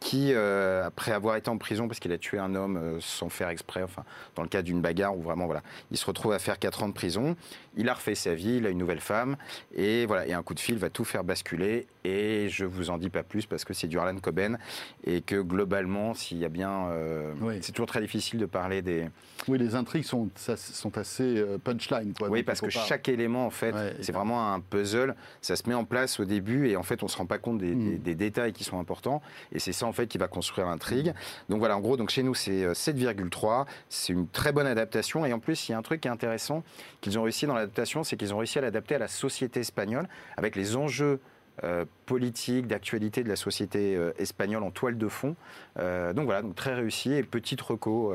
qui, 0.00 0.32
euh, 0.32 0.84
après 0.84 1.12
avoir 1.12 1.36
été 1.36 1.50
en 1.50 1.58
prison 1.58 1.88
parce 1.88 1.98
qu'il 1.98 2.12
a 2.12 2.18
tué 2.18 2.38
un 2.38 2.54
homme 2.54 2.76
euh, 2.76 2.98
sans 3.00 3.28
faire 3.28 3.48
exprès, 3.48 3.82
enfin, 3.82 4.04
dans 4.36 4.42
le 4.42 4.48
cadre 4.48 4.66
d'une 4.66 4.80
bagarre 4.80 5.16
où 5.16 5.22
vraiment, 5.22 5.46
voilà, 5.46 5.62
il 5.90 5.96
se 5.96 6.06
retrouve 6.06 6.32
à 6.32 6.38
faire 6.38 6.58
4 6.58 6.84
ans 6.84 6.88
de 6.88 6.92
prison. 6.92 7.36
Il 7.76 7.88
a 7.88 7.94
refait 7.94 8.14
sa 8.14 8.34
vie, 8.34 8.56
il 8.56 8.66
a 8.66 8.70
une 8.70 8.78
nouvelle 8.78 9.00
femme, 9.00 9.36
et 9.74 10.06
voilà, 10.06 10.26
et 10.26 10.32
un 10.32 10.42
coup 10.42 10.54
de 10.54 10.60
fil 10.60 10.78
va 10.78 10.90
tout 10.90 11.04
faire 11.04 11.24
basculer. 11.24 11.86
Et 12.04 12.48
je 12.48 12.64
vous 12.64 12.90
en 12.90 12.98
dis 12.98 13.10
pas 13.10 13.22
plus 13.22 13.46
parce 13.46 13.64
que 13.64 13.74
c'est 13.74 13.86
du 13.86 13.98
Harlan 13.98 14.18
Coben 14.18 14.58
et 15.04 15.20
que 15.20 15.40
globalement, 15.40 16.14
s'il 16.14 16.38
y 16.38 16.44
a 16.44 16.48
bien, 16.48 16.88
euh, 16.88 17.34
c'est 17.60 17.72
toujours 17.72 17.86
très 17.86 18.00
difficile 18.00 18.38
de 18.38 18.46
parler 18.46 18.82
des. 18.82 19.08
Oui, 19.46 19.58
les 19.58 19.74
intrigues 19.74 20.04
sont, 20.04 20.28
sont 20.36 20.96
assez 20.96 21.44
punchline, 21.62 22.14
quoi. 22.18 22.28
Oui, 22.28 22.42
parce 22.42 22.60
que 22.60 22.70
chaque 22.70 23.08
élément, 23.08 23.46
en 23.46 23.50
fait, 23.50 23.74
c'est 24.00 24.12
vraiment 24.12 24.52
un 24.52 24.60
puzzle. 24.60 25.14
Ça 25.42 25.54
se 25.54 25.68
met 25.68 25.74
en 25.74 25.84
place 25.84 26.18
au 26.18 26.24
début 26.24 26.68
et 26.68 26.76
en 26.76 26.82
fait, 26.82 27.02
on 27.02 27.08
se 27.08 27.16
rend 27.16 27.26
pas 27.26 27.38
compte 27.38 27.58
des, 27.58 27.74
des 27.74 28.14
détails 28.14 28.52
qui 28.52 28.64
sont 28.64 28.80
importants. 28.80 29.22
Et 29.52 29.58
c'est 29.58 29.72
ça 29.72 29.86
en 29.86 29.92
fait 29.92 30.06
qui 30.06 30.18
va 30.18 30.28
construire 30.28 30.66
l'intrigue. 30.66 31.14
Donc 31.48 31.58
voilà, 31.58 31.76
en 31.76 31.80
gros, 31.80 31.96
donc 31.96 32.10
chez 32.10 32.22
nous 32.22 32.34
c'est 32.34 32.72
7,3. 32.72 33.60
Euh, 33.60 33.64
c'est 33.88 34.12
une 34.12 34.28
très 34.28 34.52
bonne 34.52 34.66
adaptation 34.66 35.24
et 35.24 35.32
en 35.32 35.38
plus 35.38 35.68
il 35.68 35.72
y 35.72 35.74
a 35.74 35.78
un 35.78 35.82
truc 35.82 36.00
qui 36.00 36.08
est 36.08 36.10
intéressant 36.10 36.62
qu'ils 37.00 37.18
ont 37.18 37.22
réussi 37.22 37.46
dans 37.46 37.54
l'adaptation, 37.54 38.04
c'est 38.04 38.16
qu'ils 38.16 38.34
ont 38.34 38.38
réussi 38.38 38.58
à 38.58 38.62
l'adapter 38.62 38.94
à 38.94 38.98
la 38.98 39.08
société 39.08 39.60
espagnole 39.60 40.08
avec 40.36 40.56
les 40.56 40.76
enjeux 40.76 41.20
euh, 41.64 41.84
politiques, 42.06 42.68
d'actualité 42.68 43.24
de 43.24 43.28
la 43.28 43.36
société 43.36 43.96
euh, 43.96 44.12
espagnole 44.18 44.62
en 44.62 44.70
toile 44.70 44.96
de 44.96 45.08
fond. 45.08 45.34
donc 45.76 46.24
voilà, 46.24 46.42
donc 46.42 46.54
très 46.54 46.74
réussi 46.74 47.12
et 47.12 47.22
petite 47.22 47.60
reco. 47.60 48.14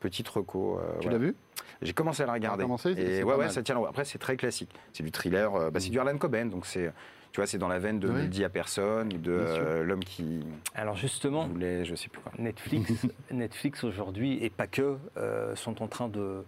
petite 0.00 0.28
reco. 0.28 0.80
tu 1.00 1.08
l'as 1.08 1.18
vu? 1.18 1.34
J'ai 1.82 1.94
commencé 1.94 2.22
à 2.22 2.26
la 2.26 2.34
regarder. 2.34 2.64
Commencé, 2.64 2.90
et 2.90 3.22
ouais, 3.22 3.34
ouais, 3.36 3.48
ça 3.48 3.62
tient. 3.62 3.82
Après, 3.82 4.04
c'est 4.04 4.18
très 4.18 4.36
classique. 4.36 4.70
C'est 4.92 5.02
du 5.02 5.10
thriller. 5.10 5.50
Bah, 5.70 5.80
c'est 5.80 5.88
mm. 5.88 5.92
du 5.92 5.98
Harlan 5.98 6.18
Coben, 6.18 6.50
donc 6.50 6.66
c'est 6.66 6.92
tu 7.32 7.40
vois, 7.40 7.46
c'est 7.46 7.58
dans 7.58 7.68
la 7.68 7.78
veine 7.78 8.00
de 8.00 8.08
Ne 8.08 8.22
le 8.22 8.26
dit 8.26 8.44
à 8.44 8.48
personne, 8.48 9.08
de 9.08 9.30
euh, 9.32 9.84
l'homme 9.84 10.02
qui. 10.02 10.40
Alors 10.74 10.96
justement, 10.96 11.46
voulait, 11.46 11.84
je 11.84 11.94
sais 11.94 12.08
plus 12.08 12.20
quoi. 12.20 12.32
Netflix, 12.38 13.06
Netflix 13.30 13.84
aujourd'hui, 13.84 14.42
et 14.42 14.50
pas 14.50 14.66
que, 14.66 14.96
euh, 15.16 15.54
sont 15.54 15.82
en 15.82 15.86
train 15.86 16.08
de, 16.08 16.44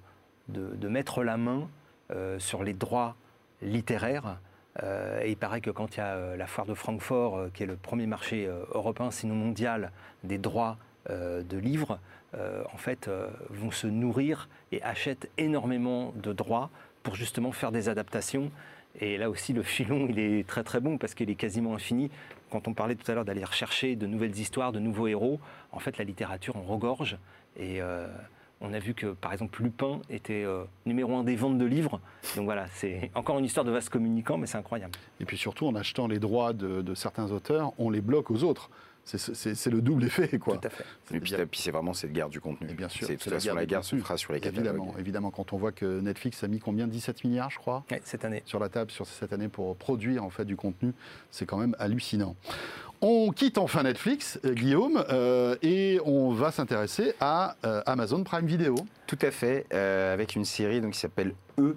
de, 0.48 0.88
mettre 0.88 1.22
la 1.22 1.36
main 1.36 1.68
euh, 2.10 2.38
sur 2.40 2.64
les 2.64 2.74
droits 2.74 3.14
littéraires. 3.62 4.38
et 5.22 5.30
il 5.30 5.36
paraît 5.36 5.60
que 5.60 5.70
quand 5.70 5.96
il 5.96 5.98
y 5.98 6.02
a 6.02 6.36
la 6.36 6.46
foire 6.48 6.66
de 6.66 6.74
Francfort, 6.74 7.52
qui 7.54 7.62
est 7.62 7.66
le 7.66 7.76
premier 7.76 8.06
marché 8.06 8.50
européen, 8.72 9.12
sinon 9.12 9.36
mondial, 9.36 9.92
des 10.24 10.38
droits 10.38 10.78
de 11.08 11.58
livres, 11.58 12.00
en 12.34 12.76
fait, 12.78 13.08
vont 13.50 13.70
se 13.70 13.86
nourrir 13.86 14.48
et 14.72 14.82
achètent 14.82 15.30
énormément 15.38 16.12
de 16.16 16.32
droits 16.32 16.70
pour 17.04 17.14
justement 17.14 17.52
faire 17.52 17.70
des 17.70 17.88
adaptations 17.88 18.50
et 19.00 19.16
là 19.16 19.30
aussi, 19.30 19.52
le 19.52 19.62
filon, 19.62 20.06
il 20.08 20.18
est 20.18 20.46
très 20.46 20.62
très 20.62 20.80
bon 20.80 20.98
parce 20.98 21.14
qu'il 21.14 21.30
est 21.30 21.34
quasiment 21.34 21.74
infini. 21.74 22.10
Quand 22.50 22.68
on 22.68 22.74
parlait 22.74 22.94
tout 22.94 23.10
à 23.10 23.14
l'heure 23.14 23.24
d'aller 23.24 23.44
rechercher 23.44 23.96
de 23.96 24.06
nouvelles 24.06 24.38
histoires, 24.38 24.72
de 24.72 24.78
nouveaux 24.78 25.06
héros, 25.06 25.40
en 25.72 25.78
fait, 25.78 25.98
la 25.98 26.04
littérature 26.04 26.56
en 26.56 26.62
regorge. 26.62 27.16
Et 27.56 27.80
euh, 27.80 28.06
on 28.60 28.72
a 28.74 28.78
vu 28.78 28.94
que, 28.94 29.06
par 29.06 29.32
exemple, 29.32 29.62
Lupin 29.62 30.00
était 30.10 30.44
euh, 30.44 30.64
numéro 30.84 31.16
un 31.16 31.24
des 31.24 31.36
ventes 31.36 31.58
de 31.58 31.64
livres. 31.64 32.00
Donc 32.36 32.44
voilà, 32.44 32.66
c'est 32.74 33.10
encore 33.14 33.38
une 33.38 33.44
histoire 33.46 33.64
de 33.64 33.70
vaste 33.70 33.88
communicant, 33.88 34.36
mais 34.36 34.46
c'est 34.46 34.58
incroyable. 34.58 34.92
Et 35.20 35.24
puis 35.24 35.38
surtout, 35.38 35.66
en 35.66 35.74
achetant 35.74 36.06
les 36.06 36.18
droits 36.18 36.52
de, 36.52 36.82
de 36.82 36.94
certains 36.94 37.32
auteurs, 37.32 37.72
on 37.78 37.88
les 37.88 38.02
bloque 38.02 38.30
aux 38.30 38.44
autres. 38.44 38.70
C'est 39.04 39.70
le 39.70 39.82
double 39.82 40.04
effet, 40.04 40.38
quoi. 40.38 40.58
Tout 40.58 40.68
à 40.68 40.70
fait. 40.70 40.84
Et 41.14 41.20
puis, 41.20 41.60
c'est 41.60 41.70
vraiment 41.70 41.92
cette 41.92 42.12
guerre 42.12 42.28
du 42.28 42.40
contenu. 42.40 42.68
Et 42.70 42.74
bien 42.74 42.88
sûr. 42.88 43.06
C'est 43.06 43.16
toute 43.16 43.32
façon 43.32 43.54
la 43.54 43.66
guerre 43.66 43.84
se 43.84 43.96
fera 43.96 44.16
sur 44.16 44.32
les 44.32 44.40
catalogues. 44.40 44.66
Évidemment, 44.66 44.94
évidemment, 44.98 45.30
quand 45.30 45.52
on 45.52 45.56
voit 45.56 45.72
que 45.72 46.00
Netflix 46.00 46.42
a 46.44 46.48
mis 46.48 46.60
combien 46.60 46.86
17 46.86 47.24
milliards, 47.24 47.50
je 47.50 47.58
crois 47.58 47.84
cette 48.04 48.24
année. 48.24 48.42
Sur 48.46 48.58
la 48.58 48.68
table, 48.68 48.90
sur 48.90 49.06
cette 49.06 49.32
année, 49.32 49.48
pour 49.48 49.76
produire 49.76 50.24
en 50.24 50.30
fait 50.30 50.44
du 50.44 50.56
contenu, 50.56 50.92
c'est 51.30 51.46
quand 51.46 51.58
même 51.58 51.76
hallucinant. 51.78 52.36
On 53.04 53.32
quitte 53.32 53.58
enfin 53.58 53.82
Netflix, 53.82 54.38
euh, 54.44 54.54
Guillaume, 54.54 55.04
euh, 55.10 55.56
et 55.60 55.98
on 56.04 56.30
va 56.30 56.52
s'intéresser 56.52 57.14
à 57.18 57.56
euh, 57.64 57.82
Amazon 57.84 58.22
Prime 58.22 58.46
Video. 58.46 58.76
Tout 59.08 59.18
à 59.22 59.32
fait, 59.32 59.66
avec 59.74 60.36
une 60.36 60.44
série 60.44 60.80
donc, 60.80 60.92
qui 60.92 61.00
s'appelle 61.00 61.34
E, 61.58 61.74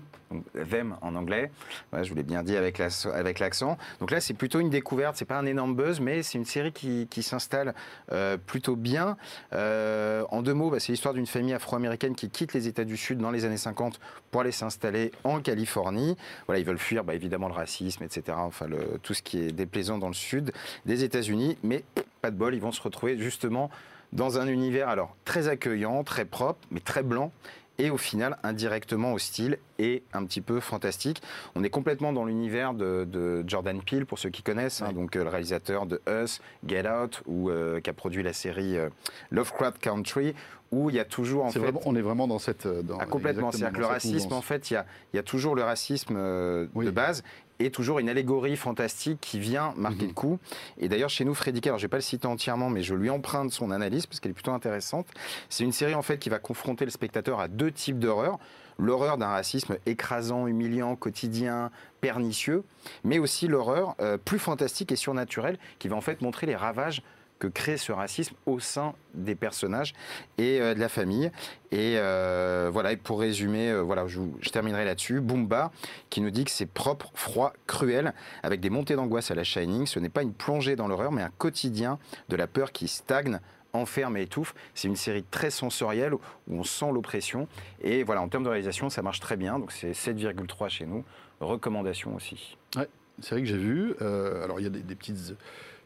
them 0.69 0.95
en 1.01 1.15
anglais. 1.15 1.51
je 1.93 2.09
vous 2.09 2.15
l'ai 2.15 2.23
bien 2.23 2.43
dit 2.43 2.55
avec 2.55 2.79
l'accent. 2.79 3.77
Donc 3.99 4.11
là, 4.11 4.19
c'est 4.19 4.33
plutôt 4.33 4.59
une 4.59 4.69
découverte. 4.69 5.15
C'est 5.17 5.25
pas 5.25 5.37
un 5.37 5.45
énorme 5.45 5.75
buzz, 5.75 5.99
mais 5.99 6.23
c'est 6.23 6.37
une 6.37 6.45
série 6.45 6.71
qui, 6.71 7.23
s'installe 7.23 7.73
euh, 8.11 8.37
plutôt 8.37 8.75
bien. 8.75 9.17
Euh, 9.53 10.23
en 10.29 10.41
deux 10.41 10.53
mots, 10.53 10.69
bah, 10.69 10.79
c'est 10.79 10.91
l'histoire 10.91 11.13
d'une 11.13 11.27
famille 11.27 11.53
afro-américaine 11.53 12.15
qui 12.15 12.29
quitte 12.29 12.53
les 12.53 12.67
États 12.67 12.83
du 12.83 12.97
Sud 12.97 13.19
dans 13.19 13.31
les 13.31 13.45
années 13.45 13.57
50 13.57 13.99
pour 14.31 14.41
aller 14.41 14.51
s'installer 14.51 15.11
en 15.23 15.39
Californie. 15.39 16.17
Voilà, 16.47 16.59
ils 16.59 16.65
veulent 16.65 16.77
fuir 16.77 17.03
bah, 17.03 17.13
évidemment 17.13 17.47
le 17.47 17.53
racisme, 17.53 18.03
etc. 18.03 18.37
Enfin, 18.37 18.67
tout 19.03 19.13
ce 19.13 19.21
qui 19.21 19.39
est 19.39 19.51
déplaisant 19.51 19.97
dans 19.97 20.07
le 20.07 20.13
sud 20.13 20.51
des 20.85 21.03
États-Unis. 21.03 21.57
Mais 21.63 21.83
pas 22.21 22.31
de 22.31 22.37
bol, 22.37 22.55
ils 22.55 22.61
vont 22.61 22.71
se 22.71 22.81
retrouver 22.81 23.17
justement 23.17 23.69
dans 24.13 24.39
un 24.39 24.47
univers 24.47 24.87
alors 24.87 25.15
très 25.25 25.47
accueillant, 25.47 26.03
très 26.03 26.25
propre, 26.25 26.59
mais 26.71 26.79
très 26.79 27.03
blanc 27.03 27.31
et 27.77 27.89
au 27.89 27.97
final 27.97 28.37
indirectement 28.43 29.13
hostile 29.13 29.57
et 29.79 30.03
un 30.13 30.25
petit 30.25 30.41
peu 30.41 30.59
fantastique. 30.59 31.21
On 31.55 31.63
est 31.63 31.69
complètement 31.69 32.13
dans 32.13 32.25
l'univers 32.25 32.73
de, 32.73 33.43
Jordan 33.47 33.81
Peele, 33.81 34.05
pour 34.05 34.19
ceux 34.19 34.29
qui 34.29 34.43
connaissent, 34.43 34.81
hein, 34.81 34.93
donc 34.93 35.15
euh, 35.15 35.23
le 35.23 35.29
réalisateur 35.29 35.85
de 35.85 36.01
Us, 36.07 36.41
Get 36.65 36.87
Out, 36.89 37.21
ou 37.25 37.49
euh, 37.49 37.81
qui 37.81 37.89
a 37.89 37.93
produit 37.93 38.23
la 38.23 38.33
série 38.33 38.77
euh, 38.77 38.89
Lovecraft 39.31 39.79
Country, 39.79 40.33
où 40.71 40.89
il 40.89 40.95
y 40.95 40.99
a 40.99 41.05
toujours 41.05 41.45
en 41.45 41.51
fait, 41.51 41.73
on 41.85 41.95
est 41.95 42.01
vraiment 42.01 42.27
dans 42.27 42.39
cette 42.39 42.67
dans, 42.67 42.97
ah, 42.97 43.05
complètement, 43.05 43.51
c'est-à-dire 43.51 43.73
que 43.73 43.79
le 43.79 43.85
racisme 43.85 44.33
en 44.33 44.41
fait, 44.41 44.71
il 44.71 44.73
y 44.73 44.77
a, 44.77 44.85
il 45.13 45.17
y 45.17 45.19
a 45.19 45.23
toujours 45.23 45.55
le 45.55 45.63
racisme 45.63 46.15
de 46.15 46.91
base 46.91 47.23
et 47.59 47.71
toujours 47.71 47.99
une 47.99 48.09
allégorie 48.09 48.57
fantastique 48.57 49.19
qui 49.21 49.39
vient 49.39 49.73
marquer 49.77 50.03
mhm. 50.03 50.07
le 50.07 50.13
coup. 50.13 50.39
Et 50.77 50.89
d'ailleurs, 50.89 51.09
chez 51.09 51.25
nous, 51.25 51.33
Freddy 51.33 51.61
alors 51.65 51.79
je 51.79 51.83
ne 51.83 51.87
vais 51.87 51.91
pas 51.91 51.97
le 51.97 52.01
citer 52.01 52.27
entièrement, 52.27 52.69
mais 52.69 52.83
je 52.83 52.95
lui 52.95 53.09
emprunte 53.09 53.51
son 53.51 53.71
analyse 53.71 54.05
parce 54.05 54.19
qu'elle 54.19 54.31
est 54.31 54.35
plutôt 54.35 54.51
intéressante. 54.51 55.07
C'est 55.49 55.63
une 55.63 55.71
série 55.71 55.95
en 55.95 56.01
fait 56.01 56.17
qui 56.17 56.29
va 56.29 56.39
confronter 56.39 56.85
le 56.85 56.91
spectateur 56.91 57.39
à 57.39 57.47
deux 57.47 57.71
types 57.71 57.99
d'horreurs 57.99 58.39
l'horreur 58.77 59.17
d'un 59.17 59.27
racisme 59.27 59.77
écrasant, 59.85 60.47
humiliant, 60.47 60.95
quotidien, 60.95 61.71
pernicieux, 62.01 62.63
mais 63.03 63.19
aussi 63.19 63.47
l'horreur 63.47 63.95
euh, 63.99 64.17
plus 64.17 64.39
fantastique 64.39 64.91
et 64.91 64.95
surnaturelle 64.95 65.57
qui 65.79 65.87
va 65.87 65.95
en 65.95 66.01
fait 66.01 66.21
montrer 66.21 66.45
les 66.45 66.55
ravages 66.55 67.01
que 67.39 67.47
crée 67.47 67.77
ce 67.77 67.91
racisme 67.91 68.35
au 68.45 68.59
sein 68.59 68.93
des 69.13 69.35
personnages 69.35 69.93
et 70.37 70.61
euh, 70.61 70.73
de 70.73 70.79
la 70.79 70.89
famille. 70.89 71.31
Et 71.71 71.95
euh, 71.97 72.69
voilà, 72.71 72.93
et 72.93 72.97
pour 72.97 73.19
résumer, 73.19 73.69
euh, 73.69 73.81
voilà, 73.81 74.07
je, 74.07 74.21
terminerai 74.51 74.85
là-dessus. 74.85 75.19
Boomba, 75.19 75.71
qui 76.09 76.21
nous 76.21 76.31
dit 76.31 76.45
que 76.45 76.51
c'est 76.51 76.65
propre, 76.65 77.11
froid, 77.13 77.53
cruel, 77.67 78.13
avec 78.43 78.61
des 78.61 78.69
montées 78.69 78.95
d'angoisse 78.95 79.31
à 79.31 79.35
la 79.35 79.43
Shining. 79.43 79.85
Ce 79.85 79.99
n'est 79.99 80.09
pas 80.09 80.21
une 80.21 80.33
plongée 80.33 80.75
dans 80.75 80.87
l'horreur, 80.87 81.11
mais 81.11 81.21
un 81.21 81.31
quotidien 81.37 81.99
de 82.29 82.35
la 82.35 82.47
peur 82.47 82.71
qui 82.71 82.87
stagne 82.87 83.39
enferme 83.73 84.15
et 84.15 84.21
étouffe. 84.21 84.55
C'est 84.73 84.87
une 84.87 84.95
série 84.95 85.23
très 85.23 85.49
sensorielle 85.49 86.13
où 86.13 86.21
on 86.49 86.63
sent 86.63 86.91
l'oppression. 86.93 87.49
Et 87.81 88.03
voilà, 88.03 88.21
en 88.21 88.29
termes 88.29 88.45
de 88.45 88.49
réalisation, 88.49 88.89
ça 88.89 89.01
marche 89.01 89.19
très 89.19 89.35
bien. 89.35 89.59
Donc 89.59 89.73
c'est 89.73 89.91
7,3 89.91 90.69
chez 90.69 90.85
nous. 90.85 91.03
Recommandation 91.41 92.15
aussi. 92.15 92.57
Ouais, 92.77 92.87
c'est 93.19 93.31
vrai 93.31 93.41
que 93.41 93.47
j'ai 93.49 93.57
vu. 93.57 93.93
alors 93.99 94.61
il 94.61 94.63
y 94.63 94.67
a 94.67 94.69
des 94.69 94.95
petites 94.95 95.35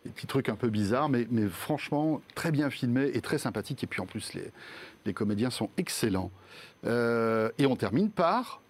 des 0.06 0.12
petits 0.12 0.28
trucs 0.28 0.50
un 0.50 0.56
peu 0.56 0.70
bizarres, 0.70 1.10
mais, 1.10 1.28
mais, 1.30 1.48
franchement 1.48 2.22
très 2.36 2.52
bien 2.52 2.70
filmé 2.70 3.12
et 3.14 3.22
très 3.22 3.38
sympathique. 3.38 3.84
Et 3.84 3.88
puis 3.88 4.02
en 4.02 4.06
plus, 4.06 4.34
les, 4.34 4.52
les 5.06 5.14
comédiens 5.14 5.50
sont 5.50 5.70
excellents. 5.78 6.32
Euh, 6.86 7.50
et 7.58 7.66
on 7.66 7.76
termine 7.76 8.10
par 8.10 8.62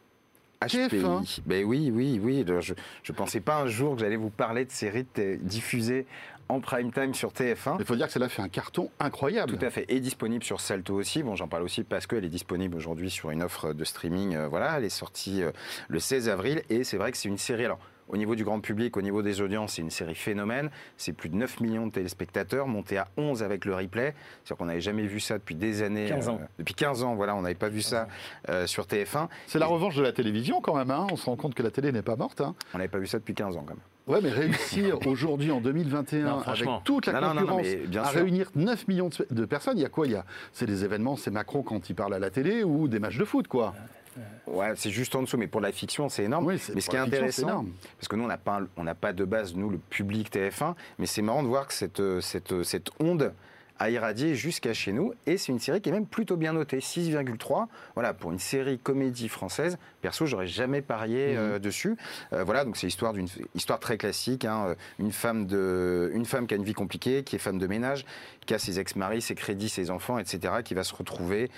HPI. 0.61 1.41
Ben 1.45 1.63
oui, 1.63 1.91
oui, 1.93 2.19
oui. 2.21 2.45
Je 2.47 2.73
ne 2.73 3.15
pensais 3.15 3.39
pas 3.39 3.61
un 3.61 3.67
jour 3.67 3.95
que 3.95 4.01
j'allais 4.01 4.17
vous 4.17 4.29
parler 4.29 4.65
de 4.65 4.71
séries 4.71 5.05
diffusées 5.41 6.05
en 6.49 6.59
prime 6.59 6.91
time 6.91 7.13
sur 7.13 7.31
TF1. 7.31 7.77
Il 7.79 7.85
faut 7.85 7.95
dire 7.95 8.07
que 8.07 8.13
celle-là 8.13 8.27
fait 8.27 8.41
un 8.41 8.49
carton 8.49 8.89
incroyable. 8.99 9.55
Tout 9.57 9.65
à 9.65 9.69
fait. 9.69 9.85
Et 9.87 9.99
disponible 9.99 10.43
sur 10.43 10.59
Salto 10.59 10.95
aussi. 10.95 11.23
Bon, 11.23 11.35
j'en 11.35 11.47
parle 11.47 11.63
aussi 11.63 11.83
parce 11.83 12.07
qu'elle 12.07 12.25
est 12.25 12.29
disponible 12.29 12.75
aujourd'hui 12.75 13.09
sur 13.09 13.29
une 13.29 13.43
offre 13.43 13.73
de 13.73 13.83
streaming. 13.83 14.35
Euh, 14.35 14.47
voilà, 14.47 14.77
elle 14.77 14.83
est 14.83 14.89
sortie 14.89 15.43
euh, 15.43 15.51
le 15.87 15.99
16 15.99 16.27
avril. 16.27 16.63
Et 16.69 16.83
c'est 16.83 16.97
vrai 16.97 17.11
que 17.11 17.17
c'est 17.17 17.29
une 17.29 17.37
série. 17.37 17.65
Alors, 17.65 17.79
au 18.09 18.17
niveau 18.17 18.35
du 18.35 18.43
grand 18.43 18.59
public, 18.59 18.97
au 18.97 19.01
niveau 19.01 19.21
des 19.21 19.41
audiences, 19.41 19.73
c'est 19.73 19.81
une 19.81 19.91
série 19.91 20.15
phénomène. 20.15 20.69
C'est 20.97 21.13
plus 21.13 21.29
de 21.29 21.35
9 21.35 21.61
millions 21.61 21.87
de 21.87 21.91
téléspectateurs, 21.91 22.67
monté 22.67 22.97
à 22.97 23.07
11 23.17 23.43
avec 23.43 23.65
le 23.65 23.75
replay. 23.75 24.13
C'est-à-dire 24.43 24.57
qu'on 24.57 24.65
n'avait 24.65 24.81
jamais 24.81 25.03
vu 25.03 25.19
ça 25.19 25.37
depuis 25.37 25.55
des 25.55 25.83
années. 25.83 26.07
15 26.09 26.29
ans. 26.29 26.39
Euh, 26.41 26.45
depuis 26.57 26.73
15 26.73 27.03
ans, 27.03 27.15
voilà, 27.15 27.35
on 27.35 27.41
n'avait 27.41 27.55
pas 27.55 27.69
vu 27.69 27.81
ça 27.81 28.07
euh, 28.49 28.67
sur 28.67 28.85
TF1. 28.85 29.27
C'est 29.47 29.59
la 29.59 29.67
revanche 29.67 29.95
de 29.95 30.01
la 30.01 30.11
télévision 30.11 30.59
quand 30.61 30.75
même. 30.75 30.91
Hein. 30.91 31.07
on 31.11 31.15
se 31.15 31.25
rend 31.25 31.35
compte 31.35 31.53
que 31.53 31.63
la 31.63 31.71
télé 31.71 31.91
n'est 31.91 32.01
pas 32.01 32.15
morte. 32.15 32.41
Hein. 32.41 32.55
On 32.73 32.79
n'avait 32.79 32.89
pas 32.89 32.99
vu 32.99 33.07
ça 33.07 33.19
depuis 33.19 33.35
15 33.35 33.55
ans 33.57 33.63
quand 33.65 33.75
même. 33.75 33.83
Ouais, 34.07 34.21
mais 34.23 34.31
réussir 34.31 34.97
aujourd'hui, 35.05 35.51
en 35.51 35.61
2021, 35.61 36.39
avec 36.39 36.67
toute 36.83 37.05
la 37.05 37.21
concurrence, 37.21 37.67
à 37.95 38.09
réunir 38.09 38.49
9 38.55 38.87
millions 38.87 39.09
de 39.29 39.45
personnes, 39.45 39.77
il 39.77 39.81
y 39.81 39.85
a 39.85 39.89
quoi? 39.89 40.07
C'est 40.51 40.65
des 40.65 40.83
événements, 40.83 41.15
c'est 41.15 41.29
Macron 41.29 41.61
quand 41.61 41.89
il 41.91 41.93
parle 41.93 42.15
à 42.15 42.19
la 42.19 42.31
télé 42.31 42.63
ou 42.63 42.87
des 42.87 42.97
matchs 42.97 43.17
de 43.19 43.25
foot, 43.25 43.47
quoi. 43.47 43.75
Ouais, 44.47 44.73
c'est 44.75 44.89
juste 44.89 45.15
en 45.15 45.21
dessous, 45.21 45.37
mais 45.37 45.47
pour 45.47 45.61
la 45.61 45.71
fiction, 45.71 46.09
c'est 46.09 46.23
énorme. 46.23 46.45
mais 46.45 46.57
ce 46.57 46.89
qui 46.89 46.95
est 46.95 46.99
intéressant, 46.99 47.65
parce 47.97 48.07
que 48.07 48.15
nous, 48.15 48.23
on 48.23 48.27
n'a 48.27 48.37
pas, 48.37 48.61
on 48.77 48.85
pas 48.95 49.13
de 49.13 49.25
base, 49.25 49.55
nous, 49.55 49.69
le 49.69 49.77
public 49.77 50.31
TF1, 50.31 50.75
mais 50.97 51.05
c'est 51.05 51.21
marrant 51.21 51.43
de 51.43 51.47
voir 51.47 51.67
que 51.67 51.73
cette, 51.73 52.01
cette, 52.21 52.63
cette 52.63 52.89
onde 52.99 53.33
a 53.79 53.89
irradié 53.89 54.35
jusqu'à 54.35 54.73
chez 54.73 54.91
nous. 54.91 55.13
Et 55.25 55.37
c'est 55.37 55.51
une 55.51 55.59
série 55.59 55.81
qui 55.81 55.89
est 55.89 55.93
même 55.93 56.05
plutôt 56.05 56.35
bien 56.35 56.53
notée, 56.53 56.79
6,3. 56.79 57.67
Voilà, 57.95 58.13
pour 58.13 58.31
une 58.31 58.39
série 58.39 58.77
comédie 58.77 59.29
française, 59.29 59.77
perso, 60.01 60.25
j'aurais 60.25 60.47
jamais 60.47 60.81
parié 60.81 61.29
mhm. 61.29 61.37
euh, 61.37 61.59
dessus. 61.59 61.97
Euh, 62.33 62.43
voilà, 62.43 62.65
donc 62.65 62.77
c'est 62.77 62.87
l'histoire 62.87 63.13
d'une 63.13 63.27
histoire 63.55 63.79
très 63.79 63.97
classique. 63.97 64.45
Hein, 64.45 64.75
une, 64.99 65.11
femme 65.11 65.47
de, 65.47 66.11
une 66.13 66.25
femme 66.25 66.45
qui 66.45 66.53
a 66.53 66.57
une 66.57 66.63
vie 66.63 66.73
compliquée, 66.73 67.23
qui 67.23 67.37
est 67.37 67.39
femme 67.39 67.57
de 67.57 67.67
ménage, 67.67 68.05
qui 68.49 68.55
a 68.55 68.59
ses 68.59 68.79
ex-maris, 68.79 69.21
ses 69.21 69.35
crédits, 69.35 69.69
ses 69.69 69.91
enfants, 69.91 70.17
etc., 70.17 70.55
qui 70.65 70.73
va 70.73 70.83
se 70.83 70.95
retrouver 70.95 71.51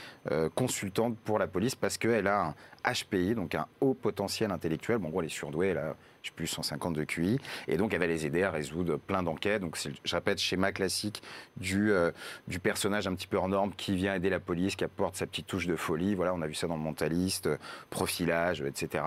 consultante 0.56 1.18
pour 1.24 1.40
la 1.40 1.48
police 1.48 1.74
parce 1.74 1.98
qu'elle 1.98 2.28
a 2.28 2.48
un 2.48 2.56
HPI, 2.94 3.34
donc 3.34 3.56
un 3.56 3.68
haut 3.80 3.94
potentiel 3.94 4.52
intellectuel. 4.52 4.98
Bon, 4.98 5.12
elle 5.20 5.28
est 5.28 5.30
surdouée, 5.30 5.74
là 5.74 5.96
je 6.22 6.30
sais 6.30 6.36
plus, 6.36 6.48
150 6.48 6.94
de 6.96 7.04
QI. 7.04 7.40
Et 7.68 7.78
donc, 7.78 7.94
elle 7.94 8.00
va 8.00 8.08
les 8.08 8.26
aider 8.26 8.44
à 8.44 8.52
résoudre 8.52 8.98
plein 8.98 9.24
d'enquêtes. 9.24 9.62
Donc, 9.62 9.78
je 10.04 10.16
répète, 10.16 10.40
schéma 10.40 10.72
classique 10.72 11.22
du, 11.58 11.92
euh, 11.92 12.12
du 12.48 12.60
personnage 12.60 13.08
un 13.08 13.16
petit 13.16 13.28
peu 13.28 13.38
hors 13.38 13.50
norme 13.50 13.74
qui 13.76 13.96
vient 13.96 14.14
aider 14.14 14.30
la 14.30 14.40
police, 14.40 14.76
qui 14.76 14.84
apporte 14.84 15.16
sa 15.16 15.26
petite 15.26 15.48
touche 15.48 15.68
de 15.68 15.76
folie. 15.76 16.16
Voilà, 16.16 16.34
on 16.34 16.42
a 16.42 16.48
vu 16.48 16.54
ça 16.54 16.68
dans 16.68 16.76
le 16.76 16.82
mentaliste, 16.82 17.50
profilage, 17.90 18.62
etc. 18.62 19.04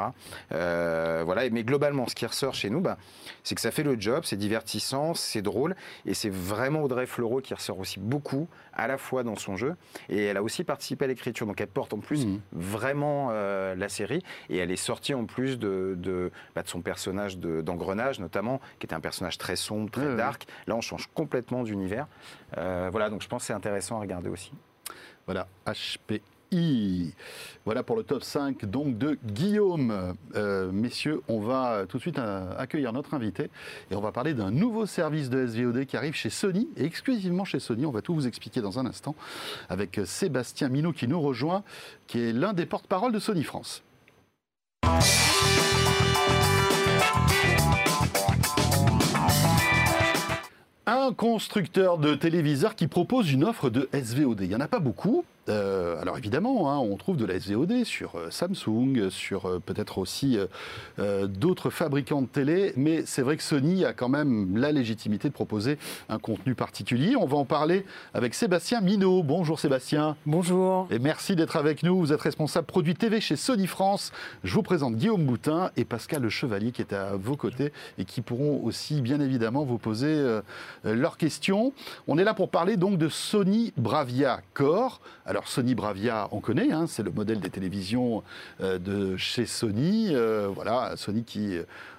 Euh, 0.53 1.23
voilà. 1.25 1.49
Mais 1.51 1.63
globalement, 1.63 2.09
ce 2.09 2.15
qui 2.15 2.27
ressort 2.27 2.55
chez 2.55 2.71
nous, 2.71 2.81
bah, 2.81 2.99
c'est 3.43 3.55
que 3.55 3.61
ça 3.61 3.71
fait 3.71 3.85
le 3.85 3.99
job, 3.99 4.25
c'est 4.25 4.37
divertissant, 4.37 5.15
c'est 5.15 5.43
drôle. 5.43 5.77
Et 6.07 6.15
c'est 6.15 6.33
vraiment 6.33 6.83
Audrey 6.83 7.07
Fleurot 7.07 7.41
qui 7.41 7.55
ressort 7.55 7.74
aussi 7.79 8.01
beaucoup, 8.01 8.49
à 8.73 8.87
la 8.87 8.99
fois 8.99 9.23
dans 9.23 9.37
son 9.37 9.57
jeu. 9.57 9.77
Et 10.09 10.25
elle 10.25 10.37
a 10.37 10.43
aussi 10.43 10.65
participé 10.65 11.05
à 11.05 11.09
l'écriture. 11.09 11.47
Donc, 11.47 11.61
elle 11.61 11.69
porte 11.69 11.93
en 11.93 11.99
plus 11.99 12.27
mmh. 12.27 12.41
vraiment 12.53 13.29
euh, 13.31 13.75
la 13.75 13.89
série. 13.89 14.23
Et 14.49 14.59
elle 14.59 14.71
est 14.71 14.77
sortie 14.77 15.15
en 15.15 15.25
plus 15.27 15.59
de, 15.59 15.95
de, 15.99 16.31
bah, 16.55 16.63
de 16.63 16.69
son 16.69 16.83
personnage 16.83 17.39
d'engrenage 17.39 18.21
notamment, 18.21 18.61
qui 18.79 18.87
était 18.87 18.95
un 18.95 19.01
personnage 19.01 19.39
très 19.39 19.57
sombre, 19.57 19.91
très 19.91 20.17
dark. 20.17 20.47
Là, 20.67 20.77
on 20.77 20.81
change 20.81 21.09
complètement 21.15 21.63
d'univers. 21.63 22.07
Euh, 22.59 22.89
voilà, 22.91 23.11
donc 23.11 23.23
je 23.23 23.29
pense 23.29 23.43
que 23.43 23.47
c'est 23.47 23.53
intéressant 23.53 23.97
à 23.97 24.01
regarder 24.01 24.29
aussi. 24.29 24.53
Voilà, 25.27 25.47
Voilà 27.65 27.83
pour 27.83 27.97
le 27.97 28.03
top 28.03 28.23
5 28.23 28.65
donc 28.67 28.99
de 28.99 29.19
Guillaume. 29.25 30.15
Euh, 30.35 30.71
messieurs, 30.71 31.23
on 31.29 31.41
va 31.41 31.85
tout 31.89 31.97
de 31.97 32.03
suite 32.03 32.19
euh, 32.19 32.53
accueillir 32.59 32.93
notre 32.93 33.15
invité 33.15 33.51
et 33.91 33.95
on 33.95 34.01
va 34.01 34.13
parler 34.13 34.35
d'un 34.35 34.51
nouveau 34.51 34.87
service 34.87 35.31
de 35.31 35.47
SVOD 35.47 35.87
qui 35.87 35.97
arrive 35.97 36.15
chez 36.15 36.31
Sony 36.31 36.69
et 36.77 36.85
exclusivement 36.85 37.45
chez 37.45 37.61
Sony. 37.61 37.87
On 37.87 37.91
va 37.91 38.03
tout 38.03 38.15
vous 38.15 38.27
expliquer 38.27 38.61
dans 38.61 38.79
un 38.79 38.87
instant 38.87 39.15
avec 39.69 40.01
Sébastien 40.05 40.69
Minot 40.69 40.93
qui 40.93 41.09
nous 41.09 41.21
rejoint, 41.21 41.65
qui 42.07 42.21
est 42.21 42.33
l'un 42.33 42.53
des 42.53 42.67
porte-parole 42.67 43.13
de 43.13 43.19
Sony 43.19 43.45
France. 43.45 43.83
Un 50.87 51.15
constructeur 51.15 51.97
de 51.97 52.15
téléviseurs 52.15 52.75
qui 52.75 52.89
propose 52.89 53.33
une 53.33 53.45
offre 53.45 53.71
de 53.71 53.89
SVOD. 53.95 54.43
Il 54.43 54.49
n'y 54.49 54.55
en 54.55 54.61
a 54.61 54.69
pas 54.69 54.81
beaucoup, 54.81 55.25
euh, 55.49 56.01
alors 56.01 56.17
évidemment, 56.17 56.73
hein, 56.73 56.79
on 56.79 56.97
trouve 56.97 57.17
de 57.17 57.27
la 57.27 57.39
SVOD 57.39 57.85
sur 57.85 58.17
euh, 58.17 58.31
Samsung, 58.31 59.11
sur 59.11 59.47
euh, 59.47 59.59
peut-être 59.65 59.99
aussi 59.99 60.39
d'autres 60.99 61.71
fabricants 61.71 62.23
de 62.23 62.27
télé, 62.27 62.73
mais 62.77 63.03
c'est 63.07 63.23
vrai 63.23 63.37
que 63.37 63.43
Sony 63.43 63.85
a 63.85 63.93
quand 63.93 64.09
même 64.09 64.57
la 64.57 64.73
légitimité 64.73 65.29
de 65.29 65.35
proposer 65.35 65.79
un 66.09 66.19
contenu 66.19 66.55
particulier. 66.55 67.17
On 67.17 67.27
va 67.27 67.37
en 67.37 67.45
parler 67.45 67.85
avec 68.15 68.35
Sébastien 68.35 68.81
Minot. 68.81 69.23
Bonjour 69.23 69.59
Sébastien. 69.59 70.17
Bonjour. 70.27 70.87
Et 70.91 70.99
merci 70.99 71.37
d'être 71.37 71.57
avec 71.57 71.83
nous. 71.83 71.99
Vous 71.99 72.13
êtes 72.13 72.21
responsable 72.21 72.67
produit 72.67 72.95
TV 72.95 73.21
chez 73.21 73.37
Sony 73.37 73.67
France. 73.67 74.13
Je 74.45 74.55
vous 74.55 74.63
présente 74.63 74.97
Guillaume 74.97 75.25
Boutin 75.25 75.71
et 75.77 75.85
Pascal 75.85 76.23
Le 76.23 76.29
Chevalier 76.29 76.73
qui 76.73 76.83
est 76.83 76.93
à 76.93 77.17
vos 77.17 77.37
côtés 77.37 77.73
et 77.99 78.05
qui 78.05 78.21
pourront 78.21 78.63
aussi 78.65 79.01
bien 79.01 79.21
évidemment 79.21 79.65
vous 79.65 79.79
poser 79.79 80.41
leurs 80.85 81.17
questions. 81.17 81.73
On 82.07 82.19
est 82.19 82.25
là 82.25 82.35
pour 82.35 82.51
parler 82.51 82.77
donc 82.77 82.99
de 82.99 83.09
Sony 83.09 83.73
Bravia 83.77 84.41
Core. 84.55 85.01
Alors 85.27 85.34
Sony 85.45 85.75
Bravia, 85.75 86.29
on 86.33 86.41
connaît, 86.41 86.73
hein, 86.73 86.87
c'est 86.87 87.03
le 87.03 87.11
modèle 87.11 87.41
des 87.41 87.51
télévisions 87.51 88.23
euh, 88.61 88.79
de 88.79 89.17
chez 89.17 89.47
Sony. 89.47 90.09
Euh, 90.13 90.49
voilà, 90.55 90.97
Sony 90.97 91.25
qui, 91.25 91.59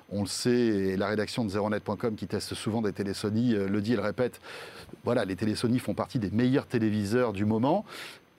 on 0.09 0.21
le 0.21 0.27
sait, 0.27 0.49
et 0.49 0.97
la 0.97 1.07
rédaction 1.07 1.43
de 1.43 1.49
zeronet.com 1.49 2.15
qui 2.15 2.27
teste 2.27 2.53
souvent 2.53 2.81
des 2.81 2.93
télé 2.93 3.13
Sony 3.13 3.53
euh, 3.53 3.67
le 3.67 3.81
dit 3.81 3.93
et 3.93 3.95
le 3.95 4.01
répète. 4.01 4.39
Voilà, 5.03 5.25
les 5.25 5.35
télé 5.35 5.55
Sony 5.55 5.79
font 5.79 5.93
partie 5.93 6.19
des 6.19 6.31
meilleurs 6.31 6.65
téléviseurs 6.65 7.33
du 7.33 7.45
moment. 7.45 7.85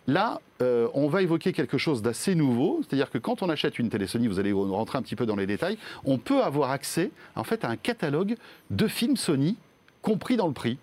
Là, 0.08 0.40
on 0.60 1.08
va 1.08 1.22
évoquer 1.22 1.52
quelque 1.52 1.78
chose 1.78 2.00
d'assez 2.00 2.36
nouveau, 2.36 2.80
c'est-à-dire 2.82 3.10
que 3.10 3.18
quand 3.18 3.42
on 3.42 3.50
achète 3.50 3.80
une 3.80 3.88
télé 3.88 4.06
Sony, 4.06 4.28
vous 4.28 4.38
allez 4.38 4.52
rentrer 4.52 4.98
un 4.98 5.02
petit 5.02 5.16
peu 5.16 5.26
dans 5.26 5.34
les 5.34 5.48
détails, 5.48 5.78
on 6.04 6.16
peut 6.16 6.44
avoir 6.44 6.70
accès 6.70 7.10
en 7.34 7.42
fait 7.42 7.64
à 7.64 7.68
un 7.68 7.76
catalogue 7.76 8.36
de 8.70 8.86
films 8.86 9.16
Sony 9.16 9.56
compris 10.02 10.36
dans 10.36 10.46
le 10.46 10.52
prix 10.52 10.78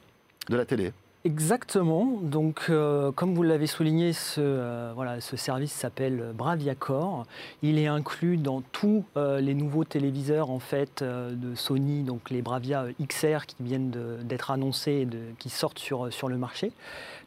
de 0.50 0.58
la 0.58 0.66
télé. 0.66 0.92
Exactement. 1.26 2.20
Donc, 2.22 2.66
euh, 2.70 3.14
comme 3.14 3.34
vous 3.34 3.44
l'avez 3.44 3.66
souligné, 3.66 4.12
ce, 4.12 4.42
euh, 4.42 5.20
service 5.22 5.72
s'appelle 5.72 6.34
BraviaCore. 6.36 7.26
Il 7.62 7.80
est 7.80 7.88
inclus 7.88 8.36
dans 8.36 8.62
tous 8.74 9.06
euh, 9.16 9.40
les 9.40 9.54
nouveaux 9.54 9.86
téléviseurs 9.86 10.50
en 10.50 10.60
fait 10.60 11.02
de 11.02 11.56
Sony, 11.56 12.04
donc 12.04 12.30
les 12.30 12.42
Bravia 12.42 12.88
XR 13.02 13.46
qui 13.48 13.56
viennent 13.62 13.90
d'être 14.24 14.52
annoncés 14.52 15.08
et 15.08 15.34
qui 15.40 15.50
sortent 15.50 15.80
sur, 15.80 16.28
le 16.28 16.38
marché. 16.38 16.74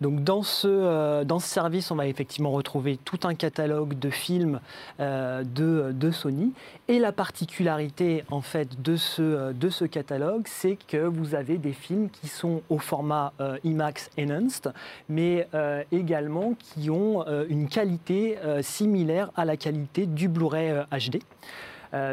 Donc, 0.03 0.23
dans 0.23 0.43
ce, 0.43 1.25
service, 1.39 1.91
on 1.91 1.97
va 1.97 2.07
effectivement 2.07 2.51
retrouver 2.51 2.99
tout 3.03 3.21
un 3.25 3.35
catalogue 3.35 3.99
de 3.99 4.11
films 4.11 4.61
de, 4.99 6.11
Sony. 6.13 6.53
Et 6.89 6.99
la 6.99 7.13
particularité 7.13 8.25
en 8.31 8.43
fait 8.43 8.83
de 8.83 8.97
ce, 8.97 9.53
de 9.53 9.71
ce 9.71 9.87
catalogue, 9.87 10.47
c'est 10.47 10.77
que 10.87 10.99
vous 10.99 11.35
avez 11.35 11.57
des 11.57 11.73
films 11.73 12.11
qui 12.11 12.29
sont 12.29 12.61
au 12.69 12.79
format 12.79 13.33
IMAX 13.87 14.11
Enhanced, 14.19 14.73
mais 15.09 15.49
euh, 15.55 15.83
également 15.93 16.55
qui 16.55 16.91
ont 16.91 17.27
euh, 17.27 17.47
une 17.49 17.69
qualité 17.69 18.39
euh, 18.45 18.63
similaire 18.63 19.31
à 19.37 19.45
la 19.45 19.57
qualité 19.57 20.07
du 20.07 20.29
Blu-ray 20.29 20.85
HD. 20.91 21.21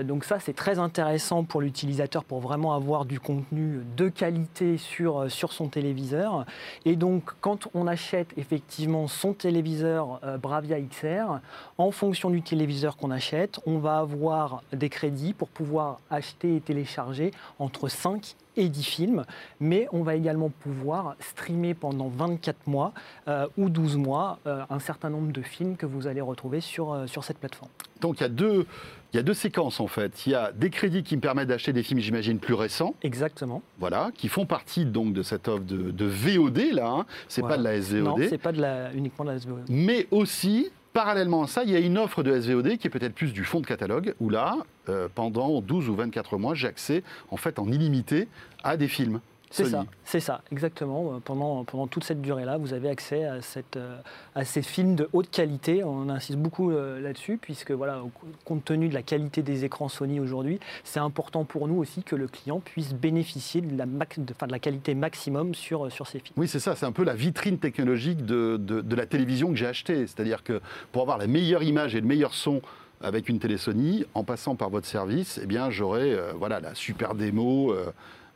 donc 0.04 0.24
ça, 0.24 0.40
c'est 0.40 0.54
très 0.54 0.80
intéressant 0.80 1.44
pour 1.44 1.60
l'utilisateur 1.60 2.24
pour 2.24 2.40
vraiment 2.40 2.74
avoir 2.74 3.04
du 3.04 3.20
contenu 3.20 3.82
de 3.98 4.08
qualité 4.08 4.78
sur, 4.78 5.30
sur 5.30 5.52
son 5.52 5.68
téléviseur. 5.68 6.46
Et 6.86 6.96
donc, 6.96 7.32
quand 7.42 7.68
on 7.74 7.86
achète 7.86 8.30
effectivement 8.38 9.08
son 9.10 9.34
téléviseur 9.34 10.22
Bravia 10.42 10.80
XR, 10.80 11.42
en 11.78 11.92
fonction 11.92 12.30
du 12.30 12.42
téléviseur 12.42 12.96
qu'on 12.96 13.12
achète, 13.12 13.60
on 13.66 13.80
va 13.80 13.98
avoir 13.98 14.64
des 14.72 14.90
crédits 14.90 15.34
pour 15.34 15.50
pouvoir 15.50 16.00
acheter 16.10 16.56
et 16.56 16.62
télécharger 16.62 17.32
entre 17.60 17.90
5 17.90 18.38
et 18.58 18.70
10 18.70 18.84
films, 18.84 19.26
mais 19.60 19.88
on 19.92 20.04
va 20.04 20.16
également 20.16 20.50
pouvoir 20.50 21.16
streamer 21.20 21.74
pendant 21.74 22.08
24 22.08 22.68
mois 22.68 22.94
euh, 23.28 23.48
ou 23.58 23.70
12 23.70 23.98
mois 23.98 24.40
euh, 24.48 24.64
un 24.70 24.80
certain 24.80 25.10
nombre 25.10 25.32
de 25.32 25.42
films 25.42 25.76
que 25.76 25.86
vous 25.86 26.08
allez 26.08 26.22
retrouver 26.22 26.62
sur, 26.62 26.94
euh, 26.94 27.08
sur 27.08 27.24
cette 27.24 27.38
plateforme. 27.38 27.72
Donc 28.02 28.20
il 28.20 28.24
y, 28.24 28.26
a 28.26 28.30
deux, 28.30 28.66
il 29.14 29.18
y 29.18 29.20
a 29.20 29.24
deux 29.24 29.34
séquences 29.34 29.80
en 29.80 29.88
fait. 29.88 30.26
Il 30.26 30.32
y 30.32 30.36
a 30.36 30.52
des 30.52 30.70
crédits 30.70 31.04
qui 31.04 31.16
me 31.16 31.22
permettent 31.22 31.48
d'acheter 31.48 31.74
des 31.74 31.84
films, 31.84 32.00
j'imagine, 32.00 32.40
plus 32.40 32.54
récents. 32.54 32.96
Exactement. 33.02 33.62
Voilà, 33.80 34.12
qui 34.16 34.28
font 34.28 34.46
partie 34.46 34.86
donc 34.86 35.14
de 35.14 35.24
cette 35.24 35.48
offre 35.48 35.64
de, 35.64 35.92
de 35.92 36.06
VOD 36.06 36.74
là. 36.74 36.90
Hein. 36.90 37.06
C'est 37.28 37.42
pas 37.42 37.58
de 37.58 37.64
la 37.64 37.82
SVOD. 37.82 38.04
Non, 38.04 38.18
c'est 38.30 38.38
pas 38.38 38.52
de 38.52 38.62
la, 38.62 38.94
uniquement 38.94 39.26
de 39.26 39.32
la 39.32 39.40
SVOD. 39.40 39.66
Mais 39.70 40.08
aussi 40.12 40.70
Parallèlement 40.94 41.44
à 41.44 41.48
ça, 41.48 41.64
il 41.64 41.72
y 41.72 41.76
a 41.76 41.80
une 41.80 41.98
offre 41.98 42.22
de 42.22 42.40
SVOD 42.40 42.78
qui 42.78 42.86
est 42.86 42.92
peut-être 42.92 43.16
plus 43.16 43.34
du 43.34 43.44
fond 43.44 43.60
de 43.60 43.66
catalogue, 43.66 44.14
où 44.20 44.30
là, 44.30 44.58
euh, 44.90 45.08
pendant 45.14 45.62
12 45.62 45.90
ou 45.90 45.96
24 45.96 46.38
mois, 46.38 46.54
j'ai 46.56 46.68
accès 46.68 47.04
en 47.30 47.38
fait 47.38 47.60
en 47.60 47.72
illimité 47.72 48.28
à 48.64 48.78
des 48.78 48.88
films. 48.88 49.20
C'est 49.54 49.66
ça, 49.66 49.86
c'est 50.04 50.20
ça, 50.20 50.42
exactement. 50.52 51.14
Euh, 51.14 51.20
pendant, 51.24 51.64
pendant 51.64 51.86
toute 51.86 52.04
cette 52.04 52.22
durée-là, 52.22 52.58
vous 52.58 52.74
avez 52.74 52.90
accès 52.90 53.26
à, 53.26 53.42
cette, 53.44 53.78
euh, 53.78 54.00
à 54.34 54.46
ces 54.46 54.64
films 54.64 54.96
de 54.96 55.08
haute 55.14 55.30
qualité. 55.30 55.84
On 55.84 56.10
insiste 56.10 56.40
beaucoup 56.40 56.72
euh, 56.72 57.00
là-dessus, 57.00 57.38
puisque 57.40 57.70
voilà, 57.70 58.02
compte 58.46 58.66
tenu 58.66 58.90
de 58.90 58.96
la 58.96 59.04
qualité 59.04 59.44
des 59.44 59.64
écrans 59.64 59.90
Sony 59.90 60.20
aujourd'hui, 60.20 60.60
c'est 60.84 61.00
important 61.00 61.44
pour 61.44 61.68
nous 61.68 61.76
aussi 61.76 62.02
que 62.02 62.16
le 62.16 62.28
client 62.28 62.62
puisse 62.62 62.96
bénéficier 62.96 63.62
de 63.62 63.78
la, 63.78 63.86
de, 63.86 64.24
de 64.24 64.52
la 64.52 64.60
qualité 64.60 64.96
maximum 64.96 65.54
sur, 65.54 65.92
sur 65.92 66.08
ces 66.08 66.18
films. 66.18 66.34
Oui, 66.36 66.48
c'est 66.48 66.60
ça, 66.60 66.76
c'est 66.76 66.88
un 66.88 66.92
peu 66.92 67.04
la 67.04 67.14
vitrine 67.14 67.60
technologique 67.60 68.26
de, 68.26 68.58
de, 68.58 68.96
la 68.96 69.06
télévision 69.06 69.50
que 69.50 69.56
j'ai 69.56 69.68
achetée. 69.68 70.08
C'est-à-dire 70.08 70.44
que 70.44 70.62
pour 70.92 71.04
avoir 71.04 71.20
la 71.20 71.28
meilleure 71.28 71.62
image 71.62 71.94
et 71.94 72.02
le 72.02 72.08
meilleur 72.08 72.34
son 72.34 72.62
avec 73.04 73.30
une 73.30 73.40
télé 73.40 73.58
Sony, 73.58 74.06
en 74.14 74.24
passant 74.24 74.56
par 74.56 74.70
votre 74.70 74.88
service, 74.88 75.40
eh 75.42 75.46
bien, 75.46 75.70
j'aurai 75.70 76.18
voilà, 76.36 76.60
la 76.60 76.74
super 76.74 77.16
démo 77.16 77.74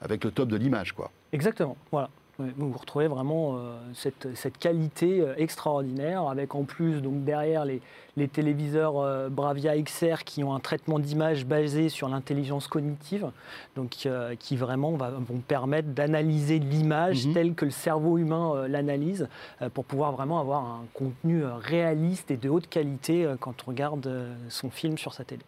avec 0.01 0.23
le 0.23 0.31
top 0.31 0.49
de 0.49 0.57
l'image. 0.57 0.93
quoi. 0.93 1.11
Exactement, 1.31 1.77
voilà. 1.91 2.09
Vous 2.39 2.71
retrouvez 2.71 3.07
vraiment 3.07 3.55
euh, 3.55 3.75
cette, 3.95 4.35
cette, 4.35 4.59
qualité 4.59 5.21
euh, 5.21 5.33
extraordinaire 5.37 6.27
avec 6.27 6.53
en 6.53 6.65
plus 6.65 7.01
donc 7.01 7.23
derrière 7.23 7.65
les, 7.65 7.81
les 8.15 8.27
téléviseurs 8.27 8.99
euh, 8.99 9.27
Bravia 9.29 9.75
XR 9.81 10.23
qui 10.23 10.43
ont 10.43 10.53
un 10.53 10.59
traitement 10.59 10.99
d'image 10.99 11.47
basé 11.47 11.89
sur 11.89 12.07
l'intelligence 12.09 12.67
cognitive, 12.67 13.31
donc 13.75 14.07
qui 14.39 14.55
vraiment 14.55 14.91
va, 14.91 15.09
vont 15.09 15.39
permettre 15.47 15.89
d'analyser 15.89 16.59
l'image 16.59 17.25
mhm. 17.25 17.33
telle 17.33 17.55
que 17.55 17.65
le 17.65 17.71
cerveau 17.71 18.19
humain 18.19 18.67
l'analyse 18.67 19.27
pour 19.73 19.85
pouvoir 19.85 20.11
vraiment 20.11 20.39
avoir 20.39 20.63
un 20.63 20.85
contenu 20.93 21.43
réaliste 21.43 22.29
et 22.29 22.37
de 22.37 22.49
haute 22.49 22.67
qualité 22.67 23.27
quand 23.39 23.63
on 23.65 23.71
regarde 23.71 24.11
son 24.49 24.69
film 24.69 24.97
sur 24.97 25.13
sa 25.13 25.23
télé. 25.23 25.43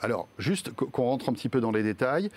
Alors, 0.00 0.28
juste 0.38 0.70
qu'on 0.72 1.04
rentre 1.04 1.28
un 1.28 1.32
petit 1.32 1.48
peu 1.48 1.60
dans 1.60 1.70
les 1.70 1.82
détails, 1.82 2.30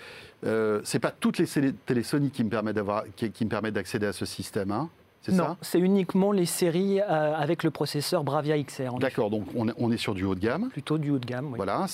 euh, 0.44 0.80
c'est 0.84 0.98
pas 0.98 1.10
toutes 1.10 1.38
les 1.38 1.46
télé 1.86 2.02
Sony 2.02 2.30
qui 2.30 2.44
me 2.44 2.50
permettent 2.50 2.76
d'avoir, 2.76 3.04
qui, 3.16 3.44
me 3.44 3.50
permettent 3.50 3.74
d'accéder 3.74 4.06
à 4.06 4.12
ce 4.12 4.26
système. 4.26 4.72
Hein 4.72 4.88
non, 5.32 5.56
c'est 5.60 5.78
uniquement 5.78 6.32
les 6.32 6.46
séries 6.46 7.00
euh, 7.00 7.34
avec 7.34 7.62
le 7.62 7.70
processeur 7.70 8.24
Bravia 8.24 8.60
XR. 8.62 8.98
D'accord, 8.98 9.30
donc 9.30 9.46
on 9.54 9.90
est, 9.90 9.96
sur 9.96 10.14
du 10.14 10.24
haut 10.24 10.34
de 10.34 10.40
gamme. 10.40 10.68
Plutôt 10.70 10.98
du 10.98 11.10
haut 11.10 11.18
de 11.18 11.26
gamme, 11.26 11.46
oui. 11.46 11.56
Voilà, 11.56 11.86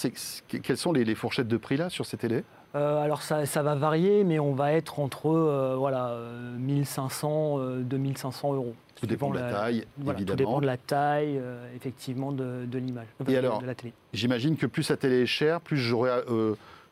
quelles 0.62 0.76
sont 0.76 0.92
les, 0.92 1.14
fourchettes 1.14 1.48
de 1.48 1.56
prix 1.56 1.76
là 1.76 1.90
sur 1.90 2.06
ces 2.06 2.16
télés 2.16 2.44
euh, 2.76 3.02
alors 3.02 3.22
ça, 3.22 3.44
va 3.44 3.74
varier, 3.74 4.22
mais 4.22 4.38
on 4.38 4.54
va 4.54 4.72
être 4.72 5.00
entre 5.00 5.26
euh, 5.26 5.74
voilà, 5.76 6.16
1500 6.58 7.80
2500 7.80 8.54
euros. 8.54 8.74
Tout 8.94 9.06
dépend 9.06 9.30
de 9.30 9.38
la, 9.38 9.50
taille, 9.50 9.84
évidemment. 9.98 10.24
Tout 10.24 10.34
dépend 10.36 10.60
de 10.60 10.66
la 10.66 10.76
taille, 10.76 11.40
effectivement, 11.74 12.30
de, 12.30 12.64
l'image, 12.72 13.08
Et 13.28 13.36
alors, 13.36 13.60
J'imagine 14.12 14.56
que 14.56 14.66
plus 14.66 14.88
la 14.88 14.96
télé 14.96 15.22
est 15.22 15.26
chère, 15.26 15.60
plus 15.60 15.78
j'aurai 15.78 16.10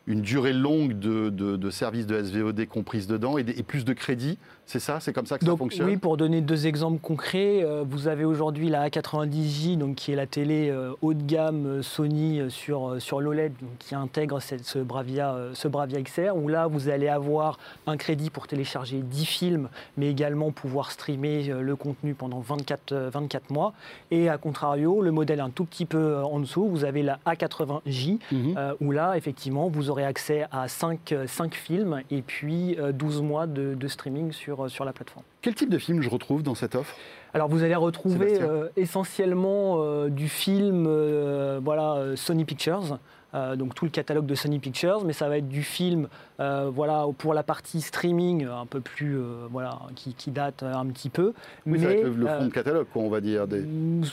une 0.05 0.21
durée 0.21 0.53
longue 0.53 0.99
de, 0.99 1.29
de, 1.29 1.55
de 1.55 1.69
services 1.69 2.07
de 2.07 2.21
SVOD 2.21 2.65
comprise 2.65 3.07
dedans 3.07 3.37
et, 3.37 3.41
et 3.41 3.63
plus 3.63 3.85
de 3.85 3.93
crédits 3.93 4.37
c'est 4.69 4.79
ça 4.79 4.99
C'est 4.99 5.13
comme 5.13 5.25
ça 5.25 5.39
que 5.39 5.45
ça 5.45 5.57
fonctionne 5.57 5.87
Oui, 5.87 5.97
pour 5.97 6.15
donner 6.15 6.41
deux 6.41 6.67
exemples 6.67 6.99
concrets, 6.99 7.63
euh, 7.63 7.83
vous 7.89 8.07
avez 8.07 8.23
aujourd'hui 8.23 8.69
la 8.69 8.87
A90J, 8.87 9.79
donc, 9.79 9.95
qui 9.95 10.11
est 10.11 10.15
la 10.15 10.27
télé 10.27 10.69
euh, 10.69 10.93
haut 11.01 11.15
de 11.15 11.23
gamme 11.23 11.65
euh, 11.65 11.81
Sony 11.81 12.39
sur, 12.49 12.97
sur 12.99 13.19
l'OLED, 13.19 13.53
qui 13.79 13.95
intègre 13.95 14.39
cette, 14.39 14.65
ce, 14.65 14.77
Bravia, 14.77 15.35
ce 15.53 15.67
Bravia 15.67 15.99
XR, 15.99 16.35
où 16.35 16.49
là, 16.49 16.67
vous 16.67 16.87
allez 16.87 17.07
avoir 17.07 17.57
un 17.87 17.97
crédit 17.97 18.29
pour 18.29 18.45
télécharger 18.45 18.99
10 18.99 19.25
films, 19.25 19.69
mais 19.97 20.07
également 20.07 20.51
pouvoir 20.51 20.91
streamer 20.91 21.45
le 21.47 21.75
contenu 21.75 22.13
pendant 22.13 22.39
24, 22.39 22.93
24 23.11 23.49
mois. 23.49 23.73
Et 24.11 24.29
à 24.29 24.37
contrario, 24.37 25.01
le 25.01 25.09
modèle 25.09 25.39
un 25.39 25.49
tout 25.49 25.65
petit 25.65 25.85
peu 25.85 26.17
en 26.17 26.39
dessous, 26.39 26.67
vous 26.67 26.85
avez 26.85 27.01
la 27.01 27.17
A80J, 27.25 28.19
mhm. 28.31 28.75
où 28.81 28.91
là, 28.91 29.17
effectivement, 29.17 29.67
vous 29.67 29.89
aurez 29.89 30.05
accès 30.05 30.45
à 30.51 30.67
5, 30.67 31.15
5 31.25 31.55
films 31.55 32.03
et 32.11 32.21
puis 32.21 32.77
12 32.93 33.23
mois 33.23 33.47
de, 33.47 33.73
de 33.73 33.87
streaming 33.87 34.31
sur 34.31 34.58
sur, 34.67 34.85
la 34.85 34.93
plateforme. 34.93 35.23
Quel 35.41 35.55
type 35.55 35.69
de 35.69 35.77
film 35.77 36.01
je 36.01 36.09
retrouve 36.09 36.43
dans 36.43 36.55
cette 36.55 36.75
offre? 36.75 36.95
Alors 37.33 37.47
vous 37.47 37.63
allez 37.63 37.75
retrouver 37.75 38.41
euh, 38.41 38.67
essentiellement 38.75 39.77
euh, 39.77 40.09
du 40.09 40.27
film 40.27 40.85
euh, 40.87 41.59
voilà, 41.63 42.15
Sony 42.15 42.45
Pictures, 42.45 42.99
euh, 43.35 43.55
donc 43.55 43.75
tout 43.75 43.85
le 43.85 43.91
catalogue 43.91 44.25
de 44.25 44.35
Sony 44.35 44.59
Pictures, 44.59 45.03
mais 45.05 45.13
ça 45.13 45.29
va 45.29 45.37
être 45.37 45.47
du 45.47 45.61
film, 45.61 46.07
euh, 46.39 46.71
voilà, 46.73 47.05
pour 47.17 47.33
la 47.33 47.43
partie 47.43 47.81
streaming 47.81 48.47
un 48.47 48.65
peu 48.65 48.81
plus, 48.81 49.17
euh, 49.17 49.47
voilà, 49.51 49.79
qui, 49.95 50.31
date 50.31 50.63
un 50.63 50.85
petit 50.87 51.09
peu. 51.09 51.33
Oui, 51.65 51.79
mais, 51.79 52.01
le, 52.01 52.25
fond 52.25 52.45
de 52.45 52.49
catalogue, 52.49 52.87
quoi, 52.91 53.03
on 53.03 53.09
va 53.09 53.21
dire, 53.21 53.47
des, 53.47 53.63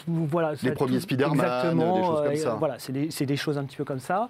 voilà, 0.07 0.53
les 0.63 0.73
premiers 0.73 1.01
Spider-Man, 1.01 1.79
des 1.79 2.03
choses 2.03 2.23
comme 2.25 2.37
ça. 2.37 2.55
Voilà, 2.59 2.79
c'est 2.79 2.93
des, 2.93 3.09
des, 3.09 3.37
choses 3.37 3.59
un 3.59 3.65
petit 3.65 3.77
peu 3.77 3.85
comme 3.85 4.01
ça. 4.01 4.29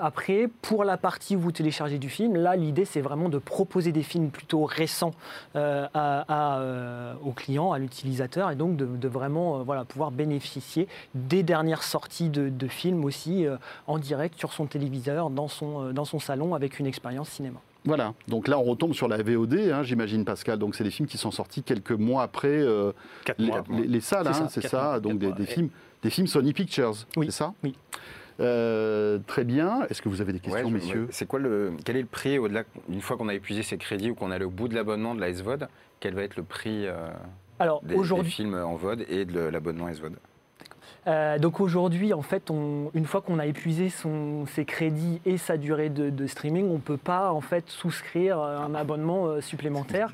après, 0.00 0.48
pour 0.62 0.84
la 0.84 0.96
partie 0.96 1.36
où 1.36 1.40
vous 1.40 1.52
téléchargez 1.52 1.98
du 1.98 2.08
film, 2.08 2.36
là, 2.36 2.56
l'idée, 2.56 2.84
c'est 2.84 3.00
vraiment 3.00 3.28
de 3.28 3.38
proposer 3.38 3.92
des 3.92 4.02
films 4.02 4.30
plutôt 4.30 4.64
récents 4.64 5.14
à, 5.54 6.62
aux 7.24 7.32
clients, 7.32 7.72
à 7.72 7.78
l'utilisateur, 7.78 8.50
et 8.50 8.56
donc 8.56 8.76
de, 8.76 9.08
vraiment, 9.08 9.62
voilà, 9.62 9.84
pouvoir 9.84 10.10
bénéficier 10.10 10.88
des 11.14 11.42
dernières 11.42 11.82
sorties 11.82 12.28
de, 12.28 12.48
de 12.48 12.68
films 12.68 13.04
aussi 13.04 13.46
en 13.86 13.98
direct 13.98 14.09
direct 14.10 14.36
sur 14.36 14.52
son 14.52 14.66
téléviseur, 14.66 15.30
dans 15.30 15.46
son, 15.46 15.86
euh, 15.86 15.92
dans 15.92 16.04
son 16.04 16.18
salon, 16.18 16.56
avec 16.56 16.80
une 16.80 16.86
expérience 16.86 17.28
cinéma. 17.28 17.60
Voilà, 17.84 18.12
donc 18.26 18.48
là 18.48 18.58
on 18.58 18.64
retombe 18.64 18.92
sur 18.92 19.06
la 19.06 19.22
VOD, 19.22 19.54
hein, 19.72 19.82
j'imagine 19.84 20.24
Pascal, 20.24 20.58
donc 20.58 20.74
c'est 20.74 20.84
des 20.84 20.90
films 20.90 21.08
qui 21.08 21.16
sont 21.16 21.30
sortis 21.30 21.62
quelques 21.62 21.92
mois 21.92 22.24
après 22.24 22.48
euh, 22.48 22.92
les, 23.38 24.00
salles, 24.00 24.28
c'est 24.48 24.66
ça, 24.66 24.94
hein, 24.94 25.00
donc 25.00 25.18
des, 25.18 25.46
films, 25.46 25.70
des 26.02 26.10
films 26.10 26.26
Sony 26.26 26.52
Pictures, 26.52 26.94
c'est 27.14 27.30
ça 27.30 27.54
Oui. 27.62 27.74
Euh, 28.40 29.18
très 29.26 29.44
bien. 29.44 29.86
Est-ce 29.90 30.00
que 30.02 30.08
vous 30.08 30.20
avez 30.20 30.32
des 30.32 30.40
questions, 30.40 30.70
messieurs 30.70 31.08
C'est 31.10 31.26
quoi 31.26 31.38
le 31.38 31.72
quel 31.84 31.96
est 31.96 32.02
le 32.02 32.06
prix 32.06 32.38
au-delà 32.38 32.64
une 32.88 33.02
fois 33.02 33.16
qu'on 33.16 33.28
a 33.28 33.34
épuisé 33.34 33.62
ses 33.62 33.76
crédits 33.76 34.10
ou 34.10 34.14
qu'on 34.14 34.32
est 34.32 34.42
au 34.42 34.50
bout 34.50 34.68
de 34.68 34.74
l'abonnement 34.74 35.14
de 35.14 35.20
la 35.20 35.32
SVOD 35.32 35.68
Quel 36.00 36.14
va 36.14 36.22
être 36.22 36.36
le 36.36 36.42
prix 36.42 36.86
Alors, 37.58 37.82
des, 37.82 37.96
des, 37.96 38.24
films 38.24 38.54
en 38.54 38.76
VOD 38.76 39.06
et 39.08 39.24
de 39.24 39.40
l'abonnement 39.40 39.92
SVOD 39.92 40.16
euh, 41.06 41.38
donc 41.38 41.60
aujourd'hui, 41.60 42.12
en 42.12 42.22
fait, 42.22 42.50
une 42.50 43.06
fois 43.06 43.20
qu'on 43.20 43.38
a 43.38 43.46
épuisé 43.46 43.88
son, 43.88 44.46
ses 44.46 44.64
crédits 44.64 45.20
et 45.24 45.38
sa 45.38 45.56
durée 45.56 45.88
de, 45.88 46.26
streaming, 46.26 46.68
on 46.68 46.74
ne 46.74 46.78
peut 46.78 46.96
pas 46.96 47.32
en 47.32 47.40
fait 47.40 47.68
souscrire 47.68 48.38
un 48.38 48.74
abonnement 48.74 49.26
euh, 49.26 49.40
supplémentaire. 49.40 50.12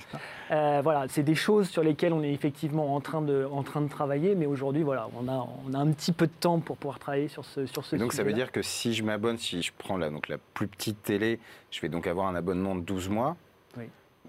Euh, 0.51 0.81
voilà, 0.83 1.07
c'est 1.09 1.23
des 1.23 1.35
choses 1.35 1.69
sur 1.69 1.83
lesquelles 1.83 2.13
on 2.13 2.23
est 2.23 2.33
effectivement 2.33 2.95
en 2.95 3.01
train 3.01 3.23
de, 3.23 3.47
en 3.51 3.63
train 3.63 3.81
de 3.81 3.89
travailler, 3.89 4.35
mais 4.35 4.47
aujourd'hui, 4.47 4.83
voilà, 4.83 5.09
on 5.19 5.29
a, 5.29 5.47
on 5.69 5.75
a 5.75 5.79
un 5.79 5.91
petit 5.91 6.13
peu 6.13 6.27
de 6.27 6.33
temps 6.39 6.61
pour 6.61 6.77
pouvoir 6.77 6.99
travailler 6.99 7.29
sur 7.29 7.45
ce, 7.45 7.67
sur 7.67 7.85
ce 7.85 7.97
Donc 7.97 8.13
ça 8.13 8.23
veut 8.23 8.33
dire 8.33 8.53
que 8.53 8.63
si 8.63 8.95
je 8.95 9.03
m'abonne, 9.03 9.39
si 9.39 9.63
je 9.63 9.73
prends 9.77 9.97
la, 9.97 10.11
donc 10.11 10.29
la 10.29 10.39
plus 10.39 10.69
petite 10.69 11.03
télé, 11.03 11.41
je 11.71 11.81
vais 11.81 11.89
donc 11.89 12.07
avoir 12.07 12.27
un 12.29 12.35
abonnement 12.35 12.77
de 12.77 12.81
12 12.81 13.09
mois 13.09 13.37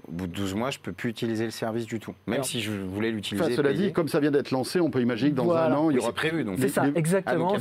au 0.08 0.12
bout 0.12 0.28
de 0.28 0.34
12 0.34 0.56
mois, 0.56 0.72
je 0.72 0.80
ne 0.80 0.84
peux 0.84 0.92
plus 0.92 1.10
utiliser 1.10 1.46
le 1.46 1.52
service 1.52 1.86
du 1.86 2.00
tout. 2.00 2.14
Même 2.28 2.44
si 2.44 2.62
je 2.62 2.72
voulais 2.72 3.12
l'utiliser. 3.12 3.56
cela 3.56 3.74
dit, 3.74 3.92
comme 3.94 4.08
ça 4.08 4.20
vient 4.20 4.32
d'être 4.32 4.52
lancé, 4.52 4.80
on 4.80 4.90
peut 4.90 5.02
imaginer 5.02 5.32
que 5.32 5.36
dans 5.36 5.52
un 5.52 5.74
an, 5.74 5.90
il 5.90 5.98
y 5.98 6.00
aura 6.00 6.14
prévu. 6.14 6.46
C'est 6.58 6.70
ça, 6.70 6.86
exactement. 6.96 7.56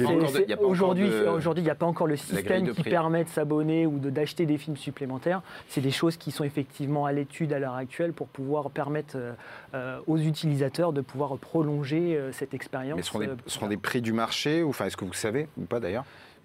Aujourd'hui, 0.61 1.09
il 1.09 1.63
n'y 1.63 1.71
a 1.71 1.75
pas 1.75 1.87
encore 1.87 2.07
le 2.07 2.17
système 2.17 2.73
qui 2.73 2.83
permet 2.83 3.25
de 3.25 3.29
s'abonner 3.29 3.87
ou 3.87 3.99
d'acheter 3.99 4.47
des 4.47 4.59
films 4.59 4.77
supplémentaires. 4.77 5.43
C'est 5.69 5.81
des 5.81 5.91
choses 5.91 6.17
qui 6.17 6.31
sont 6.31 6.45
effectivement 6.45 7.07
à 7.07 7.13
l'étude 7.13 7.53
à 7.53 7.59
l'heure 7.59 7.75
actuelle 7.75 8.13
pour 8.13 8.29
pouvoir 8.29 8.71
permettre 8.71 9.17
euh, 9.17 9.33
euh, 9.75 9.99
aux 10.07 10.19
utilisateurs 10.19 10.93
de 10.93 11.01
pouvoir 11.01 11.37
prolonger 11.39 12.17
euh, 12.17 12.33
cette 12.33 12.55
expérience. 12.55 12.97
Mais 12.97 13.03
ce 13.03 13.09
seront, 13.09 13.21
des, 13.21 13.31
seront 13.47 13.67
des 13.69 13.77
prix 13.77 14.01
du 14.01 14.13
marché, 14.13 14.63
ou 14.63 14.71
enfin, 14.71 14.87
est-ce 14.87 14.97
que 14.97 15.05
vous 15.05 15.13
savez 15.13 15.49
ou 15.57 15.65
pas 15.65 15.81
d'ailleurs? 15.81 16.05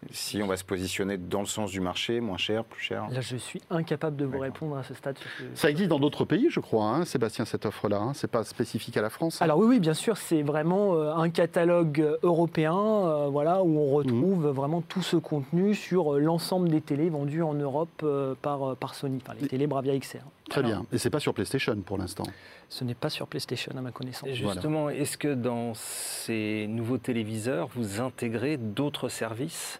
Si 0.09 0.41
on 0.41 0.47
va 0.47 0.57
se 0.57 0.63
positionner 0.63 1.17
dans 1.17 1.41
le 1.41 1.45
sens 1.45 1.71
du 1.71 1.79
marché, 1.79 2.19
moins 2.21 2.37
cher, 2.37 2.63
plus 2.63 2.81
cher 2.81 3.07
Là, 3.11 3.21
je 3.21 3.37
suis 3.37 3.61
incapable 3.69 4.17
de 4.17 4.25
vous 4.25 4.39
répondre 4.39 4.75
à 4.75 4.83
ce 4.83 4.93
stade. 4.93 5.17
Ça 5.53 5.69
existe 5.69 5.89
dans 5.89 5.99
d'autres 5.99 6.25
pays, 6.25 6.47
je 6.49 6.59
crois, 6.59 6.85
hein, 6.85 7.05
Sébastien, 7.05 7.45
cette 7.45 7.65
offre-là. 7.65 7.99
Hein. 7.99 8.13
Ce 8.13 8.25
n'est 8.25 8.31
pas 8.31 8.43
spécifique 8.43 8.97
à 8.97 9.01
la 9.01 9.09
France 9.09 9.41
hein. 9.41 9.45
Alors 9.45 9.59
oui, 9.59 9.67
oui, 9.67 9.79
bien 9.79 9.93
sûr, 9.93 10.17
c'est 10.17 10.41
vraiment 10.41 10.95
euh, 10.95 11.13
un 11.13 11.29
catalogue 11.29 12.17
européen 12.23 12.75
euh, 12.75 13.27
voilà, 13.29 13.61
où 13.61 13.77
on 13.77 13.91
retrouve 13.91 14.47
mhm. 14.47 14.51
vraiment 14.51 14.81
tout 14.81 15.03
ce 15.03 15.17
contenu 15.17 15.75
sur 15.75 16.15
euh, 16.15 16.19
l'ensemble 16.19 16.69
des 16.69 16.81
télés 16.81 17.09
vendues 17.09 17.43
en 17.43 17.53
Europe 17.53 18.03
par, 18.41 18.75
par 18.77 18.95
Sony, 18.95 19.19
par 19.19 19.35
les 19.35 19.47
télés 19.47 19.67
Bravia 19.67 19.97
XR. 19.97 20.19
Très 20.49 20.63
bien. 20.63 20.85
Et 20.91 20.97
ce 20.97 21.07
n'est 21.07 21.11
pas 21.11 21.19
sur 21.19 21.33
PlayStation 21.33 21.75
pour 21.85 21.97
l'instant 21.97 22.23
Ce 22.69 22.83
n'est 22.83 22.95
pas 22.95 23.09
sur 23.09 23.27
PlayStation 23.27 23.71
à 23.77 23.81
ma 23.81 23.91
connaissance. 23.91 24.29
justement, 24.31 24.89
est-ce 24.89 25.17
que 25.17 25.33
dans 25.33 25.73
ces 25.75 26.65
nouveaux 26.67 26.97
téléviseurs, 26.97 27.69
vous 27.75 28.01
intégrez 28.01 28.57
d'autres 28.57 29.07
services 29.07 29.79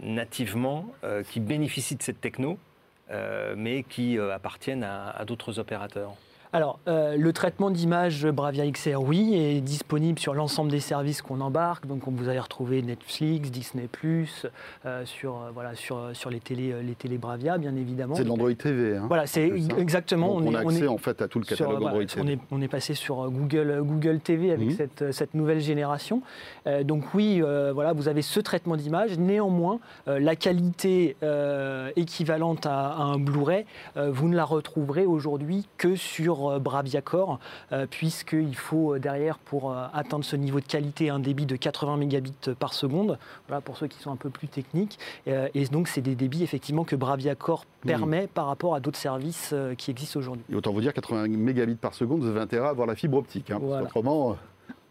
nativement 0.00 0.86
euh, 1.04 1.22
qui 1.22 1.40
bénéficient 1.40 1.96
de 1.96 2.02
cette 2.02 2.20
techno, 2.20 2.58
euh, 3.10 3.54
mais 3.56 3.82
qui 3.82 4.18
euh, 4.18 4.34
appartiennent 4.34 4.84
à 4.84 5.24
d'autres 5.24 5.58
opérateurs 5.58 6.14
alors, 6.52 6.78
euh, 6.88 7.16
le 7.16 7.32
traitement 7.32 7.70
d'image 7.70 8.26
Bravia 8.26 8.68
XR, 8.70 9.02
oui, 9.02 9.34
est 9.34 9.60
disponible 9.60 10.18
sur 10.18 10.34
l'ensemble 10.34 10.70
des 10.70 10.80
services 10.80 11.20
qu'on 11.20 11.40
embarque. 11.40 11.86
Donc, 11.86 12.08
on 12.08 12.10
vous 12.10 12.28
allez 12.28 12.38
retrouver 12.40 12.80
Netflix, 12.82 13.50
Disney+, 13.50 13.88
euh, 14.84 15.04
sur, 15.04 15.34
euh, 15.34 15.50
voilà, 15.52 15.74
sur, 15.74 16.10
sur 16.14 16.30
les, 16.30 16.40
télé, 16.40 16.74
les 16.82 16.94
télé 16.94 17.18
Bravia, 17.18 17.58
bien 17.58 17.76
évidemment. 17.76 18.14
C'est 18.14 18.24
de 18.24 18.28
l'Android 18.28 18.52
TV. 18.54 18.96
Hein, 18.96 19.04
voilà, 19.08 19.26
c'est 19.26 19.50
exactement. 19.78 20.34
on, 20.34 20.54
a 20.54 20.60
accès 20.60 20.86
en 20.86 20.98
fait 20.98 21.20
à 21.20 21.28
tout 21.28 21.38
le 21.38 21.44
catalogue 21.44 21.82
Android 21.82 22.04
TV. 22.04 22.22
On 22.22 22.26
est, 22.28 22.38
on 22.50 22.62
est, 22.62 22.68
passé 22.68 22.94
sur 22.94 23.30
Google, 23.30 23.82
Google 23.82 24.20
TV 24.20 24.52
avec 24.52 24.68
mhm. 24.68 24.76
cette, 24.76 25.12
cette, 25.12 25.34
nouvelle 25.34 25.60
génération. 25.60 26.22
donc 26.84 27.14
oui, 27.14 27.40
voilà, 27.40 27.92
vous 27.92 28.08
avez 28.08 28.22
ce 28.22 28.40
traitement 28.40 28.76
d'image. 28.76 29.18
Néanmoins, 29.18 29.80
la 30.06 30.36
qualité 30.36 31.16
équivalente 31.96 32.66
à, 32.66 32.88
à 32.88 33.02
un 33.02 33.18
Blu-ray, 33.18 33.66
vous 33.96 34.28
ne 34.28 34.36
la 34.36 34.44
retrouverez 34.44 35.04
aujourd'hui 35.04 35.68
que 35.76 35.94
sur 35.94 36.37
euh, 36.46 36.58
Bravia 36.58 37.00
Core, 37.00 37.38
euh, 37.72 37.86
puisqu'il 37.88 38.56
faut 38.56 38.94
euh, 38.94 38.98
derrière, 38.98 39.38
pour 39.38 39.74
atteindre 39.92 40.24
ce 40.24 40.36
niveau 40.36 40.60
de 40.60 40.66
qualité, 40.66 41.10
un 41.10 41.18
débit 41.18 41.46
de 41.46 41.56
80 41.56 41.96
mégabits 41.96 42.32
par 42.58 42.74
seconde, 42.74 43.18
voilà, 43.46 43.60
pour 43.60 43.76
ceux 43.76 43.86
qui 43.86 43.98
sont 43.98 44.10
un 44.10 44.16
peu 44.16 44.30
plus 44.30 44.48
techniques. 44.48 44.98
et 45.26 45.64
donc, 45.66 45.88
c'est 45.88 46.00
des 46.00 46.14
débits 46.14 46.42
effectivement 46.42 46.84
que 46.84 46.96
Bravia 46.96 47.34
Core 47.34 47.64
hmm. 47.84 47.88
permet 47.88 48.26
par 48.26 48.46
rapport 48.46 48.74
à 48.74 48.80
d'autres 48.80 48.98
services 48.98 49.54
qui 49.76 49.90
existent 49.90 50.20
aujourd'hui. 50.20 50.44
autant 50.54 50.72
vous 50.72 50.80
dire 50.80 50.92
80 50.92 51.28
mégabits 51.28 51.74
par 51.74 51.94
seconde, 51.94 52.20
vous 52.20 52.28
avez 52.28 52.40
intérêt 52.40 52.66
à 52.66 52.70
avoir 52.70 52.86
la 52.86 52.94
fibre 52.94 53.18
optique. 53.18 53.50
Hein, 53.50 53.60
autrement, 53.82 54.36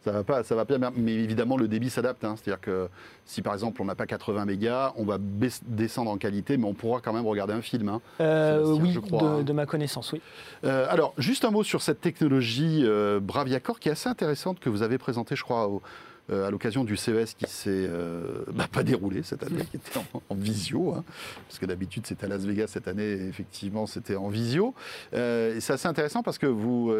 ça 0.07 0.13
va 0.13 0.23
pas, 0.23 0.43
ça 0.43 0.55
va 0.55 0.63
bien, 0.63 0.79
mais 0.95 1.13
évidemment 1.13 1.57
le 1.57 1.67
débit 1.67 1.89
s'adapte. 1.89 2.23
Hein. 2.23 2.35
C'est-à-dire 2.37 2.61
que 2.61 2.87
si 3.25 3.41
par 3.41 3.53
exemple 3.53 3.81
on 3.81 3.85
n'a 3.85 3.95
pas 3.95 4.05
80 4.05 4.45
mégas, 4.45 4.93
on 4.95 5.03
va 5.03 5.17
descendre 5.19 6.11
en 6.11 6.17
qualité, 6.17 6.55
mais 6.55 6.65
on 6.65 6.73
pourra 6.73 7.01
quand 7.01 7.11
même 7.11 7.27
regarder 7.27 7.53
un 7.53 7.61
film. 7.61 7.89
Hein. 7.89 8.01
Euh, 8.21 8.77
oui, 8.79 8.91
je 8.93 8.99
crois, 8.99 9.23
hein. 9.23 9.43
de, 9.43 9.53
ma 9.53 9.65
connaissance, 9.65 10.13
oui. 10.13 10.21
Euh, 10.63 10.87
alors 10.89 11.13
juste 11.17 11.43
un 11.43 11.51
mot 11.51 11.63
sur 11.63 11.81
cette 11.81 11.99
technologie 11.99 12.83
euh, 12.85 13.19
Braviacor 13.19 13.79
qui 13.79 13.89
est 13.89 13.91
assez 13.91 14.07
intéressante 14.07 14.59
que 14.59 14.69
vous 14.69 14.81
avez 14.81 14.97
présentée, 14.97 15.35
je 15.35 15.43
crois, 15.43 15.67
au, 15.67 15.81
à 16.29 16.49
l'occasion 16.51 16.83
du 16.83 16.97
CES 16.97 17.33
qui 17.35 17.45
s'est 17.47 17.69
euh, 17.69 18.43
bah, 18.53 18.67
pas 18.71 18.83
déroulé 18.83 19.23
cette 19.23 19.43
année, 19.43 19.63
qui 19.71 19.77
était 19.77 19.99
en, 20.29 20.35
visio, 20.35 20.93
hein, 20.93 21.03
parce 21.47 21.59
que 21.59 21.65
d'habitude 21.65 22.05
c'était 22.05 22.25
à 22.25 22.27
Las 22.27 22.43
Vegas, 22.43 22.67
cette 22.67 22.87
année 22.87 23.27
effectivement 23.27 23.85
c'était 23.85 24.15
en 24.15 24.29
visio. 24.29 24.73
Euh, 25.13 25.55
et 25.55 25.61
c'est 25.61 25.73
assez 25.73 25.87
intéressant 25.87 26.23
parce 26.23 26.37
que 26.37 26.47
vous, 26.47 26.93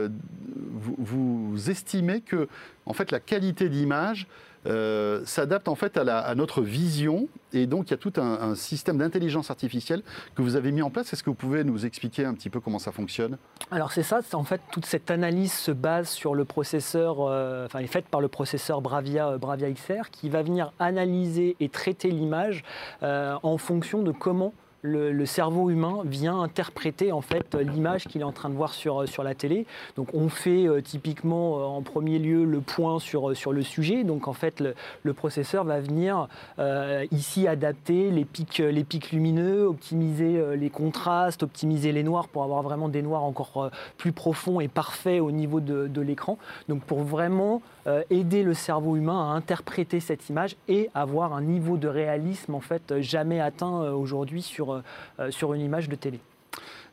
vous, 0.72 1.70
estimez 1.70 2.22
que 2.22 2.48
en 2.86 2.94
fait 2.94 3.12
la 3.12 3.20
qualité 3.20 3.70
d'image 3.70 4.28
euh, 4.66 5.22
s'adapte 5.26 5.68
en 5.68 5.76
fait 5.76 5.98
à, 5.98 6.36
notre 6.36 6.62
vision. 6.62 7.28
Et 7.54 7.66
donc, 7.66 7.88
il 7.88 7.92
y 7.92 7.94
a 7.94 7.98
tout 7.98 8.14
un, 8.18 8.56
système 8.56 8.98
d'intelligence 8.98 9.50
artificielle 9.50 10.04
que 10.36 10.42
vous 10.42 10.56
avez 10.56 10.72
mis 10.72 10.82
en 10.82 10.90
place. 10.90 11.14
Est-ce 11.14 11.24
que 11.24 11.30
vous 11.30 11.36
pouvez 11.36 11.64
nous 11.64 11.86
expliquer 11.86 12.26
un 12.26 12.34
petit 12.34 12.50
peu 12.50 12.60
comment 12.60 12.80
ça 12.80 12.92
fonctionne? 12.92 13.38
Alors, 13.72 13.92
c'est 13.92 14.04
ça. 14.04 14.20
En 14.34 14.44
fait, 14.44 14.62
toute 14.72 14.86
cette 14.86 15.12
analyse 15.12 15.54
se 15.54 15.72
base 15.72 16.10
sur 16.10 16.36
le 16.36 16.46
processeur, 16.46 17.18
euh, 17.22 17.66
enfin, 17.66 17.80
est 17.80 17.88
faite 17.88 18.08
par 18.08 18.22
le 18.22 18.28
processeur 18.28 18.82
Bravia, 18.82 19.30
euh, 19.30 19.38
Bravia 19.38 19.72
XR, 19.72 20.10
qui 20.12 20.30
va 20.30 20.42
venir 20.42 20.74
analyser 20.80 21.56
et 21.60 21.70
traiter 21.70 22.12
l'image 22.12 22.64
en 23.02 23.58
fonction 23.58 24.02
de 24.02 24.12
comment 24.12 24.54
le, 24.82 25.26
cerveau 25.26 25.70
humain 25.70 26.02
vient 26.06 26.42
interpréter 26.42 27.12
en 27.12 27.22
fait 27.22 27.56
l'image 27.56 28.06
qu'il 28.06 28.22
est 28.22 28.26
en 28.26 28.32
train 28.32 28.50
de 28.50 28.56
voir 28.56 28.74
sur, 28.74 29.24
la 29.24 29.36
télé. 29.36 29.66
Donc 29.96 30.10
on 30.14 30.30
fait 30.30 30.68
euh, 30.68 30.82
typiquement 30.82 31.60
euh, 31.60 31.64
en 31.64 31.82
premier 31.82 32.20
lieu 32.20 32.46
le 32.46 32.62
point 32.62 33.00
sur, 33.00 33.36
sur 33.36 33.52
le 33.52 33.64
sujet. 33.64 34.04
Donc 34.04 34.28
en 34.28 34.34
fait 34.34 34.62
le, 35.04 35.14
processeur 35.14 35.64
va 35.64 35.80
venir 35.80 36.28
euh, 36.60 37.06
ici 37.12 37.48
adapter 37.48 38.12
les 38.12 38.24
pics, 38.24 38.60
les 38.60 38.84
pics 38.84 39.12
lumineux, 39.12 39.66
optimiser 39.66 40.56
les 40.56 40.70
contrastes, 40.70 41.44
optimiser 41.44 41.92
les 41.92 42.04
noirs 42.04 42.28
pour 42.28 42.44
avoir 42.44 42.62
vraiment 42.62 42.88
des 42.88 43.02
noirs 43.02 43.24
encore 43.24 43.72
plus 43.98 44.12
profonds 44.12 44.60
et 44.60 44.68
parfaits 44.68 45.22
au 45.22 45.32
niveau 45.32 45.60
de, 45.60 45.88
de 45.88 46.02
l'écran. 46.02 46.38
Donc 46.70 46.84
pour 46.84 47.02
vraiment 47.02 47.62
aider 48.10 48.44
le 48.44 48.54
cerveau 48.54 48.96
humain 48.96 49.32
à 49.32 49.36
interpréter 49.36 50.00
cette 50.00 50.30
image 50.30 50.56
et 50.68 50.90
avoir 50.94 51.34
un 51.34 51.42
niveau 51.42 51.78
de 51.78 51.88
réalisme 51.88 52.56
en 52.56 52.60
fait 52.60 53.00
jamais 53.00 53.40
atteint 53.40 53.92
aujourd'hui 53.92 54.42
sur 54.42 54.68
euh, 54.74 55.32
sur, 55.32 55.54
une 55.54 55.62
image 55.62 55.90
de 55.90 55.96
télé. 55.96 56.20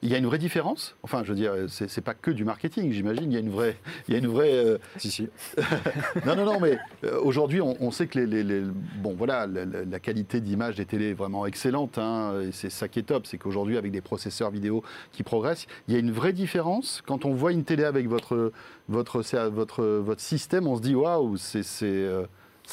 Il 0.03 0.11
y 0.11 0.15
a 0.15 0.19
une 0.19 0.27
vraie 0.27 0.39
différence? 0.39 0.97
Enfin, 1.03 1.25
je 1.25 1.31
veux 1.31 1.35
dire, 1.35 1.55
c'est 1.69 2.03
pas 2.03 2.13
que 2.13 2.31
du 2.31 2.45
marketing, 2.45 2.93
j'imagine. 2.93 3.31
Il 3.31 3.35
y 3.35 3.37
a 3.37 3.41
une 3.41 3.51
vraie. 3.51 3.77
Il 4.07 4.13
y 4.13 4.17
a 4.17 4.19
une 4.19 4.27
vraie 4.27 4.53
euh, 4.53 4.79
Si, 4.99 5.11
si. 5.11 5.29
non, 6.27 6.37
non, 6.37 6.45
non, 6.45 6.61
mais 6.61 6.79
euh, 7.05 7.19
aujourd'hui, 7.23 7.63
on, 7.63 7.91
sait 7.91 8.07
que 8.07 8.19
les, 8.19 8.63
bon, 8.97 9.15
voilà, 9.17 9.47
la, 9.47 10.01
qualité 10.01 10.41
d'image 10.41 10.75
des 10.77 10.85
télés 10.85 11.11
est 11.11 11.15
vraiment 11.15 11.47
excellente. 11.47 11.97
Hein, 11.97 12.43
et 12.43 12.53
c'est 12.53 12.69
ça 12.69 12.87
qui 12.87 12.99
est 12.99 13.05
top. 13.05 13.27
C'est 13.27 13.39
qu'aujourd'hui, 13.39 13.79
avec 13.79 13.93
des 13.93 14.03
processeurs 14.03 14.51
vidéo 14.51 14.83
qui 15.13 15.23
progressent, 15.23 15.67
il 15.89 15.95
y 15.95 15.97
a 15.97 16.01
une 16.01 16.13
vraie 16.13 16.35
différence. 16.35 17.03
Quand 17.07 17.25
on 17.25 17.33
voit 17.33 17.53
une 17.53 17.65
télé 17.65 17.85
avec 17.85 18.07
votre, 18.07 18.53
votre, 18.89 19.23
votre, 19.49 19.85
votre 19.85 20.21
système, 20.21 20.67
on 20.67 20.77
se 20.77 20.83
dit 20.83 20.95
waouh, 20.95 21.37
c'est. 21.37 21.63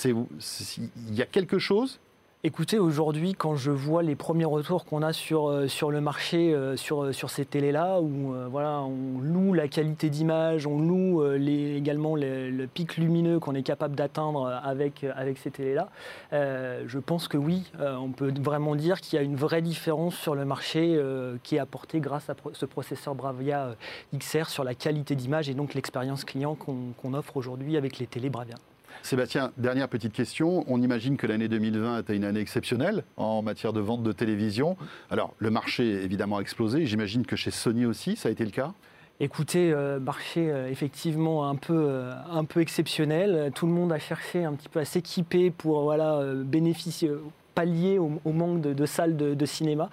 Il 0.06 1.16
y 1.16 1.22
a 1.22 1.26
quelque 1.26 1.60
chose 1.60 2.00
Écoutez, 2.44 2.80
aujourd'hui, 2.80 3.36
quand 3.36 3.56
je 3.56 3.70
vois 3.70 4.02
les 4.02 4.16
premiers 4.16 4.46
retours 4.46 4.86
qu'on 4.86 5.04
a 5.04 5.14
sur, 5.14 5.48
euh, 5.48 5.68
sur 5.68 5.92
le 5.92 6.02
marché, 6.02 6.56
euh, 6.56 6.76
sur, 6.76 7.04
euh, 7.04 7.12
sur 7.12 7.30
ces 7.30 7.46
télés-là, 7.46 8.02
où 8.02 8.34
voilà, 8.50 8.82
on 8.82 9.20
loue 9.22 9.54
la 9.54 9.68
qualité 9.68 10.10
d'image, 10.10 10.66
on 10.66 10.80
loue 10.80 11.24
également 11.36 12.16
le 12.16 12.66
pic 12.66 12.98
lumineux 12.98 13.40
qu'on 13.40 13.54
est 13.54 13.62
capable 13.62 13.96
d'atteindre 13.96 14.60
avec, 14.64 15.04
avec 15.04 15.38
ces 15.38 15.52
télés-là, 15.52 15.90
je 16.32 16.98
pense 16.98 17.28
que 17.28 17.38
oui, 17.38 17.72
on 17.80 18.10
peut 18.10 18.34
vraiment 18.40 18.76
dire 18.76 19.02
qu'il 19.02 19.18
y 19.18 19.20
a 19.20 19.24
une 19.24 19.36
vraie 19.36 19.62
différence 19.62 20.16
sur 20.16 20.34
le 20.34 20.46
marché 20.46 21.00
qui 21.44 21.58
est 21.58 21.60
apportée 21.60 22.00
grâce 22.00 22.30
à 22.30 22.36
ce 22.54 22.66
processeur 22.66 23.14
Bravia 23.16 23.76
XR 24.18 24.50
sur 24.50 24.64
la 24.64 24.74
qualité 24.74 25.16
d'image 25.16 25.50
et 25.50 25.54
donc 25.54 25.74
l'expérience 25.74 26.24
client 26.24 26.56
qu'on 26.56 27.14
offre 27.14 27.38
aujourd'hui 27.38 27.78
avec 27.78 28.00
les 28.00 28.08
télés 28.08 28.30
Bravia. 28.30 28.56
Sébastien, 29.04 29.52
dernière 29.58 29.88
petite 29.88 30.14
question. 30.14 30.64
On 30.68 30.82
imagine 30.82 31.18
que 31.18 31.28
l'année 31.28 31.48
2020 31.48 32.00
était 32.00 32.16
une 32.16 32.24
année 32.24 32.40
exceptionnelle 32.40 33.04
en 33.18 33.42
matière 33.42 33.74
de 33.74 33.80
vente 33.80 34.04
de 34.04 34.12
télévision. 34.12 34.78
Alors, 35.10 35.34
le 35.40 35.50
marché 35.50 36.04
évidemment 36.04 36.38
a 36.38 36.42
explosé. 36.42 36.86
J'imagine 36.86 37.26
que 37.26 37.36
chez 37.36 37.52
Sony 37.52 37.86
aussi, 37.86 38.16
ça 38.16 38.30
a 38.30 38.32
été 38.32 38.46
le 38.46 38.52
cas 38.52 38.74
Écoutez, 39.20 39.72
euh, 39.72 40.00
marché 40.00 40.50
euh, 40.50 40.68
effectivement 40.68 41.48
un 41.48 41.56
peu, 41.56 41.78
euh, 41.78 42.12
un 42.32 42.44
peu 42.44 42.60
exceptionnel. 42.60 43.52
Tout 43.54 43.68
le 43.68 43.72
monde 43.72 43.92
a 43.92 44.00
cherché 44.00 44.44
un 44.46 44.54
petit 44.54 44.68
peu 44.68 44.80
à 44.80 44.86
s'équiper 44.86 45.52
pour 45.52 45.84
voilà, 45.84 46.24
bénéficier, 46.44 47.12
pallier 47.54 48.00
au, 48.00 48.32
manque 48.32 48.62
de, 48.62 48.86
salles 48.86 49.16
de, 49.16 49.46
cinéma, 49.46 49.90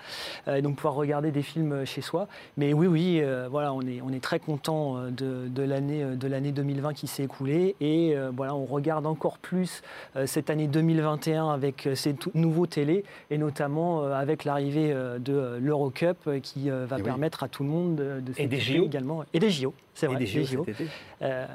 euh, 0.47 0.57
et 0.57 0.63
donc 0.63 0.77
pouvoir 0.77 0.95
regarder 0.95 1.31
des 1.31 1.43
films 1.43 1.85
chez 1.85 2.01
soi. 2.01 2.29
Mais 2.57 2.73
oui, 2.73 2.87
oui, 2.87 3.21
euh, 3.21 3.49
voilà, 3.51 3.73
on 3.73 3.83
est, 3.83 4.01
on 4.03 4.11
est 4.11 4.23
très 4.23 4.39
content 4.39 4.97
euh, 4.97 5.11
de, 5.11 5.63
l'année 5.63 6.05
de 6.05 6.29
l'année 6.29 6.53
2020 6.53 6.95
qui 6.95 7.07
s'est 7.07 7.25
écoulée, 7.25 7.75
et 7.81 8.15
voilà, 8.37 8.55
on 8.55 8.65
regarde 8.65 9.07
encore 9.07 9.39
plus 9.39 9.83
cette 10.27 10.51
année 10.51 10.67
2021 10.67 11.51
avec 11.51 11.89
ces 11.95 12.15
nouveaux 12.35 12.67
télés, 12.67 13.05
et 13.31 13.39
notamment 13.39 14.03
avec 14.05 14.45
l'arrivée 14.45 14.95
de 15.19 15.59
l'Eurocup 15.61 16.41
qui 16.43 16.71
va 16.71 16.99
permettre 16.99 17.43
à 17.43 17.49
tout 17.49 17.65
le 17.65 17.69
monde 17.69 17.97
de, 17.97 18.23
et 18.37 18.47
des 18.47 18.61
JO 18.61 18.85
également, 18.85 19.25
et 19.33 19.39
des 19.39 19.51
JO, 19.51 19.75
c'est 19.99 20.07
vrai, 20.07 20.17
des 20.17 20.27
JO, 20.27 20.67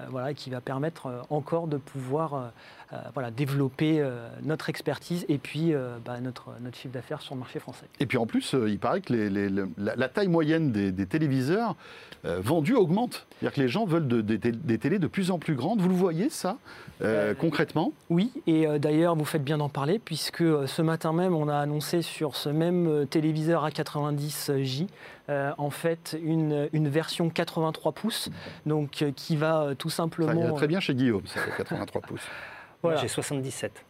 voilà, 0.10 0.34
qui 0.34 0.50
va 0.50 0.62
permettre 0.62 1.26
encore 1.30 1.68
de 1.68 1.78
pouvoir 1.78 2.52
euh, 2.94 2.98
voilà, 3.14 3.32
développer 3.32 4.00
euh, 4.00 4.28
notre 4.44 4.70
expertise 4.70 5.26
et 5.28 5.40
puis 5.40 5.74
euh, 5.74 5.98
bah, 6.06 6.20
notre, 6.20 6.50
notre 6.62 6.78
chiffre 6.78 6.94
d'affaires 6.94 7.22
sur 7.22 7.34
le 7.34 7.40
marché 7.40 7.60
français. 7.60 7.86
Et 8.00 8.06
puis 8.06 8.18
en 8.18 8.28
plus, 8.28 8.56
il 8.68 8.78
paraît 8.78 9.02
que 9.02 9.14
la, 9.78 10.10
taille 10.10 10.28
moyenne 10.28 10.72
des, 10.72 11.06
téléviseurs 11.06 11.76
vendus 12.24 12.76
augmente. 12.76 13.26
C'est-à-dire 13.32 13.56
que 13.56 13.62
les 13.62 13.68
gens 13.68 13.86
veulent 13.86 14.08
des 14.08 14.78
télés 14.78 15.00
de 15.00 15.08
plus 15.08 15.32
en 15.32 15.40
plus 15.40 15.56
grandes. 15.56 15.82
Vous 15.82 15.90
le 15.90 15.96
voyez 15.96 16.30
ça 16.30 16.58
concrètement? 17.40 17.94
Oui, 18.10 18.32
et 18.48 18.68
d'ailleurs 18.80 19.16
vous 19.16 19.26
faites 19.26 19.44
bien 19.44 19.58
d'en 19.58 19.70
parler 19.70 20.00
puisque 20.00 20.44
ce 20.68 20.82
matin 20.82 21.12
même 21.14 21.36
on 21.36 21.48
a 21.48 21.58
annoncé 21.58 22.02
sur 22.02 22.36
ce 22.36 22.50
même 22.50 23.06
téléviseur 23.10 23.68
A90J 23.68 24.88
en 25.30 25.70
fait 25.70 26.18
une, 26.22 26.70
une, 26.74 26.90
version 26.90 27.30
83 27.30 27.92
pouces, 27.94 28.30
donc 28.66 29.06
qui 29.16 29.36
va 29.36 29.74
tout 29.78 29.90
simplement. 29.90 30.50
Ça 30.50 30.54
très 30.54 30.68
bien 30.68 30.80
chez 30.80 30.96
Guillaume, 30.96 31.26
ça 31.26 31.40
83 31.58 32.02
pouces. 32.02 32.28
J'ai 33.02 33.08
77. 33.08 33.86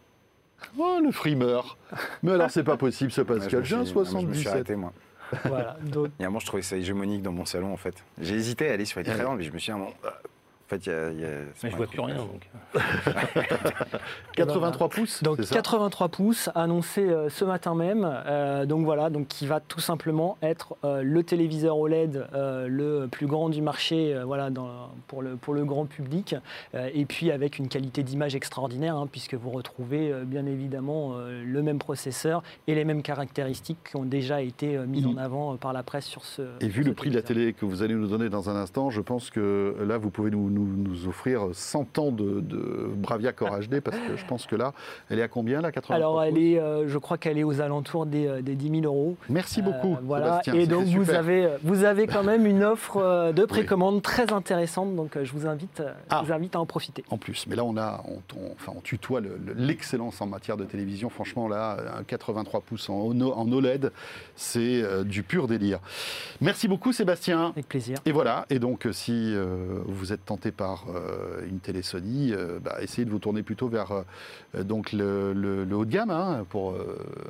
Oh, 0.78 0.98
le 1.02 1.10
frimeur. 1.10 1.76
Mais 2.22 2.32
alors, 2.32 2.50
c'est 2.50 2.64
pas 2.64 2.76
possible, 2.76 3.10
ce 3.10 3.20
Pascal. 3.20 3.64
J'ai 3.64 3.76
un 3.76 3.84
77. 3.84 4.20
Je 4.20 4.26
me 4.26 4.34
suis 4.34 4.48
arrêté, 4.48 4.76
moi. 4.76 4.92
Voilà, 5.44 5.76
donc... 5.82 6.10
Et 6.20 6.26
moi, 6.28 6.40
je 6.40 6.46
trouvais 6.46 6.62
ça 6.62 6.76
hégémonique 6.76 7.22
dans 7.22 7.32
mon 7.32 7.44
salon, 7.44 7.72
en 7.72 7.76
fait. 7.76 7.94
J'ai 8.20 8.34
hésité 8.34 8.70
à 8.70 8.74
aller 8.74 8.84
sur 8.84 9.00
les 9.00 9.06
très 9.06 9.36
mais 9.36 9.42
je 9.42 9.52
me 9.52 9.58
suis 9.58 9.72
dit, 9.72 9.78
en 9.78 9.88
fait, 10.78 10.86
il 10.86 11.20
y 11.20 11.24
a, 11.24 11.28
Mais 11.62 11.70
je 11.70 11.76
vois 11.76 11.86
plus 11.86 12.00
rien, 12.00 12.16
donc. 12.16 12.50
83 14.36 14.88
pouces 14.88 15.22
Donc 15.22 15.40
83 15.40 16.08
pouces, 16.08 16.50
annoncé 16.54 17.02
euh, 17.02 17.28
ce 17.28 17.44
matin 17.44 17.74
même. 17.74 18.04
Euh, 18.26 18.66
donc 18.66 18.84
voilà, 18.84 19.10
donc 19.10 19.28
qui 19.28 19.46
va 19.46 19.60
tout 19.60 19.80
simplement 19.80 20.36
être 20.42 20.76
euh, 20.84 21.02
le 21.02 21.22
téléviseur 21.22 21.78
OLED 21.78 22.26
le 22.34 23.06
plus 23.06 23.26
grand 23.26 23.48
du 23.48 23.62
marché 23.62 24.16
voilà, 24.24 24.50
dans, 24.50 24.90
pour, 25.06 25.22
le, 25.22 25.36
pour 25.36 25.54
le 25.54 25.64
grand 25.64 25.86
public. 25.86 26.34
et 26.74 27.04
puis 27.04 27.30
avec 27.30 27.58
une 27.58 27.68
qualité 27.68 28.02
d'image 28.02 28.34
extraordinaire, 28.34 28.96
hein, 28.96 29.08
puisque 29.10 29.34
vous 29.34 29.50
retrouvez 29.50 30.12
bien 30.24 30.46
évidemment 30.46 31.16
le 31.18 31.62
même 31.62 31.78
processeur 31.78 32.42
et 32.66 32.74
les 32.74 32.84
mêmes 32.84 33.02
caractéristiques 33.02 33.78
qui 33.90 33.96
ont 33.96 34.04
déjà 34.04 34.42
été 34.42 34.78
mises 34.78 35.06
en 35.06 35.14
mm. 35.14 35.18
avant 35.18 35.56
par 35.56 35.72
la 35.72 35.82
presse 35.82 36.06
sur 36.06 36.24
ce. 36.24 36.42
Et 36.60 36.68
vu 36.68 36.82
le 36.82 36.94
prix 36.94 37.10
de 37.10 37.16
la 37.16 37.22
télé 37.22 37.52
que 37.52 37.64
vous 37.64 37.82
allez 37.82 37.94
nous 37.94 38.06
donner 38.06 38.28
dans 38.28 38.50
un 38.50 38.56
instant, 38.56 38.90
je 38.90 39.00
pense 39.00 39.30
que 39.30 39.76
là, 39.86 39.98
vous 39.98 40.10
pouvez 40.10 40.30
nous 40.30 40.50
nous, 40.50 40.63
offrir 41.06 41.48
100 41.52 41.98
ans 41.98 42.10
de, 42.10 42.42
Bravia 42.96 43.32
Core 43.32 43.58
HD 43.60 43.80
parce 43.84 43.96
que 43.96 44.16
je 44.16 44.24
pense 44.26 44.46
que 44.46 44.56
là, 44.56 44.72
elle 45.10 45.18
est 45.18 45.22
à 45.22 45.28
combien 45.28 45.60
là 45.60 45.72
80 45.72 45.96
Alors, 45.96 46.22
elle 46.22 46.38
est, 46.38 46.58
euh, 46.58 46.88
je 46.88 46.98
crois 46.98 47.18
qu'elle 47.18 47.38
est 47.38 47.44
aux 47.44 47.60
alentours 47.60 48.06
des, 48.06 48.42
des 48.42 48.54
10 48.54 48.80
000 48.80 48.84
euros. 48.84 49.16
Merci 49.28 49.62
beaucoup. 49.62 49.94
Euh, 49.94 50.02
voilà. 50.02 50.40
Et 50.52 50.66
donc, 50.66 50.86
vous 50.86 51.10
avez, 51.10 51.48
vous 51.62 51.84
avez 51.84 52.06
quand 52.06 52.22
même 52.22 52.46
une 52.46 52.62
offre 52.62 52.98
euh, 52.98 53.32
de 53.32 53.44
précommande 53.44 54.02
très 54.02 54.32
intéressante. 54.32 54.94
Donc, 54.96 55.18
je 55.22 55.32
vous 55.32 55.46
invite, 55.46 55.82
ah. 56.10 56.22
vous 56.24 56.32
invite 56.32 56.56
à 56.56 56.60
en 56.60 56.66
profiter. 56.66 57.04
En 57.10 57.18
plus, 57.18 57.46
mais 57.46 57.56
là, 57.56 57.64
on 57.64 57.76
a, 57.76 58.02
on, 58.08 58.20
enfin, 58.52 58.72
on 58.76 58.80
tutoie 58.80 59.20
l'excellence 59.56 60.20
en 60.20 60.26
matière 60.26 60.56
de 60.56 60.64
télévision. 60.64 61.10
Franchement, 61.10 61.48
là, 61.48 61.76
un 61.98 62.04
83 62.04 62.60
pouces 62.60 62.88
en, 62.88 63.10
en 63.20 63.52
OLED, 63.52 63.92
c'est 64.36 65.04
du 65.04 65.22
pur 65.22 65.46
délire. 65.46 65.80
Merci 66.40 66.68
beaucoup, 66.68 66.92
Sébastien. 66.92 67.50
Avec 67.50 67.68
plaisir. 67.68 67.98
Et 68.04 68.12
voilà. 68.12 68.46
Et 68.50 68.58
donc, 68.58 68.86
si 68.92 69.34
vous 69.86 70.12
êtes 70.12 70.24
tenté 70.24 70.43
par 70.52 70.86
euh, 70.88 71.46
une 71.46 71.60
télé 71.60 71.82
Sony, 71.82 72.32
euh, 72.32 72.58
bah, 72.60 72.76
essayez 72.80 73.04
de 73.04 73.10
vous 73.10 73.18
tourner 73.18 73.42
plutôt 73.42 73.68
vers 73.68 74.04
euh, 74.54 74.62
donc 74.64 74.92
le, 74.92 75.66
haut 75.72 75.84
de 75.84 75.90
gamme 75.90 76.10
hein, 76.10 76.44
pour 76.50 76.76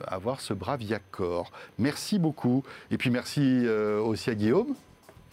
avoir 0.06 0.40
ce 0.40 0.54
Bravia 0.54 0.98
Core. 1.10 1.50
Merci 1.78 2.18
beaucoup. 2.18 2.62
Et 2.90 2.98
puis 2.98 3.10
merci 3.10 3.66
aussi 3.68 4.30
à 4.30 4.34
Guillaume. 4.34 4.74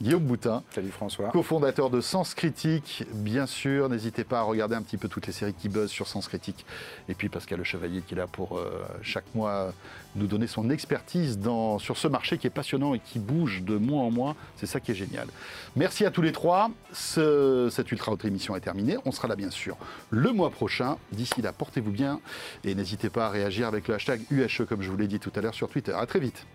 Guillaume 0.01 0.23
Boutin. 0.23 0.63
Salut 0.73 0.89
François. 0.89 1.29
Co-fondateur 1.29 1.91
de 1.91 2.01
Sens 2.01 2.33
Critique. 2.33 3.03
Bien 3.13 3.45
sûr, 3.45 3.87
n'hésitez 3.87 4.23
pas 4.23 4.39
à 4.39 4.41
regarder 4.41 4.75
un 4.75 4.81
petit 4.81 4.97
peu 4.97 5.07
toutes 5.07 5.27
les 5.27 5.33
séries 5.33 5.53
qui 5.53 5.69
buzzent 5.69 5.91
sur 5.91 6.07
Sens 6.07 6.27
Critique. 6.27 6.65
Et 7.07 7.13
puis 7.13 7.29
Pascal 7.29 7.59
Le 7.59 7.63
Chevalier 7.63 8.01
qui 8.01 8.15
est 8.15 8.17
là 8.17 8.25
pour 8.25 8.59
chaque 9.03 9.35
mois 9.35 9.73
nous 10.15 10.25
donner 10.25 10.47
son 10.47 10.71
expertise 10.71 11.37
dans, 11.37 11.77
sur 11.77 11.97
ce 11.97 12.07
marché 12.07 12.39
qui 12.39 12.47
est 12.47 12.51
passionnant 12.51 12.95
et 12.95 12.99
qui 12.99 13.19
bouge 13.19 13.61
de 13.61 13.77
mois 13.77 14.01
en 14.01 14.09
mois. 14.09 14.35
C'est 14.57 14.65
ça 14.65 14.79
qui 14.79 14.91
est 14.91 14.95
génial. 14.95 15.27
Merci 15.75 16.03
à 16.03 16.09
tous 16.09 16.23
les 16.23 16.31
trois. 16.31 16.71
cette 16.91 17.91
Ultra 17.91 18.11
Haute 18.11 18.25
émission 18.25 18.55
est 18.55 18.61
terminée. 18.61 18.97
On 19.05 19.11
sera 19.11 19.27
là 19.27 19.35
bien 19.35 19.51
sûr 19.51 19.77
le 20.09 20.31
mois 20.31 20.49
prochain. 20.49 20.97
D'ici 21.11 21.43
là, 21.43 21.53
portez-vous 21.53 21.91
bien 21.91 22.19
et 22.63 22.73
n'hésitez 22.73 23.11
pas 23.11 23.27
à 23.27 23.29
réagir 23.29 23.67
avec 23.67 23.87
le 23.87 23.93
hashtag 23.93 24.21
UHE 24.31 24.65
comme 24.67 24.81
je 24.81 24.89
vous 24.89 24.97
l'ai 24.97 25.07
dit 25.07 25.19
tout 25.19 25.31
à 25.35 25.41
l'heure 25.41 25.53
sur 25.53 25.69
Twitter. 25.69 25.93
À 25.93 26.07
très 26.07 26.19
vite. 26.19 26.45